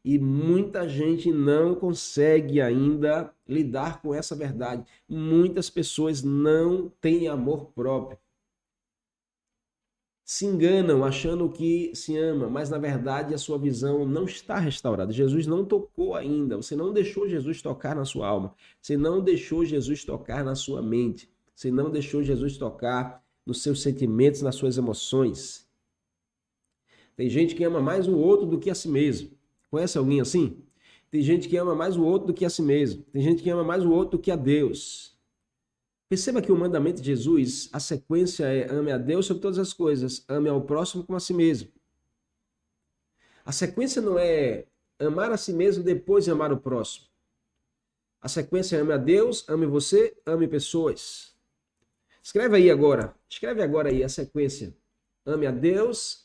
E 0.05 0.19
muita 0.19 0.89
gente 0.89 1.33
não 1.33 1.75
consegue 1.75 2.61
ainda 2.61 3.35
lidar 3.47 4.01
com 4.01 4.15
essa 4.15 4.37
verdade. 4.37 4.85
Muitas 5.09 5.69
pessoas 5.69 6.23
não 6.23 6.89
têm 7.01 7.27
amor 7.29 7.73
próprio. 7.73 8.19
se 10.25 10.45
enganam 10.45 11.05
achando 11.05 11.49
que 11.51 11.93
se 11.95 12.17
ama, 12.17 12.49
mas 12.49 12.69
na 12.69 12.79
verdade 12.79 13.33
a 13.33 13.39
sua 13.39 13.59
visão 13.59 14.05
não 14.05 14.25
está 14.25 14.59
restaurada. 14.59 15.13
Jesus 15.13 15.47
não 15.47 15.65
tocou 15.65 16.15
ainda. 16.15 16.57
Você 16.57 16.75
não 16.75 16.93
deixou 16.93 17.29
Jesus 17.29 17.63
tocar 17.63 17.95
na 17.95 18.05
sua 18.05 18.27
alma. 18.27 18.55
Você 18.81 18.97
não 18.97 19.23
deixou 19.23 19.65
Jesus 19.65 20.05
tocar 20.05 20.45
na 20.45 20.55
sua 20.55 20.83
mente. 20.83 21.31
Você 21.57 21.71
não 21.71 21.91
deixou 21.91 22.23
Jesus 22.23 22.59
tocar 22.59 23.25
nos 23.47 23.63
seus 23.63 23.81
sentimentos, 23.81 24.43
nas 24.43 24.57
suas 24.57 24.77
emoções. 24.77 25.67
Tem 27.17 27.31
gente 27.31 27.55
que 27.55 27.65
ama 27.65 27.81
mais 27.81 28.07
o 28.07 28.15
outro 28.15 28.45
do 28.45 28.59
que 28.59 28.69
a 28.69 28.75
si 28.75 28.91
mesmo. 28.91 29.31
Conhece 29.71 29.97
alguém 29.97 30.21
assim? 30.21 30.63
Tem 31.11 31.23
gente 31.23 31.49
que 31.49 31.57
ama 31.57 31.75
mais 31.75 31.97
o 31.97 32.05
outro 32.05 32.27
do 32.27 32.35
que 32.35 32.45
a 32.45 32.51
si 32.51 32.61
mesmo. 32.61 33.03
Tem 33.05 33.23
gente 33.23 33.43
que 33.43 33.49
ama 33.49 33.65
mais 33.65 33.87
o 33.87 33.91
outro 33.91 34.19
do 34.19 34.23
que 34.23 34.31
a 34.31 34.37
Deus. 34.37 35.19
Perceba 36.11 36.43
que 36.43 36.53
o 36.53 36.59
mandamento 36.59 37.01
de 37.01 37.07
Jesus, 37.07 37.71
a 37.73 37.81
sequência 37.81 38.45
é 38.45 38.71
ame 38.71 38.93
a 38.93 38.99
Deus 38.99 39.25
sobre 39.25 39.41
todas 39.41 39.59
as 39.59 39.73
coisas, 39.73 40.27
ame 40.29 40.51
ao 40.51 40.61
próximo 40.61 41.05
como 41.05 41.17
a 41.17 41.21
si 41.21 41.33
mesmo. 41.33 41.71
A 43.47 43.51
sequência 43.51 44.03
não 44.03 44.19
é 44.19 44.67
amar 44.99 45.33
a 45.33 45.39
si 45.39 45.55
mesmo 45.55 45.83
depois 45.83 46.27
de 46.27 46.31
amar 46.31 46.53
o 46.53 46.59
próximo. 46.59 47.07
A 48.21 48.29
sequência 48.29 48.77
é 48.77 48.81
ame 48.81 48.93
a 48.93 48.99
Deus, 48.99 49.49
ame 49.49 49.65
você, 49.65 50.15
ame 50.27 50.47
pessoas. 50.47 51.36
Escreve 52.27 52.57
aí 52.57 52.73
agora, 52.73 53.15
escreve 53.31 53.63
agora 53.63 53.89
aí 53.89 54.03
a 54.03 54.09
sequência. 54.09 54.75
Ame 55.25 55.47
a 55.47 55.53
Deus, 55.53 56.25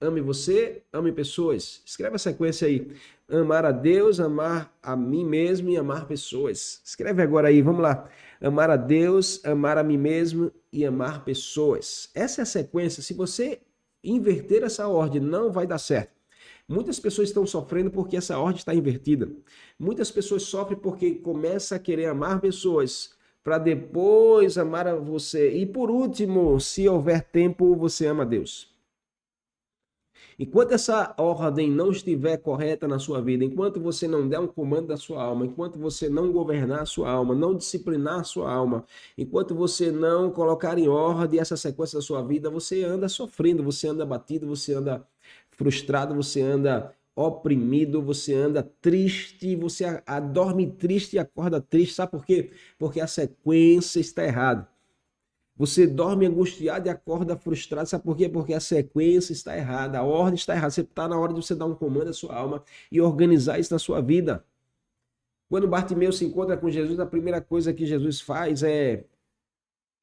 ame 0.00 0.20
você, 0.20 0.82
ame 0.92 1.12
pessoas. 1.12 1.80
Escreve 1.86 2.16
a 2.16 2.18
sequência 2.18 2.66
aí. 2.66 2.90
Amar 3.30 3.64
a 3.64 3.70
Deus, 3.70 4.18
amar 4.18 4.76
a 4.82 4.96
mim 4.96 5.24
mesmo 5.24 5.70
e 5.70 5.76
amar 5.76 6.08
pessoas. 6.08 6.80
Escreve 6.84 7.22
agora 7.22 7.46
aí, 7.46 7.62
vamos 7.62 7.82
lá 7.82 8.10
amar 8.40 8.68
a 8.68 8.74
Deus, 8.76 9.40
amar 9.44 9.78
a 9.78 9.84
mim 9.84 9.96
mesmo 9.96 10.50
e 10.72 10.84
amar 10.84 11.24
pessoas. 11.24 12.10
Essa 12.16 12.40
é 12.40 12.42
a 12.42 12.44
sequência. 12.44 13.00
Se 13.00 13.14
você 13.14 13.60
inverter 14.02 14.64
essa 14.64 14.88
ordem, 14.88 15.20
não 15.20 15.52
vai 15.52 15.68
dar 15.68 15.78
certo. 15.78 16.18
Muitas 16.68 16.98
pessoas 16.98 17.28
estão 17.28 17.46
sofrendo 17.46 17.92
porque 17.92 18.16
essa 18.16 18.36
ordem 18.40 18.58
está 18.58 18.74
invertida. 18.74 19.30
Muitas 19.78 20.10
pessoas 20.10 20.42
sofrem 20.42 20.76
porque 20.76 21.14
começa 21.14 21.76
a 21.76 21.78
querer 21.78 22.06
amar 22.06 22.40
pessoas 22.40 23.16
para 23.42 23.58
depois 23.58 24.58
amar 24.58 24.86
a 24.86 24.96
você. 24.96 25.50
E 25.52 25.66
por 25.66 25.90
último, 25.90 26.60
se 26.60 26.88
houver 26.88 27.22
tempo, 27.22 27.74
você 27.76 28.06
ama 28.06 28.26
Deus. 28.26 28.78
Enquanto 30.38 30.72
essa 30.72 31.14
ordem 31.18 31.68
não 31.68 31.90
estiver 31.90 32.36
correta 32.36 32.86
na 32.86 33.00
sua 33.00 33.20
vida, 33.20 33.44
enquanto 33.44 33.80
você 33.80 34.06
não 34.06 34.28
der 34.28 34.38
um 34.38 34.46
comando 34.46 34.86
da 34.86 34.96
sua 34.96 35.20
alma, 35.20 35.44
enquanto 35.44 35.78
você 35.80 36.08
não 36.08 36.30
governar 36.30 36.82
a 36.82 36.86
sua 36.86 37.10
alma, 37.10 37.34
não 37.34 37.56
disciplinar 37.56 38.20
a 38.20 38.24
sua 38.24 38.52
alma, 38.52 38.84
enquanto 39.16 39.52
você 39.52 39.90
não 39.90 40.30
colocar 40.30 40.78
em 40.78 40.86
ordem 40.86 41.40
essa 41.40 41.56
sequência 41.56 41.98
da 41.98 42.02
sua 42.02 42.22
vida, 42.22 42.48
você 42.48 42.84
anda 42.84 43.08
sofrendo, 43.08 43.64
você 43.64 43.88
anda 43.88 44.06
batido, 44.06 44.46
você 44.46 44.74
anda 44.74 45.04
frustrado, 45.50 46.14
você 46.14 46.40
anda 46.40 46.94
oprimido, 47.18 48.00
você 48.00 48.32
anda 48.34 48.62
triste, 48.80 49.56
você 49.56 49.84
dorme 50.32 50.70
triste 50.70 51.16
e 51.16 51.18
acorda 51.18 51.60
triste. 51.60 51.94
Sabe 51.94 52.12
por 52.12 52.24
quê? 52.24 52.52
Porque 52.78 53.00
a 53.00 53.06
sequência 53.08 53.98
está 53.98 54.24
errada. 54.24 54.68
Você 55.56 55.88
dorme 55.88 56.24
angustiado 56.24 56.86
e 56.86 56.90
acorda 56.90 57.36
frustrado. 57.36 57.88
Sabe 57.88 58.04
por 58.04 58.16
quê? 58.16 58.28
Porque 58.28 58.54
a 58.54 58.60
sequência 58.60 59.32
está 59.32 59.56
errada, 59.56 59.98
a 59.98 60.04
ordem 60.04 60.36
está 60.36 60.54
errada. 60.54 60.70
Você 60.70 60.82
está 60.82 61.08
na 61.08 61.18
hora 61.18 61.34
de 61.34 61.42
você 61.42 61.56
dar 61.56 61.66
um 61.66 61.74
comando 61.74 62.10
à 62.10 62.12
sua 62.12 62.36
alma 62.36 62.62
e 62.92 63.00
organizar 63.00 63.58
isso 63.58 63.74
na 63.74 63.80
sua 63.80 64.00
vida. 64.00 64.44
Quando 65.48 65.66
Bartimeu 65.66 66.12
se 66.12 66.24
encontra 66.24 66.56
com 66.56 66.70
Jesus, 66.70 67.00
a 67.00 67.06
primeira 67.06 67.40
coisa 67.40 67.72
que 67.72 67.84
Jesus 67.84 68.20
faz 68.20 68.62
é: 68.62 69.06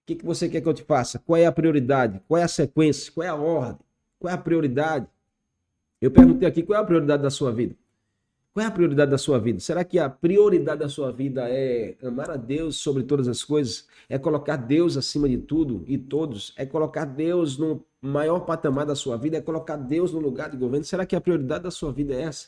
O 0.03 0.05
que, 0.07 0.16
que 0.16 0.26
você 0.26 0.49
quer 0.49 0.59
que 0.59 0.68
eu 0.68 0.74
te 0.74 0.84
faça? 0.84 1.20
Qual 1.20 1.38
é 1.38 1.45
a 1.45 1.51
prioridade? 1.51 2.22
Qual 2.28 2.38
é 2.38 2.43
a 2.43 2.47
sequência? 2.49 3.09
Qual 3.13 3.26
é 3.26 3.30
a 3.30 3.36
ordem? 3.36 3.80
Qual 4.20 4.30
é 4.30 4.34
a 4.34 4.38
prioridade? 4.38 5.07
Eu 6.02 6.12
perguntei 6.12 6.48
aqui 6.48 6.64
qual 6.64 6.80
é 6.80 6.82
a 6.82 6.86
prioridade 6.86 7.24
da 7.24 7.30
sua 7.30 7.52
vida. 7.52 7.76
Qual 8.56 8.64
é 8.64 8.68
a 8.68 8.72
prioridade 8.72 9.12
da 9.12 9.18
sua 9.18 9.38
vida? 9.38 9.60
Será 9.60 9.84
que 9.84 10.00
a 10.00 10.10
prioridade 10.10 10.80
da 10.80 10.88
sua 10.88 11.12
vida 11.12 11.46
é 11.50 11.98
amar 12.02 12.32
a 12.32 12.38
Deus 12.38 12.78
sobre 12.78 13.04
todas 13.04 13.28
as 13.28 13.43
coisas? 13.43 13.86
É 14.08 14.18
colocar 14.18 14.56
Deus 14.56 14.96
acima 14.96 15.28
de 15.28 15.38
tudo 15.38 15.84
e 15.88 15.98
todos? 15.98 16.54
É 16.56 16.66
colocar 16.66 17.04
Deus 17.04 17.58
no 17.58 17.84
maior 18.02 18.39
patamar 18.41 18.86
da 18.86 18.96
sua 18.96 19.18
vida? 19.18 19.36
É 19.36 19.41
colocar 19.41 19.76
Deus 19.76 20.14
no 20.14 20.20
lugar 20.20 20.50
de 20.50 20.56
governo? 20.56 20.86
Será 20.86 21.06
que 21.06 21.18
a 21.18 21.20
prioridade 21.22 21.66
da 21.66 21.72
sua 21.72 21.91
vida 21.91 22.14
é 22.14 22.22
essa? 22.22 22.48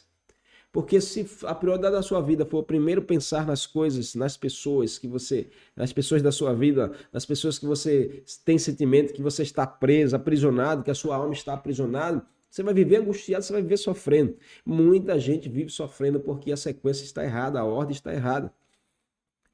Porque 0.71 1.01
se 1.01 1.27
a 1.43 1.53
prioridade 1.53 1.95
da 1.95 2.01
sua 2.01 2.21
vida 2.21 2.45
for 2.45 2.63
primeiro 2.63 3.01
pensar 3.01 3.45
nas 3.45 3.65
coisas, 3.65 4.15
nas 4.15 4.37
pessoas 4.37 4.97
que 4.97 5.09
você, 5.09 5.49
nas 5.75 5.91
pessoas 5.91 6.21
da 6.21 6.31
sua 6.31 6.53
vida, 6.53 6.91
nas 7.11 7.25
pessoas 7.25 7.59
que 7.59 7.65
você 7.65 8.23
tem 8.45 8.57
sentimento 8.57 9.11
que 9.11 9.21
você 9.21 9.43
está 9.43 9.67
preso, 9.67 10.15
aprisionado, 10.15 10.83
que 10.83 10.91
a 10.91 10.95
sua 10.95 11.17
alma 11.17 11.33
está 11.33 11.53
aprisionada, 11.53 12.25
você 12.49 12.63
vai 12.63 12.73
viver 12.73 12.97
angustiado, 12.97 13.43
você 13.43 13.53
vai 13.53 13.61
viver 13.61 13.77
sofrendo. 13.77 14.37
Muita 14.65 15.19
gente 15.19 15.49
vive 15.49 15.69
sofrendo 15.69 16.19
porque 16.19 16.51
a 16.51 16.57
sequência 16.57 17.03
está 17.03 17.23
errada, 17.23 17.59
a 17.59 17.65
ordem 17.65 17.93
está 17.93 18.13
errada. 18.13 18.53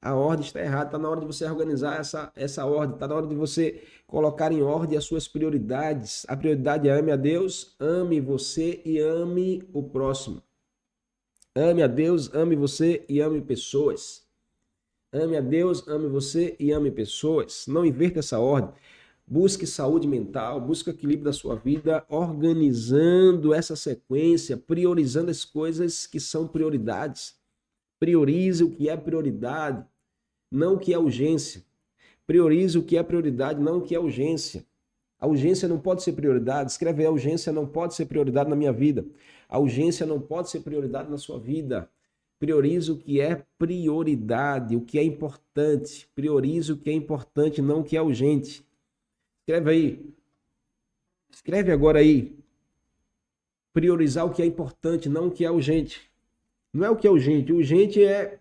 A 0.02 0.14
ordem 0.14 0.46
está 0.46 0.60
errada, 0.60 0.88
está 0.88 1.00
na 1.00 1.10
hora 1.10 1.22
de 1.22 1.26
você 1.26 1.46
organizar 1.46 1.98
essa, 1.98 2.30
essa 2.36 2.66
ordem, 2.66 2.96
está 2.96 3.08
na 3.08 3.16
hora 3.16 3.26
de 3.26 3.36
você 3.36 3.82
colocar 4.06 4.52
em 4.52 4.62
ordem 4.62 4.98
as 4.98 5.06
suas 5.06 5.30
prioridades. 5.30 6.26
A 6.28 6.36
prioridade 6.36 6.89
é 6.89 6.91
ame 6.91 7.10
a 7.10 7.16
Deus, 7.16 7.74
ame 7.80 8.20
você 8.20 8.82
e 8.84 9.00
ame 9.00 9.64
o 9.72 9.82
próximo. 9.82 10.44
Ame 11.56 11.82
a 11.82 11.88
Deus, 11.88 12.34
ame 12.34 12.56
você 12.56 13.06
e 13.08 13.22
ame 13.22 13.41
pessoas. 13.41 14.28
Ame 15.14 15.38
a 15.38 15.41
Deus, 15.41 15.88
ame 15.88 16.08
você 16.08 16.56
e 16.60 16.72
ame 16.72 16.91
pessoas. 16.91 17.66
Não 17.68 17.86
inverta 17.86 18.20
essa 18.20 18.39
ordem. 18.39 18.74
Busque 19.26 19.65
saúde 19.65 20.07
mental, 20.07 20.59
busque 20.59 20.89
equilíbrio 20.89 21.26
da 21.26 21.34
sua 21.34 21.55
vida, 21.55 22.05
organizando 22.09 23.53
essa 23.53 23.76
sequência, 23.76 24.57
priorizando 24.57 25.32
as 25.32 25.45
coisas 25.45 26.05
que 26.05 26.19
são 26.19 26.47
prioridades. 26.47 27.36
Priorize 27.99 28.63
o 28.63 28.69
que 28.69 28.89
é 28.89 28.97
prioridade, 28.97 29.86
não 30.51 30.76
o 30.76 30.80
que 30.80 30.93
é 30.93 30.99
urgência. 30.99 31.63
Priorize 32.28 32.78
o 32.78 32.84
que 32.84 32.97
é 32.97 33.03
prioridade, 33.03 33.61
não 33.61 33.78
o 33.78 33.82
que 33.82 33.95
é 33.95 33.99
urgência. 33.99 34.65
A 35.17 35.26
urgência 35.26 35.69
não 35.69 35.80
pode 35.80 36.03
ser 36.03 36.11
prioridade. 36.11 36.71
Escreve 36.71 37.05
a 37.05 37.09
urgência 37.09 37.51
não 37.51 37.65
pode 37.65 37.95
ser 37.95 38.05
prioridade 38.07 38.49
na 38.49 38.57
minha 38.57 38.74
vida. 38.74 39.05
A 39.47 39.57
urgência 39.57 40.05
não 40.05 40.19
pode 40.19 40.49
ser 40.49 40.59
prioridade 40.59 41.09
na 41.09 41.17
sua 41.17 41.39
vida. 41.39 41.89
Priorize 42.39 42.91
o 42.91 42.97
que 42.97 43.21
é 43.21 43.41
prioridade, 43.57 44.76
o 44.76 44.82
que 44.82 44.99
é 44.99 45.03
importante. 45.03 46.09
Priorize 46.13 46.74
o 46.74 46.78
que 46.78 46.89
é 46.89 46.93
importante, 46.93 47.61
não 47.61 47.80
o 47.80 47.84
que 47.86 47.95
é 47.95 48.01
urgente. 48.01 48.65
Escreve 49.44 49.70
aí. 49.70 50.14
Escreve 51.30 51.72
agora 51.72 52.00
aí. 52.00 52.39
Priorizar 53.74 54.26
o 54.26 54.32
que 54.32 54.41
é 54.41 54.46
importante, 54.46 55.10
não 55.10 55.28
o 55.28 55.32
que 55.32 55.44
é 55.44 55.52
urgente. 55.52 56.02
Não 56.72 56.86
é 56.86 56.89
o 56.89 56.96
que 56.96 57.06
é 57.06 57.12
urgente. 57.12 57.52
O 57.52 57.58
urgente 57.58 58.04
é 58.04 58.39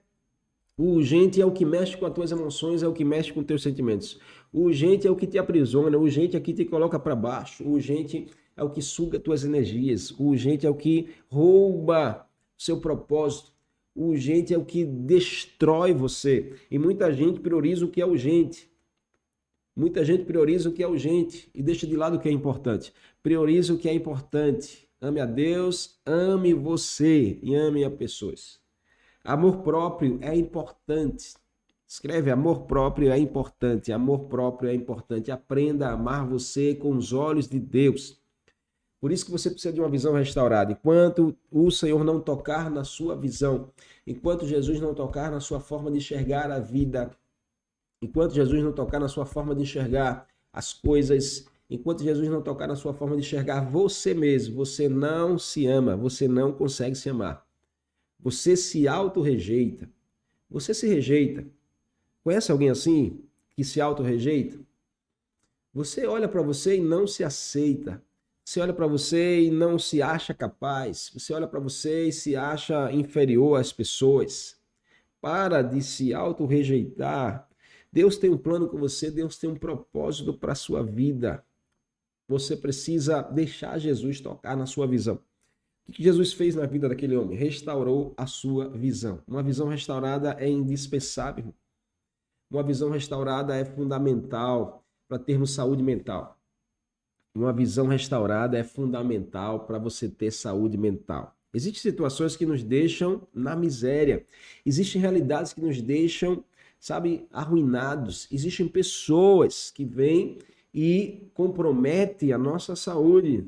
o 0.79 0.95
urgente 0.95 1.41
é 1.41 1.45
o 1.45 1.53
que 1.53 1.67
mexe 1.67 1.97
com 1.97 2.07
as 2.07 2.15
tuas 2.15 2.33
emoções, 2.33 2.83
é 2.83 2.89
o 2.89 2.93
que 2.93 3.05
mexe 3.05 3.33
com 3.33 3.41
os 3.41 3.47
teus 3.47 3.63
sentimentos. 3.63 4.19
O 4.53 4.63
urgente 4.63 5.07
é 5.07 5.11
o 5.11 5.17
que 5.17 5.27
te 5.27 5.39
aprisiona, 5.39 5.99
o 5.99 6.03
urgente 6.03 6.35
é 6.35 6.39
o 6.39 6.43
que 6.43 6.55
te 6.55 6.65
coloca 6.65 6.99
para 6.99 7.15
baixo, 7.15 7.63
o 7.63 7.73
urgente 7.73 8.27
é 8.57 8.65
o 8.65 8.71
que 8.71 8.81
suga 8.81 9.21
tuas 9.21 9.45
energias, 9.45 10.11
o 10.13 10.29
urgente 10.29 10.67
é 10.67 10.71
o 10.71 10.75
que 10.75 11.11
rouba 11.29 12.27
seu 12.57 12.81
propósito, 12.81 13.53
o 13.95 14.07
urgente 14.07 14.55
é 14.55 14.59
o 14.59 14.65
que 14.65 14.85
destrói 14.85 15.93
você. 15.93 16.55
E 16.71 16.79
muita 16.79 17.13
gente 17.13 17.41
prioriza 17.41 17.85
o 17.85 17.91
que 17.91 18.01
é 18.01 18.07
urgente. 18.07 18.72
Muita 19.75 20.05
gente 20.05 20.25
prioriza 20.25 20.69
o 20.69 20.73
que 20.73 20.83
é 20.83 20.87
urgente 20.87 21.51
e 21.55 21.63
deixa 21.63 21.87
de 21.87 21.97
lado 21.97 22.17
o 22.17 22.21
que 22.21 22.29
é 22.29 22.33
importante. 22.33 22.93
Prioriza 23.23 23.73
o 23.73 23.79
que 23.79 23.89
é 23.89 23.95
importante. 23.95 24.87
Ame 25.01 25.19
a 25.21 25.27
Deus, 25.27 25.99
ame 26.05 26.53
você 26.53 27.39
e 27.43 27.55
ame 27.55 27.85
as 27.85 27.95
pessoas. 27.95 28.61
Amor 29.25 29.63
próprio 29.63 30.19
é 30.21 30.37
importante. 30.37 31.35
Escreve 31.89 32.31
amor 32.31 32.63
próprio 32.63 33.11
é 33.11 33.19
importante. 33.19 33.93
Amor 33.93 34.21
próprio 34.21 34.71
é 34.71 34.75
importante. 34.75 35.31
Aprenda 35.31 35.89
a 35.89 35.93
amar 35.93 36.27
você 36.27 36.75
com 36.75 36.97
os 36.97 37.13
olhos 37.13 37.49
de 37.49 37.59
Deus. 37.59 38.21
Por 39.01 39.11
isso 39.11 39.25
que 39.25 39.33
você 39.33 39.51
precisa 39.51 39.75
de 39.75 39.81
uma 39.81 39.89
visão 39.89 40.15
restaurada. 40.15 40.73
Enquanto 40.73 41.37
o 41.51 41.71
Senhor 41.71 42.05
não 42.05 42.21
tocar 42.21 42.71
na 42.71 42.85
sua 42.85 43.17
visão, 43.17 43.71
enquanto 44.07 44.47
Jesus 44.47 44.81
não 44.81 44.95
tocar 44.95 45.31
na 45.31 45.41
sua 45.41 45.61
forma 45.61 45.91
de 45.91 45.99
enxergar 45.99 46.51
a 46.51 46.61
vida, 46.61 47.11
Enquanto 48.03 48.35
Jesus 48.35 48.61
não 48.65 48.73
tocar 48.73 48.99
na 48.99 49.07
sua 49.07 49.25
forma 49.25 49.55
de 49.55 49.63
enxergar 49.63 50.27
as 50.53 50.73
coisas, 50.75 51.47
enquanto 51.71 52.03
Jesus 52.03 52.29
não 52.29 52.43
tocar 52.43 52.67
na 52.67 52.75
sua 52.75 52.93
forma 52.93 53.15
de 53.15 53.23
enxergar 53.23 53.61
você 53.61 54.13
mesmo, 54.13 54.57
você 54.57 54.89
não 54.89 55.39
se 55.39 55.67
ama, 55.69 55.97
você 55.97 56.27
não 56.27 56.53
consegue 56.53 56.97
se 56.97 57.09
amar. 57.09 57.47
Você 58.19 58.57
se 58.57 58.89
auto-rejeita. 58.89 59.89
Você 60.51 60.75
se 60.75 60.89
rejeita. 60.89 61.47
Conhece 62.25 62.51
alguém 62.51 62.71
assim 62.71 63.23
que 63.55 63.63
se 63.63 63.81
auto-rejeita? 63.81 64.59
Você 65.73 66.05
olha 66.05 66.29
para 66.29 66.43
você 66.43 66.79
e 66.79 66.81
não 66.81 67.07
se 67.07 67.23
aceita. 67.23 68.03
Você 68.45 68.59
olha 68.59 68.73
para 68.73 68.89
você 68.89 69.43
e 69.43 69.51
não 69.51 69.79
se 69.79 70.03
acha 70.03 70.35
capaz. 70.35 71.09
Você 71.15 71.33
olha 71.33 71.47
para 71.47 71.61
você 71.61 72.09
e 72.09 72.13
se 72.13 72.35
acha 72.35 72.91
inferior 72.93 73.61
às 73.61 73.73
pessoas. 73.73 74.57
Para 75.21 75.63
de 75.63 75.81
se 75.81 76.13
auto-rejeitar 76.13 77.49
Deus 77.93 78.17
tem 78.17 78.31
um 78.31 78.39
plano 78.39 78.69
com 78.69 78.79
você, 78.79 79.11
Deus 79.11 79.37
tem 79.37 79.51
um 79.51 79.57
propósito 79.57 80.33
para 80.33 80.53
a 80.53 80.57
sua 80.57 80.83
vida. 80.83 81.45
você 82.27 82.57
precisa 82.57 83.21
deixar 83.21 83.79
Jesus 83.79 84.21
tocar 84.21 84.57
na 84.57 84.65
sua 84.65 84.87
visão. 84.87 85.21
O 85.87 85.93
que 85.93 86.03
Jesus 86.03 86.33
fez 86.33 86.55
na 86.55 86.65
vida 86.65 86.89
daquele 86.89 87.15
homem? 87.17 87.37
Restaurou 87.37 88.15
a 88.17 88.27
sua 88.27 88.71
visão. 88.71 89.23
Uma 89.27 89.43
visão 89.43 89.69
restaurada 89.69 90.35
é 90.39 90.49
indispensável. 90.49 91.53
Uma 92.51 92.63
visão 92.63 92.89
restaurada 92.89 93.55
é 93.55 93.65
fundamental 93.65 94.83
para 95.09 95.19
termos 95.19 95.53
saúde 95.53 95.83
mental. 95.83 96.39
Uma 97.35 97.53
visão 97.53 97.87
restaurada 97.87 98.57
é 98.57 98.65
fundamental 98.65 99.67
para 99.67 99.79
você 99.79 100.09
ter 100.09 100.31
saúde 100.31 100.79
mental. 100.79 101.37
Existem 101.55 101.83
situações 101.83 102.37
que 102.37 102.47
nos 102.47 102.63
deixam 102.63 103.27
na 103.35 103.55
miséria. 103.55 104.25
Existem 104.65 105.01
realidades 105.01 105.53
que 105.53 105.61
nos 105.61 105.83
deixam, 105.83 106.43
sabe, 106.83 107.29
arruinados. 107.31 108.27
Existem 108.33 108.67
pessoas 108.67 109.71
que 109.71 109.85
vêm 109.85 110.41
e 110.75 111.31
comprometem 111.33 112.33
a 112.33 112.39
nossa 112.39 112.75
saúde 112.75 113.47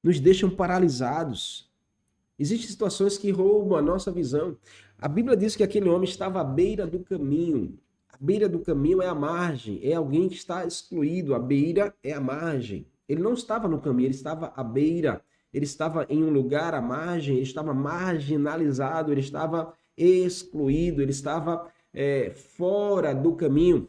nos 0.00 0.20
deixam 0.20 0.48
paralisados. 0.48 1.68
Existem 2.38 2.70
situações 2.70 3.18
que 3.18 3.32
roubam 3.32 3.76
a 3.76 3.82
nossa 3.82 4.12
visão. 4.12 4.56
A 4.96 5.08
Bíblia 5.08 5.36
diz 5.36 5.56
que 5.56 5.64
aquele 5.64 5.88
homem 5.88 6.08
estava 6.08 6.40
à 6.40 6.44
beira 6.44 6.86
do 6.86 7.00
caminho. 7.00 7.76
A 8.08 8.16
beira 8.20 8.48
do 8.48 8.60
caminho 8.60 9.02
é 9.02 9.08
a 9.08 9.14
margem, 9.14 9.80
é 9.82 9.94
alguém 9.94 10.28
que 10.28 10.36
está 10.36 10.64
excluído. 10.64 11.34
A 11.34 11.38
beira 11.40 11.92
é 12.00 12.12
a 12.12 12.20
margem. 12.20 12.86
Ele 13.08 13.20
não 13.20 13.34
estava 13.34 13.66
no 13.66 13.80
caminho, 13.80 14.06
ele 14.06 14.14
estava 14.14 14.52
à 14.54 14.62
beira. 14.62 15.20
Ele 15.52 15.64
estava 15.64 16.06
em 16.08 16.22
um 16.22 16.30
lugar 16.30 16.74
à 16.74 16.80
margem, 16.80 17.34
ele 17.34 17.42
estava 17.42 17.74
marginalizado, 17.74 19.10
ele 19.10 19.20
estava 19.20 19.74
excluído, 19.98 21.02
ele 21.02 21.10
estava 21.10 21.70
é, 21.92 22.30
fora 22.30 23.12
do 23.12 23.34
caminho. 23.34 23.88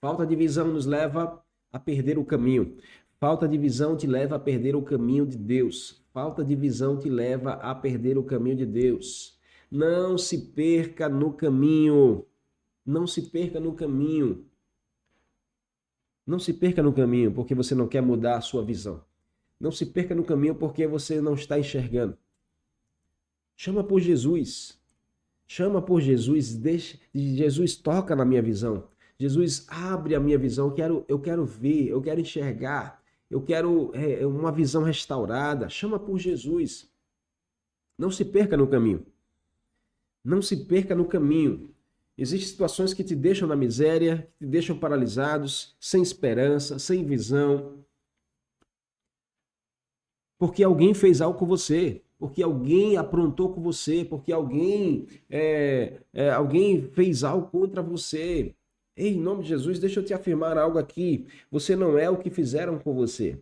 Falta 0.00 0.26
de 0.26 0.36
visão 0.36 0.68
nos 0.68 0.86
leva 0.86 1.42
a 1.72 1.78
perder 1.78 2.18
o 2.18 2.24
caminho. 2.24 2.76
Falta 3.18 3.48
de 3.48 3.56
visão 3.56 3.96
te 3.96 4.06
leva 4.06 4.36
a 4.36 4.38
perder 4.38 4.76
o 4.76 4.82
caminho 4.82 5.26
de 5.26 5.36
Deus. 5.36 6.04
Falta 6.12 6.44
de 6.44 6.54
visão 6.54 6.98
te 6.98 7.08
leva 7.08 7.54
a 7.54 7.74
perder 7.74 8.18
o 8.18 8.22
caminho 8.22 8.56
de 8.56 8.66
Deus. 8.66 9.38
Não 9.70 10.16
se 10.16 10.52
perca 10.52 11.08
no 11.08 11.32
caminho. 11.32 12.24
Não 12.84 13.06
se 13.06 13.22
perca 13.22 13.58
no 13.58 13.74
caminho. 13.74 14.46
Não 16.26 16.38
se 16.38 16.52
perca 16.52 16.82
no 16.82 16.92
caminho 16.92 17.32
porque 17.32 17.54
você 17.54 17.74
não 17.74 17.88
quer 17.88 18.00
mudar 18.00 18.36
a 18.36 18.40
sua 18.40 18.64
visão. 18.64 19.02
Não 19.58 19.70
se 19.70 19.86
perca 19.86 20.14
no 20.14 20.24
caminho 20.24 20.54
porque 20.54 20.86
você 20.86 21.20
não 21.20 21.34
está 21.34 21.58
enxergando. 21.58 22.16
Chama 23.56 23.82
por 23.82 24.00
Jesus. 24.00 24.75
Chama 25.46 25.80
por 25.80 26.00
Jesus. 26.00 26.54
Deixa, 26.54 26.98
Jesus 27.14 27.76
toca 27.76 28.14
na 28.16 28.24
minha 28.24 28.42
visão. 28.42 28.88
Jesus 29.18 29.66
abre 29.68 30.14
a 30.14 30.20
minha 30.20 30.38
visão. 30.38 30.68
Eu 30.68 30.74
quero, 30.74 31.04
eu 31.08 31.18
quero 31.18 31.44
ver, 31.44 31.88
eu 31.88 32.02
quero 32.02 32.20
enxergar 32.20 33.02
eu 33.30 33.42
quero 33.42 33.90
é, 33.94 34.22
é, 34.22 34.26
uma 34.26 34.52
visão 34.52 34.82
restaurada. 34.82 35.68
Chama 35.68 35.98
por 35.98 36.18
Jesus. 36.18 36.88
Não 37.98 38.10
se 38.10 38.24
perca 38.24 38.56
no 38.56 38.66
caminho. 38.66 39.04
Não 40.24 40.40
se 40.40 40.56
perca 40.64 40.94
no 40.94 41.06
caminho. 41.06 41.74
Existem 42.16 42.48
situações 42.48 42.94
que 42.94 43.04
te 43.04 43.14
deixam 43.14 43.46
na 43.46 43.56
miséria, 43.56 44.30
que 44.38 44.46
te 44.46 44.50
deixam 44.50 44.78
paralisados, 44.78 45.76
sem 45.80 46.02
esperança, 46.02 46.78
sem 46.78 47.04
visão. 47.04 47.84
Porque 50.38 50.62
alguém 50.62 50.94
fez 50.94 51.20
algo 51.20 51.38
com 51.38 51.46
você, 51.46 52.02
porque 52.18 52.42
alguém 52.42 52.96
aprontou 52.96 53.52
com 53.52 53.60
você, 53.60 54.04
porque 54.04 54.32
alguém, 54.32 55.06
é, 55.28 56.00
é, 56.12 56.30
alguém 56.30 56.82
fez 56.82 57.22
algo 57.22 57.48
contra 57.48 57.82
você. 57.82 58.54
Ei, 58.96 59.14
em 59.14 59.20
nome 59.20 59.42
de 59.42 59.50
Jesus, 59.50 59.78
deixa 59.78 60.00
eu 60.00 60.04
te 60.04 60.14
afirmar 60.14 60.56
algo 60.56 60.78
aqui. 60.78 61.26
Você 61.50 61.76
não 61.76 61.98
é 61.98 62.08
o 62.08 62.16
que 62.16 62.30
fizeram 62.30 62.78
com 62.78 62.94
você. 62.94 63.38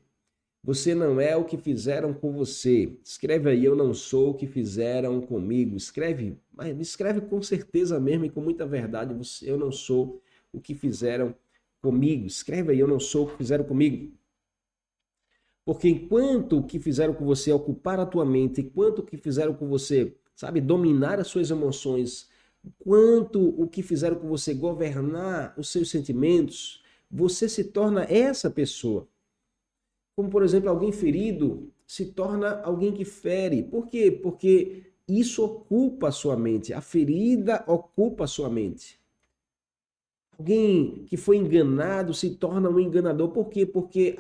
Você 0.65 0.95
não 0.95 1.21
é 1.21 1.37
o 1.37 1.45
que 1.45 1.59
fizeram 1.59 2.13
com 2.15 2.33
você. 2.33 2.97
Escreve 3.05 3.51
aí, 3.51 3.65
eu 3.65 3.77
não 3.77 3.93
sou 3.93 4.31
o 4.31 4.35
que 4.35 4.47
fizeram 4.47 5.21
comigo. 5.21 5.77
Escreve, 5.77 6.39
mas 6.53 6.77
escreve 6.81 7.21
com 7.21 7.43
certeza 7.43 8.01
mesmo 8.01 8.25
e 8.25 8.31
com 8.31 8.41
muita 8.41 8.67
verdade. 8.67 9.15
Você, 9.15 9.49
eu 9.49 9.59
não 9.59 9.71
sou 9.71 10.23
o 10.53 10.61
que 10.61 10.75
fizeram 10.75 11.35
comigo. 11.83 12.27
Escreve 12.27 12.73
aí, 12.73 12.81
eu 12.81 12.89
não 12.89 12.99
sou 12.99 13.27
o 13.27 13.31
que 13.31 13.37
fizeram 13.37 13.65
comigo. 13.65 14.11
Porque 15.65 15.89
enquanto 15.89 16.59
o 16.59 16.63
que 16.63 16.79
fizeram 16.79 17.15
com 17.15 17.25
você 17.25 17.51
é 17.51 17.55
ocupar 17.55 17.99
a 17.99 18.07
tua 18.07 18.25
mente, 18.25 18.61
enquanto 18.61 18.99
o 18.99 19.03
que 19.03 19.17
fizeram 19.17 19.55
com 19.55 19.67
você, 19.67 20.15
sabe, 20.35 20.61
dominar 20.61 21.19
as 21.19 21.29
suas 21.29 21.51
emoções, 21.51 22.29
quanto 22.79 23.41
o 23.61 23.67
que 23.67 23.83
fizeram 23.83 24.17
com 24.17 24.29
você 24.29 24.53
governar 24.53 25.55
os 25.57 25.69
seus 25.69 25.91
sentimentos, 25.91 26.83
você 27.11 27.49
se 27.49 27.65
torna 27.65 28.05
essa 28.05 28.51
pessoa. 28.51 29.09
Como, 30.15 30.29
por 30.29 30.43
exemplo, 30.43 30.69
alguém 30.69 30.93
ferido 30.93 31.73
se 31.87 32.07
torna 32.07 32.61
alguém 32.61 32.93
que 32.93 33.05
fere. 33.05 33.63
Por 33.63 33.89
quê? 33.89 34.11
Porque 34.11 34.85
isso 35.09 35.45
ocupa 35.45 36.09
a 36.09 36.13
sua 36.13 36.37
mente. 36.37 36.73
A 36.73 36.81
ferida 36.81 37.65
ocupa 37.67 38.25
a 38.25 38.29
sua 38.29 38.49
mente. 38.49 38.99
Alguém 40.39 41.05
que 41.07 41.17
foi 41.17 41.37
enganado 41.37 42.13
se 42.13 42.31
torna 42.37 42.69
um 42.69 42.81
enganador. 42.81 43.31
Por 43.31 43.49
quê? 43.49 43.65
Porque 43.67 44.17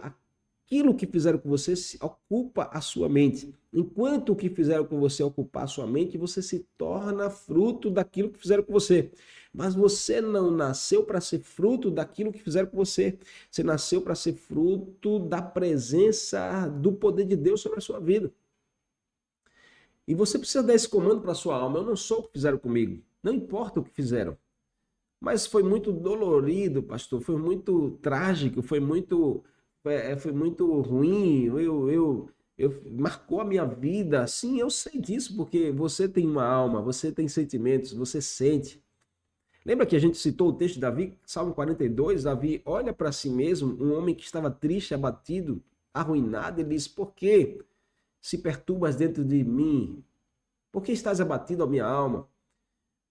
aquilo 0.65 0.95
que 0.95 1.07
fizeram 1.07 1.39
com 1.39 1.49
você 1.49 1.75
ocupa 2.01 2.71
a 2.73 2.81
sua 2.81 3.09
mente. 3.09 3.55
Enquanto 3.73 4.31
o 4.31 4.37
que 4.37 4.49
fizeram 4.49 4.85
com 4.85 4.99
você 4.99 5.23
ocupar 5.23 5.65
a 5.65 5.67
sua 5.67 5.87
mente, 5.87 6.17
você 6.17 6.41
se 6.41 6.67
torna 6.79 7.29
fruto 7.29 7.91
daquilo 7.91 8.31
que 8.31 8.39
fizeram 8.39 8.63
com 8.63 8.73
você. 8.73 9.11
Mas 9.53 9.75
você 9.75 10.21
não 10.21 10.51
nasceu 10.51 11.05
para 11.05 11.21
ser 11.21 11.41
fruto 11.41 11.91
daquilo 11.91 12.33
que 12.33 12.41
fizeram 12.41 12.69
com 12.69 12.77
você. 12.77 13.19
Você 13.51 13.63
nasceu 13.63 14.01
para 14.01 14.15
ser 14.15 14.33
fruto 14.35 15.19
da 15.19 15.43
presença 15.43 16.67
do 16.69 16.93
poder 16.93 17.25
de 17.27 17.37
Deus 17.37 17.61
sobre 17.61 17.79
a 17.79 17.83
sua 17.83 18.01
vida. 18.01 18.33
E 20.07 20.15
você 20.15 20.39
precisa 20.39 20.63
dar 20.63 20.75
esse 20.75 20.89
comando 20.89 21.21
para 21.21 21.33
a 21.33 21.37
sua 21.37 21.57
alma. 21.57 21.79
Eu 21.79 21.85
não 21.85 21.97
sou 21.97 22.21
o 22.21 22.23
que 22.25 22.33
fizeram 22.33 22.59
comigo. 22.59 23.03
Não 23.23 23.33
importa 23.33 23.81
o 23.81 23.85
que 23.85 23.91
fizeram. 23.91 24.37
Mas 25.21 25.47
foi 25.47 25.63
muito 25.63 25.93
dolorido, 25.93 26.83
pastor. 26.83 27.21
Foi 27.23 27.37
muito 27.37 27.93
trágico. 28.03 28.61
Foi 28.61 28.81
muito 28.81 29.43
foi, 29.85 29.95
é, 29.97 30.17
foi 30.17 30.33
muito 30.33 30.81
ruim, 30.81 31.45
eu, 31.45 31.91
eu, 31.91 32.31
eu 32.57 32.83
marcou 32.91 33.43
a 33.43 33.45
minha 33.45 33.67
vida. 33.67 34.27
Sim, 34.27 34.59
eu 34.59 34.71
sei 34.71 34.99
disso, 34.99 35.37
porque 35.37 35.71
você 35.71 36.09
tem 36.09 36.27
uma 36.27 36.47
alma, 36.47 36.81
você 36.81 37.13
tem 37.13 37.29
sentimentos, 37.29 37.93
você 37.93 38.23
sente. 38.23 38.83
Lembra 39.63 39.85
que 39.85 39.95
a 39.95 39.99
gente 39.99 40.17
citou 40.17 40.49
o 40.49 40.53
texto 40.55 40.77
de 40.77 40.81
Davi, 40.81 41.19
Salmo 41.27 41.53
42? 41.55 42.23
Davi 42.23 42.63
olha 42.65 42.95
para 42.95 43.13
si 43.13 43.29
mesmo, 43.29 43.77
um 43.79 43.95
homem 43.95 44.15
que 44.15 44.25
estava 44.25 44.51
triste, 44.51 44.95
abatido, 44.95 45.63
arruinado, 45.93 46.63
ele 46.63 46.71
diz: 46.71 46.89
Por 46.89 47.13
que 47.13 47.63
se 48.23 48.39
perturbas 48.39 48.97
dentro 48.97 49.23
de 49.23 49.45
mim? 49.45 50.03
Por 50.73 50.83
que 50.83 50.93
estás 50.93 51.21
abatido, 51.21 51.63
a 51.63 51.67
minha 51.67 51.85
alma? 51.85 52.27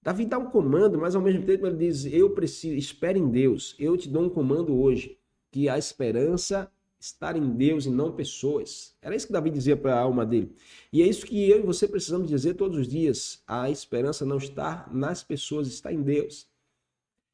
Davi 0.01 0.26
dá 0.26 0.39
um 0.39 0.49
comando, 0.49 0.97
mas 0.97 1.15
ao 1.15 1.21
mesmo 1.21 1.45
tempo 1.45 1.67
ele 1.67 1.78
diz: 1.78 2.05
Eu 2.05 2.32
preciso, 2.32 2.76
espere 2.76 3.19
em 3.19 3.30
Deus, 3.30 3.76
eu 3.78 3.95
te 3.95 4.09
dou 4.09 4.24
um 4.24 4.30
comando 4.30 4.76
hoje 4.76 5.19
que 5.54 5.70
a 5.70 5.78
esperança 5.78 6.70
estar 6.99 7.38
em 7.38 7.47
Deus 7.51 7.86
e 7.86 7.91
não 7.91 8.12
pessoas. 8.12 8.95
Era 8.99 9.16
isso 9.16 9.28
que 9.28 9.34
Davi 9.34 9.51
dizia 9.51 9.78
para 9.78 9.93
a 9.93 9.99
alma 9.99 10.26
dele. 10.26 10.56
E 10.91 11.04
é 11.04 11.08
isso 11.08 11.28
que 11.28 11.47
eu 11.47 11.60
e 11.60 11.62
você 11.62 11.88
precisamos 11.88 12.28
dizer 12.28 12.56
todos 12.56 12.76
os 12.80 12.88
dias. 12.88 13.43
A 13.45 13.70
esperança 13.70 14.26
não 14.26 14.38
está 14.38 14.89
nas 14.91 15.22
pessoas, 15.22 15.68
está 15.68 15.93
em 15.93 16.01
Deus. 16.01 16.47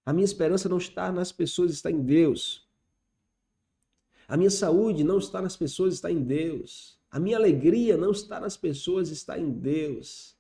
A 0.06 0.12
minha 0.12 0.26
esperança 0.26 0.68
não 0.68 0.80
está 0.80 1.14
nas 1.14 1.32
pessoas, 1.32 1.72
está 1.72 1.90
em 1.90 2.02
Deus. 2.02 2.68
A 4.28 4.36
minha 4.36 4.52
saúde 4.52 5.02
não 5.02 5.18
está 5.18 5.42
nas 5.42 5.56
pessoas, 5.56 5.94
está 5.94 6.12
em 6.12 6.22
Deus. 6.22 7.00
A 7.10 7.20
minha 7.20 7.38
alegria 7.38 7.96
não 7.96 8.12
está 8.12 8.38
nas 8.38 8.58
pessoas, 8.58 9.10
está 9.10 9.40
em 9.40 9.50
Deus. 9.50 10.36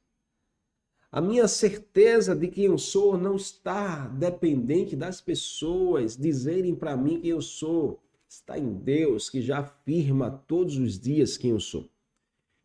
A 1.11 1.19
minha 1.19 1.47
certeza 1.47 2.35
de 2.35 2.47
quem 2.47 2.65
eu 2.65 2.77
sou 2.77 3.17
não 3.17 3.35
está 3.35 4.07
dependente 4.07 4.95
das 4.95 5.19
pessoas 5.19 6.15
dizerem 6.15 6.75
para 6.75 6.95
mim 6.95 7.19
quem 7.19 7.31
eu 7.31 7.41
sou. 7.41 7.99
Está 8.27 8.59
em 8.59 8.71
Deus 8.71 9.27
que 9.27 9.41
já 9.41 9.59
afirma 9.59 10.29
todos 10.29 10.77
os 10.77 10.99
dias 10.99 11.35
quem 11.35 11.49
eu 11.49 11.59
sou. 11.59 11.89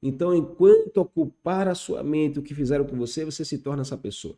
Então, 0.02 0.34
enquanto 0.34 0.98
ocupar 0.98 1.66
a 1.66 1.74
sua 1.74 2.02
mente 2.02 2.38
o 2.38 2.42
que 2.42 2.54
fizeram 2.54 2.84
com 2.84 2.94
você, 2.98 3.24
você 3.24 3.42
se 3.42 3.56
torna 3.56 3.80
essa 3.80 3.96
pessoa. 3.96 4.36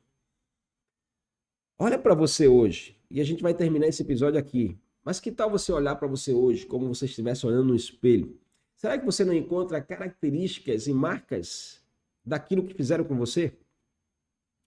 Olha 1.76 1.98
para 1.98 2.14
você 2.14 2.46
hoje, 2.46 2.96
e 3.10 3.20
a 3.20 3.24
gente 3.24 3.42
vai 3.42 3.52
terminar 3.52 3.88
esse 3.88 4.02
episódio 4.02 4.38
aqui. 4.38 4.78
Mas 5.04 5.18
que 5.18 5.32
tal 5.32 5.50
você 5.50 5.72
olhar 5.72 5.96
para 5.96 6.06
você 6.06 6.32
hoje 6.32 6.64
como 6.64 6.86
você 6.86 7.06
estivesse 7.06 7.44
olhando 7.44 7.64
no 7.64 7.74
espelho? 7.74 8.38
Será 8.76 8.96
que 8.96 9.04
você 9.04 9.24
não 9.24 9.34
encontra 9.34 9.82
características 9.82 10.86
e 10.86 10.92
marcas 10.92 11.82
daquilo 12.24 12.64
que 12.64 12.72
fizeram 12.72 13.04
com 13.04 13.16
você? 13.16 13.52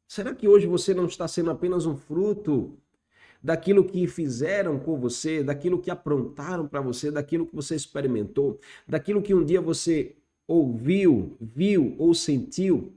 Será 0.10 0.34
que 0.34 0.48
hoje 0.48 0.66
você 0.66 0.92
não 0.92 1.06
está 1.06 1.28
sendo 1.28 1.52
apenas 1.52 1.86
um 1.86 1.96
fruto 1.96 2.76
daquilo 3.44 3.86
que 3.86 4.08
fizeram 4.08 4.80
com 4.80 5.00
você, 5.00 5.44
daquilo 5.44 5.80
que 5.80 5.92
aprontaram 5.92 6.68
para 6.68 6.82
você, 6.82 7.12
daquilo 7.12 7.46
que 7.46 7.56
você 7.56 7.76
experimentou, 7.76 8.60
daquilo 8.88 9.22
que 9.22 9.36
um 9.36 9.46
dia 9.46 9.62
você 9.62 10.16
ouviu, 10.48 11.38
viu 11.40 11.96
ou 12.00 12.16
sentiu? 12.16 12.92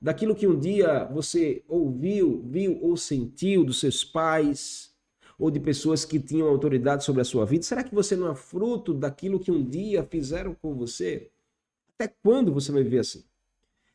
Daquilo 0.00 0.34
que 0.34 0.46
um 0.46 0.58
dia 0.58 1.04
você 1.12 1.62
ouviu, 1.68 2.42
viu 2.42 2.82
ou 2.82 2.96
sentiu 2.96 3.62
dos 3.62 3.78
seus 3.78 4.02
pais, 4.02 4.96
ou 5.38 5.50
de 5.50 5.60
pessoas 5.60 6.06
que 6.06 6.18
tinham 6.18 6.48
autoridade 6.48 7.04
sobre 7.04 7.20
a 7.20 7.24
sua 7.26 7.44
vida? 7.44 7.64
Será 7.64 7.84
que 7.84 7.94
você 7.94 8.16
não 8.16 8.32
é 8.32 8.34
fruto 8.34 8.94
daquilo 8.94 9.38
que 9.38 9.52
um 9.52 9.62
dia 9.62 10.02
fizeram 10.04 10.54
com 10.54 10.74
você? 10.74 11.30
Até 11.98 12.10
quando 12.22 12.50
você 12.50 12.72
vai 12.72 12.82
viver 12.82 13.00
assim? 13.00 13.27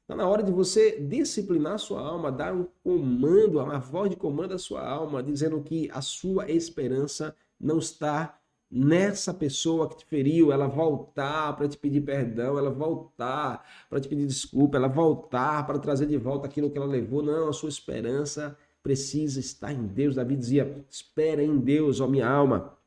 Está 0.03 0.17
na 0.17 0.27
hora 0.27 0.43
de 0.43 0.51
você 0.51 0.99
disciplinar 0.99 1.79
sua 1.79 2.01
alma, 2.01 2.29
dar 2.29 2.53
um 2.53 2.67
comando, 2.83 3.59
uma 3.59 3.79
voz 3.79 4.09
de 4.09 4.17
comando 4.17 4.53
à 4.53 4.57
sua 4.57 4.85
alma, 4.85 5.23
dizendo 5.23 5.61
que 5.61 5.89
a 5.93 6.01
sua 6.01 6.51
esperança 6.51 7.33
não 7.57 7.79
está 7.79 8.37
nessa 8.69 9.33
pessoa 9.33 9.87
que 9.87 9.97
te 9.97 10.05
feriu, 10.05 10.51
ela 10.51 10.67
voltar 10.67 11.55
para 11.55 11.69
te 11.69 11.77
pedir 11.77 12.01
perdão, 12.01 12.57
ela 12.57 12.69
voltar 12.69 13.65
para 13.89 14.01
te 14.01 14.09
pedir 14.09 14.25
desculpa, 14.25 14.75
ela 14.75 14.89
voltar 14.89 15.65
para 15.65 15.79
trazer 15.79 16.07
de 16.07 16.17
volta 16.17 16.47
aquilo 16.47 16.69
que 16.69 16.77
ela 16.77 16.87
levou. 16.87 17.23
Não, 17.23 17.47
a 17.47 17.53
sua 17.53 17.69
esperança 17.69 18.57
precisa 18.81 19.39
estar 19.39 19.71
em 19.71 19.85
Deus. 19.85 20.15
Davi 20.15 20.35
dizia: 20.35 20.85
espera 20.89 21.41
em 21.41 21.57
Deus, 21.57 22.01
ó 22.01 22.07
minha 22.07 22.27
alma. 22.27 22.77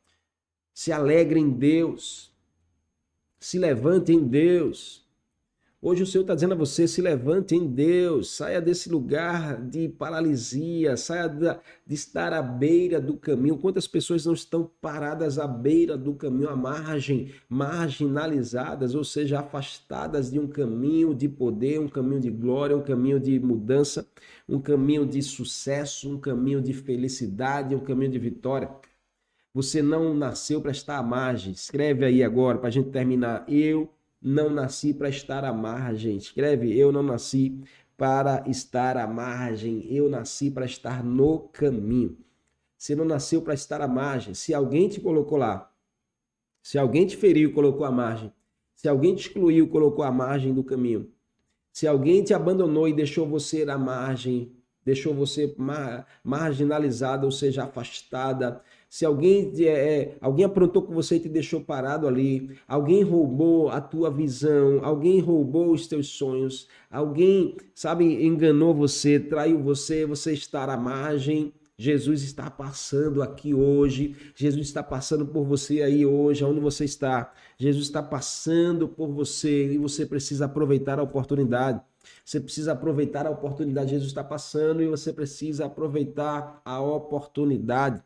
Se 0.74 0.92
alegre 0.92 1.40
em 1.40 1.48
Deus. 1.48 2.30
Se 3.40 3.58
levante 3.58 4.12
em 4.12 4.22
Deus. 4.22 5.05
Hoje 5.80 6.02
o 6.02 6.06
Senhor 6.06 6.22
está 6.22 6.34
dizendo 6.34 6.54
a 6.54 6.56
você: 6.56 6.88
se 6.88 7.02
levante 7.02 7.54
em 7.54 7.66
Deus, 7.66 8.30
saia 8.34 8.60
desse 8.62 8.88
lugar 8.88 9.60
de 9.62 9.88
paralisia, 9.90 10.96
saia 10.96 11.28
de 11.28 11.94
estar 11.94 12.32
à 12.32 12.42
beira 12.42 12.98
do 12.98 13.16
caminho. 13.16 13.58
Quantas 13.58 13.86
pessoas 13.86 14.24
não 14.24 14.32
estão 14.32 14.70
paradas 14.80 15.38
à 15.38 15.46
beira 15.46 15.96
do 15.96 16.14
caminho, 16.14 16.48
à 16.48 16.56
margem, 16.56 17.30
marginalizadas, 17.48 18.94
ou 18.94 19.04
seja, 19.04 19.40
afastadas 19.40 20.30
de 20.30 20.40
um 20.40 20.48
caminho 20.48 21.14
de 21.14 21.28
poder, 21.28 21.78
um 21.78 21.88
caminho 21.88 22.20
de 22.20 22.30
glória, 22.30 22.76
um 22.76 22.82
caminho 22.82 23.20
de 23.20 23.38
mudança, 23.38 24.08
um 24.48 24.58
caminho 24.58 25.06
de 25.06 25.22
sucesso, 25.22 26.10
um 26.10 26.18
caminho 26.18 26.62
de 26.62 26.72
felicidade, 26.72 27.74
um 27.74 27.80
caminho 27.80 28.12
de 28.12 28.18
vitória. 28.18 28.70
Você 29.52 29.82
não 29.82 30.14
nasceu 30.14 30.60
para 30.60 30.70
estar 30.70 30.98
à 30.98 31.02
margem. 31.02 31.52
Escreve 31.52 32.04
aí 32.04 32.22
agora 32.22 32.58
para 32.58 32.68
a 32.68 32.70
gente 32.70 32.90
terminar. 32.90 33.44
Eu 33.48 33.90
não 34.20 34.50
nasci 34.50 34.92
para 34.94 35.08
estar 35.08 35.44
à 35.44 35.52
margem. 35.52 36.16
Escreve, 36.16 36.76
eu 36.76 36.90
não 36.90 37.02
nasci 37.02 37.60
para 37.96 38.44
estar 38.46 38.96
à 38.96 39.06
margem, 39.06 39.86
eu 39.92 40.08
nasci 40.08 40.50
para 40.50 40.66
estar 40.66 41.02
no 41.04 41.48
caminho. 41.48 42.18
Você 42.76 42.94
não 42.94 43.04
nasceu 43.04 43.40
para 43.40 43.54
estar 43.54 43.80
à 43.80 43.88
margem. 43.88 44.34
Se 44.34 44.52
alguém 44.52 44.88
te 44.88 45.00
colocou 45.00 45.38
lá, 45.38 45.72
se 46.62 46.78
alguém 46.78 47.06
te 47.06 47.16
feriu, 47.16 47.52
colocou 47.52 47.86
à 47.86 47.90
margem, 47.90 48.32
se 48.74 48.88
alguém 48.88 49.14
te 49.14 49.28
excluiu, 49.28 49.68
colocou 49.68 50.04
à 50.04 50.10
margem 50.10 50.52
do 50.52 50.62
caminho, 50.62 51.10
se 51.72 51.86
alguém 51.86 52.22
te 52.22 52.34
abandonou 52.34 52.88
e 52.88 52.92
deixou 52.92 53.26
você 53.26 53.62
à 53.62 53.78
margem, 53.78 54.52
deixou 54.84 55.14
você 55.14 55.54
mar 55.56 56.06
marginalizada, 56.22 57.24
ou 57.24 57.32
seja, 57.32 57.64
afastada, 57.64 58.62
se 58.88 59.04
alguém, 59.04 59.52
é, 59.58 59.64
é, 59.64 60.16
alguém 60.20 60.44
aprontou 60.44 60.82
com 60.82 60.94
você 60.94 61.16
e 61.16 61.20
te 61.20 61.28
deixou 61.28 61.60
parado 61.60 62.06
ali, 62.06 62.56
alguém 62.66 63.02
roubou 63.02 63.68
a 63.68 63.80
tua 63.80 64.10
visão, 64.10 64.80
alguém 64.82 65.20
roubou 65.20 65.72
os 65.72 65.86
teus 65.86 66.08
sonhos, 66.08 66.68
alguém, 66.90 67.56
sabe, 67.74 68.24
enganou 68.24 68.74
você, 68.74 69.18
traiu 69.18 69.62
você, 69.62 70.06
você 70.06 70.32
está 70.32 70.64
à 70.64 70.76
margem. 70.76 71.52
Jesus 71.78 72.22
está 72.22 72.50
passando 72.50 73.22
aqui 73.22 73.52
hoje, 73.52 74.16
Jesus 74.34 74.66
está 74.66 74.82
passando 74.82 75.26
por 75.26 75.44
você 75.44 75.82
aí 75.82 76.06
hoje, 76.06 76.42
onde 76.42 76.58
você 76.58 76.86
está. 76.86 77.34
Jesus 77.58 77.84
está 77.84 78.02
passando 78.02 78.88
por 78.88 79.08
você 79.08 79.74
e 79.74 79.76
você 79.76 80.06
precisa 80.06 80.46
aproveitar 80.46 80.98
a 80.98 81.02
oportunidade. 81.02 81.82
Você 82.24 82.40
precisa 82.40 82.72
aproveitar 82.72 83.26
a 83.26 83.30
oportunidade. 83.30 83.90
Jesus 83.90 84.08
está 84.08 84.24
passando 84.24 84.82
e 84.82 84.86
você 84.86 85.12
precisa 85.12 85.66
aproveitar 85.66 86.62
a 86.64 86.80
oportunidade. 86.80 88.02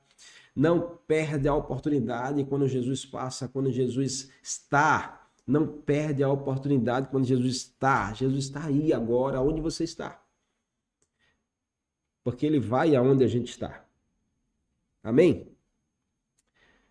Não 0.54 0.98
perde 1.06 1.48
a 1.48 1.54
oportunidade 1.54 2.44
quando 2.44 2.66
Jesus 2.66 3.04
passa, 3.06 3.48
quando 3.48 3.70
Jesus 3.70 4.30
está. 4.42 5.28
Não 5.46 5.66
perde 5.66 6.22
a 6.22 6.28
oportunidade 6.28 7.08
quando 7.08 7.24
Jesus 7.24 7.56
está. 7.56 8.12
Jesus 8.12 8.44
está 8.44 8.66
aí 8.66 8.92
agora, 8.92 9.40
onde 9.40 9.60
você 9.60 9.84
está. 9.84 10.22
Porque 12.22 12.44
ele 12.44 12.60
vai 12.60 12.94
aonde 12.94 13.24
a 13.24 13.28
gente 13.28 13.50
está. 13.50 13.84
Amém? 15.02 15.48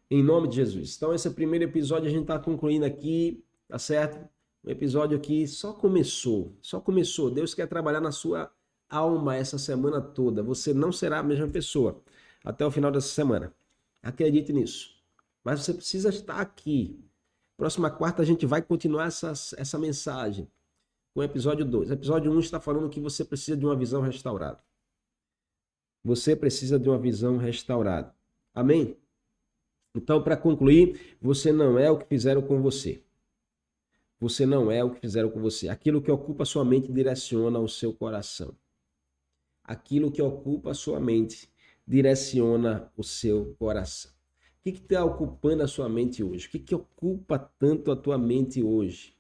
Em 0.10 0.24
nome 0.24 0.48
de 0.48 0.56
Jesus. 0.56 0.96
Então, 0.98 1.14
esse 1.14 1.30
primeiro 1.30 1.66
episódio 1.66 2.08
a 2.08 2.12
gente 2.12 2.24
está 2.24 2.40
concluindo 2.40 2.86
aqui, 2.86 3.44
tá 3.68 3.78
certo? 3.78 4.28
Um 4.64 4.70
episódio 4.72 5.16
aqui 5.16 5.48
só 5.48 5.72
começou, 5.72 6.58
só 6.62 6.82
começou. 6.82 7.30
Deus 7.30 7.54
quer 7.54 7.68
trabalhar 7.68 8.02
na 8.02 8.12
sua 8.12 8.52
alma 8.90 9.36
essa 9.36 9.58
semana 9.58 10.02
toda. 10.02 10.42
Você 10.42 10.74
não 10.74 10.92
será 10.92 11.20
a 11.20 11.24
mesma 11.24 11.48
pessoa 11.48 12.02
até 12.44 12.66
o 12.66 12.72
final 12.72 12.92
dessa 12.92 13.10
semana. 13.10 13.54
Acredite 14.02 14.54
nisso. 14.54 14.96
Mas 15.44 15.62
você 15.62 15.74
precisa 15.74 16.10
estar 16.10 16.40
aqui. 16.40 17.00
Próxima 17.58 17.90
quarta 17.90 18.22
a 18.22 18.26
gente 18.26 18.46
vai 18.46 18.62
continuar 18.62 19.08
essa, 19.08 19.34
essa 19.58 19.78
mensagem 19.78 20.48
com 21.14 21.20
o 21.20 21.24
episódio 21.24 21.66
2. 21.66 21.92
Episódio 21.92 22.32
1 22.32 22.36
um 22.36 22.40
está 22.40 22.60
falando 22.60 22.90
que 22.90 23.00
você 23.00 23.26
precisa 23.26 23.58
de 23.58 23.66
uma 23.66 23.76
visão 23.76 24.02
restaurada. 24.02 24.60
Você 26.04 26.36
precisa 26.36 26.80
de 26.80 26.88
uma 26.88 26.98
visão 26.98 27.38
restaurada. 27.38 28.14
Amém? 28.54 28.98
Então, 29.94 30.22
para 30.22 30.38
concluir, 30.38 31.18
você 31.22 31.52
não 31.52 31.78
é 31.78 31.90
o 31.90 31.98
que 31.98 32.06
fizeram 32.06 32.42
com 32.42 32.62
você. 32.62 33.04
Você 34.20 34.46
não 34.46 34.72
é 34.72 34.84
o 34.84 34.92
que 34.92 35.00
fizeram 35.00 35.30
com 35.30 35.42
você. 35.42 35.70
Aquilo 35.70 36.02
que 36.02 36.12
ocupa 36.12 36.46
sua 36.46 36.64
mente 36.64 36.92
direciona 36.92 37.60
o 37.60 37.68
seu 37.68 37.94
coração. 37.94 38.56
Aquilo 39.64 40.12
que 40.12 40.22
ocupa 40.22 40.74
sua 40.74 41.00
mente 41.00 41.50
direciona 41.90 42.92
o 42.96 43.04
seu 43.04 43.56
coração. 43.58 44.12
O 44.12 44.62
que 44.62 44.70
está 44.70 45.04
ocupando 45.04 45.64
a 45.64 45.68
sua 45.68 45.90
mente 45.90 46.24
hoje? 46.24 46.46
O 46.46 46.52
que, 46.52 46.60
que 46.60 46.76
ocupa 46.76 47.40
tanto 47.40 47.92
a 47.92 47.96
tua 47.96 48.16
mente 48.16 48.62
hoje? 48.62 49.18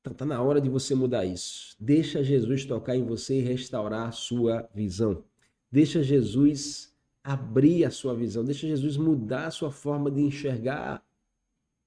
Então 0.00 0.12
está 0.12 0.26
na 0.26 0.42
hora 0.42 0.60
de 0.60 0.68
você 0.68 0.94
mudar 0.94 1.24
isso. 1.24 1.74
Deixa 1.80 2.22
Jesus 2.22 2.66
tocar 2.66 2.94
em 2.94 3.04
você 3.04 3.38
e 3.38 3.42
restaurar 3.42 4.08
a 4.08 4.12
sua 4.12 4.68
visão. 4.74 5.24
Deixa 5.70 6.02
Jesus 6.02 6.94
abrir 7.24 7.86
a 7.86 7.90
sua 7.90 8.14
visão. 8.14 8.44
Deixa 8.44 8.66
Jesus 8.66 8.98
mudar 8.98 9.46
a 9.46 9.50
sua 9.50 9.70
forma 9.70 10.10
de 10.10 10.20
enxergar 10.20 11.02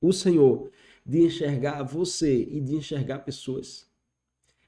o 0.02 0.12
Senhor, 0.12 0.72
de 1.06 1.20
enxergar 1.20 1.84
você 1.84 2.36
e 2.36 2.60
de 2.60 2.76
enxergar 2.76 3.20
pessoas. 3.20 3.88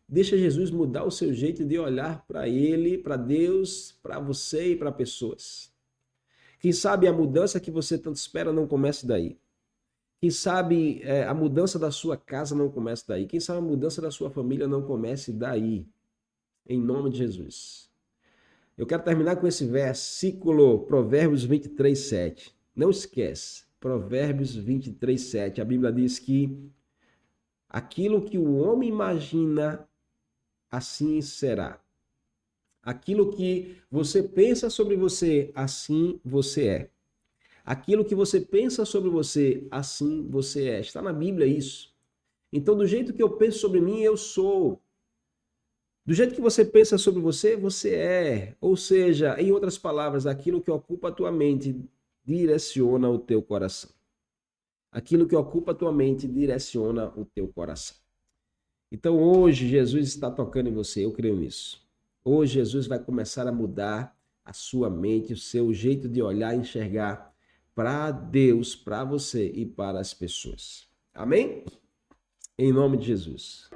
Deixa 0.09 0.37
Jesus 0.37 0.71
mudar 0.71 1.03
o 1.03 1.11
seu 1.11 1.33
jeito 1.33 1.65
de 1.65 1.77
olhar 1.77 2.25
para 2.25 2.47
Ele, 2.47 2.97
para 2.97 3.17
Deus, 3.17 3.97
para 4.01 4.19
você 4.19 4.71
e 4.71 4.75
para 4.75 4.89
pessoas. 4.91 5.69
Quem 6.59 6.71
sabe 6.71 7.07
a 7.07 7.13
mudança 7.13 7.59
que 7.59 7.69
você 7.69 7.97
tanto 7.97 8.15
espera 8.15 8.53
não 8.53 8.65
comece 8.65 9.05
daí. 9.05 9.37
Quem 10.19 10.31
sabe 10.31 11.01
é, 11.03 11.23
a 11.25 11.33
mudança 11.33 11.77
da 11.77 11.91
sua 11.91 12.15
casa 12.15 12.55
não 12.55 12.69
comece 12.69 13.05
daí. 13.07 13.27
Quem 13.27 13.39
sabe 13.39 13.59
a 13.59 13.61
mudança 13.61 14.01
da 14.01 14.09
sua 14.09 14.31
família 14.31 14.67
não 14.67 14.81
comece 14.81 15.31
daí. 15.33 15.85
Em 16.65 16.79
nome 16.79 17.09
de 17.11 17.17
Jesus. 17.17 17.89
Eu 18.77 18.85
quero 18.85 19.03
terminar 19.03 19.35
com 19.35 19.47
esse 19.47 19.65
versículo, 19.65 20.85
Provérbios 20.85 21.43
23, 21.43 21.97
7. 21.97 22.55
Não 22.75 22.89
esquece, 22.89 23.65
Provérbios 23.79 24.55
23, 24.55 25.19
7. 25.19 25.61
A 25.61 25.65
Bíblia 25.65 25.91
diz 25.91 26.17
que 26.17 26.71
aquilo 27.69 28.23
que 28.23 28.37
o 28.37 28.55
homem 28.55 28.89
imagina 28.89 29.87
assim 30.69 31.21
será. 31.21 31.81
Aquilo 32.81 33.31
que 33.35 33.75
você 33.91 34.23
pensa 34.23 34.69
sobre 34.69 34.95
você, 34.95 35.51
assim 35.53 36.19
você 36.23 36.67
é. 36.67 36.91
Aquilo 37.65 38.05
que 38.05 38.15
você 38.15 38.39
pensa 38.39 38.85
sobre 38.85 39.09
você, 39.09 39.67
assim 39.69 40.25
você 40.29 40.69
é. 40.69 40.79
Está 40.79 41.01
na 41.01 41.11
Bíblia 41.11 41.45
isso. 41.45 41.93
Então, 42.51 42.77
do 42.77 42.87
jeito 42.87 43.13
que 43.13 43.21
eu 43.21 43.29
penso 43.31 43.59
sobre 43.59 43.81
mim, 43.81 43.99
eu 43.99 44.15
sou. 44.15 44.81
Do 46.05 46.13
jeito 46.13 46.33
que 46.33 46.39
você 46.39 46.63
pensa 46.63 46.97
sobre 46.97 47.19
você, 47.19 47.57
você 47.57 47.93
é. 47.95 48.55
Ou 48.61 48.77
seja, 48.77 49.35
em 49.37 49.51
outras 49.51 49.77
palavras, 49.77 50.25
aquilo 50.25 50.61
que 50.61 50.71
ocupa 50.71 51.09
a 51.09 51.11
tua 51.11 51.29
mente 51.29 51.75
direciona 52.23 53.09
o 53.09 53.19
teu 53.19 53.41
coração. 53.41 53.89
Aquilo 54.89 55.27
que 55.27 55.35
ocupa 55.35 55.73
a 55.73 55.75
tua 55.75 55.91
mente 55.91 56.25
direciona 56.25 57.13
o 57.17 57.25
teu 57.25 57.49
coração. 57.49 57.97
Então 58.91 59.21
hoje 59.21 59.67
Jesus 59.67 60.07
está 60.07 60.31
tocando 60.31 60.69
em 60.69 60.73
você, 60.73 61.03
eu 61.03 61.11
creio 61.11 61.35
nisso. 61.35 61.85
Hoje 62.23 62.53
Jesus 62.53 62.87
vai 62.87 62.99
começar 62.99 63.47
a 63.47 63.51
mudar 63.51 64.17
a 64.43 64.53
sua 64.53 64.89
mente, 64.89 65.33
o 65.33 65.37
seu 65.37 65.73
jeito 65.73 66.07
de 66.07 66.21
olhar 66.21 66.55
e 66.55 66.59
enxergar 66.59 67.33
para 67.75 68.11
Deus, 68.11 68.75
para 68.75 69.03
você 69.03 69.51
e 69.53 69.65
para 69.65 69.99
as 69.99 70.13
pessoas. 70.13 70.87
Amém? 71.13 71.65
Em 72.57 72.71
nome 72.71 72.97
de 72.97 73.07
Jesus. 73.07 73.66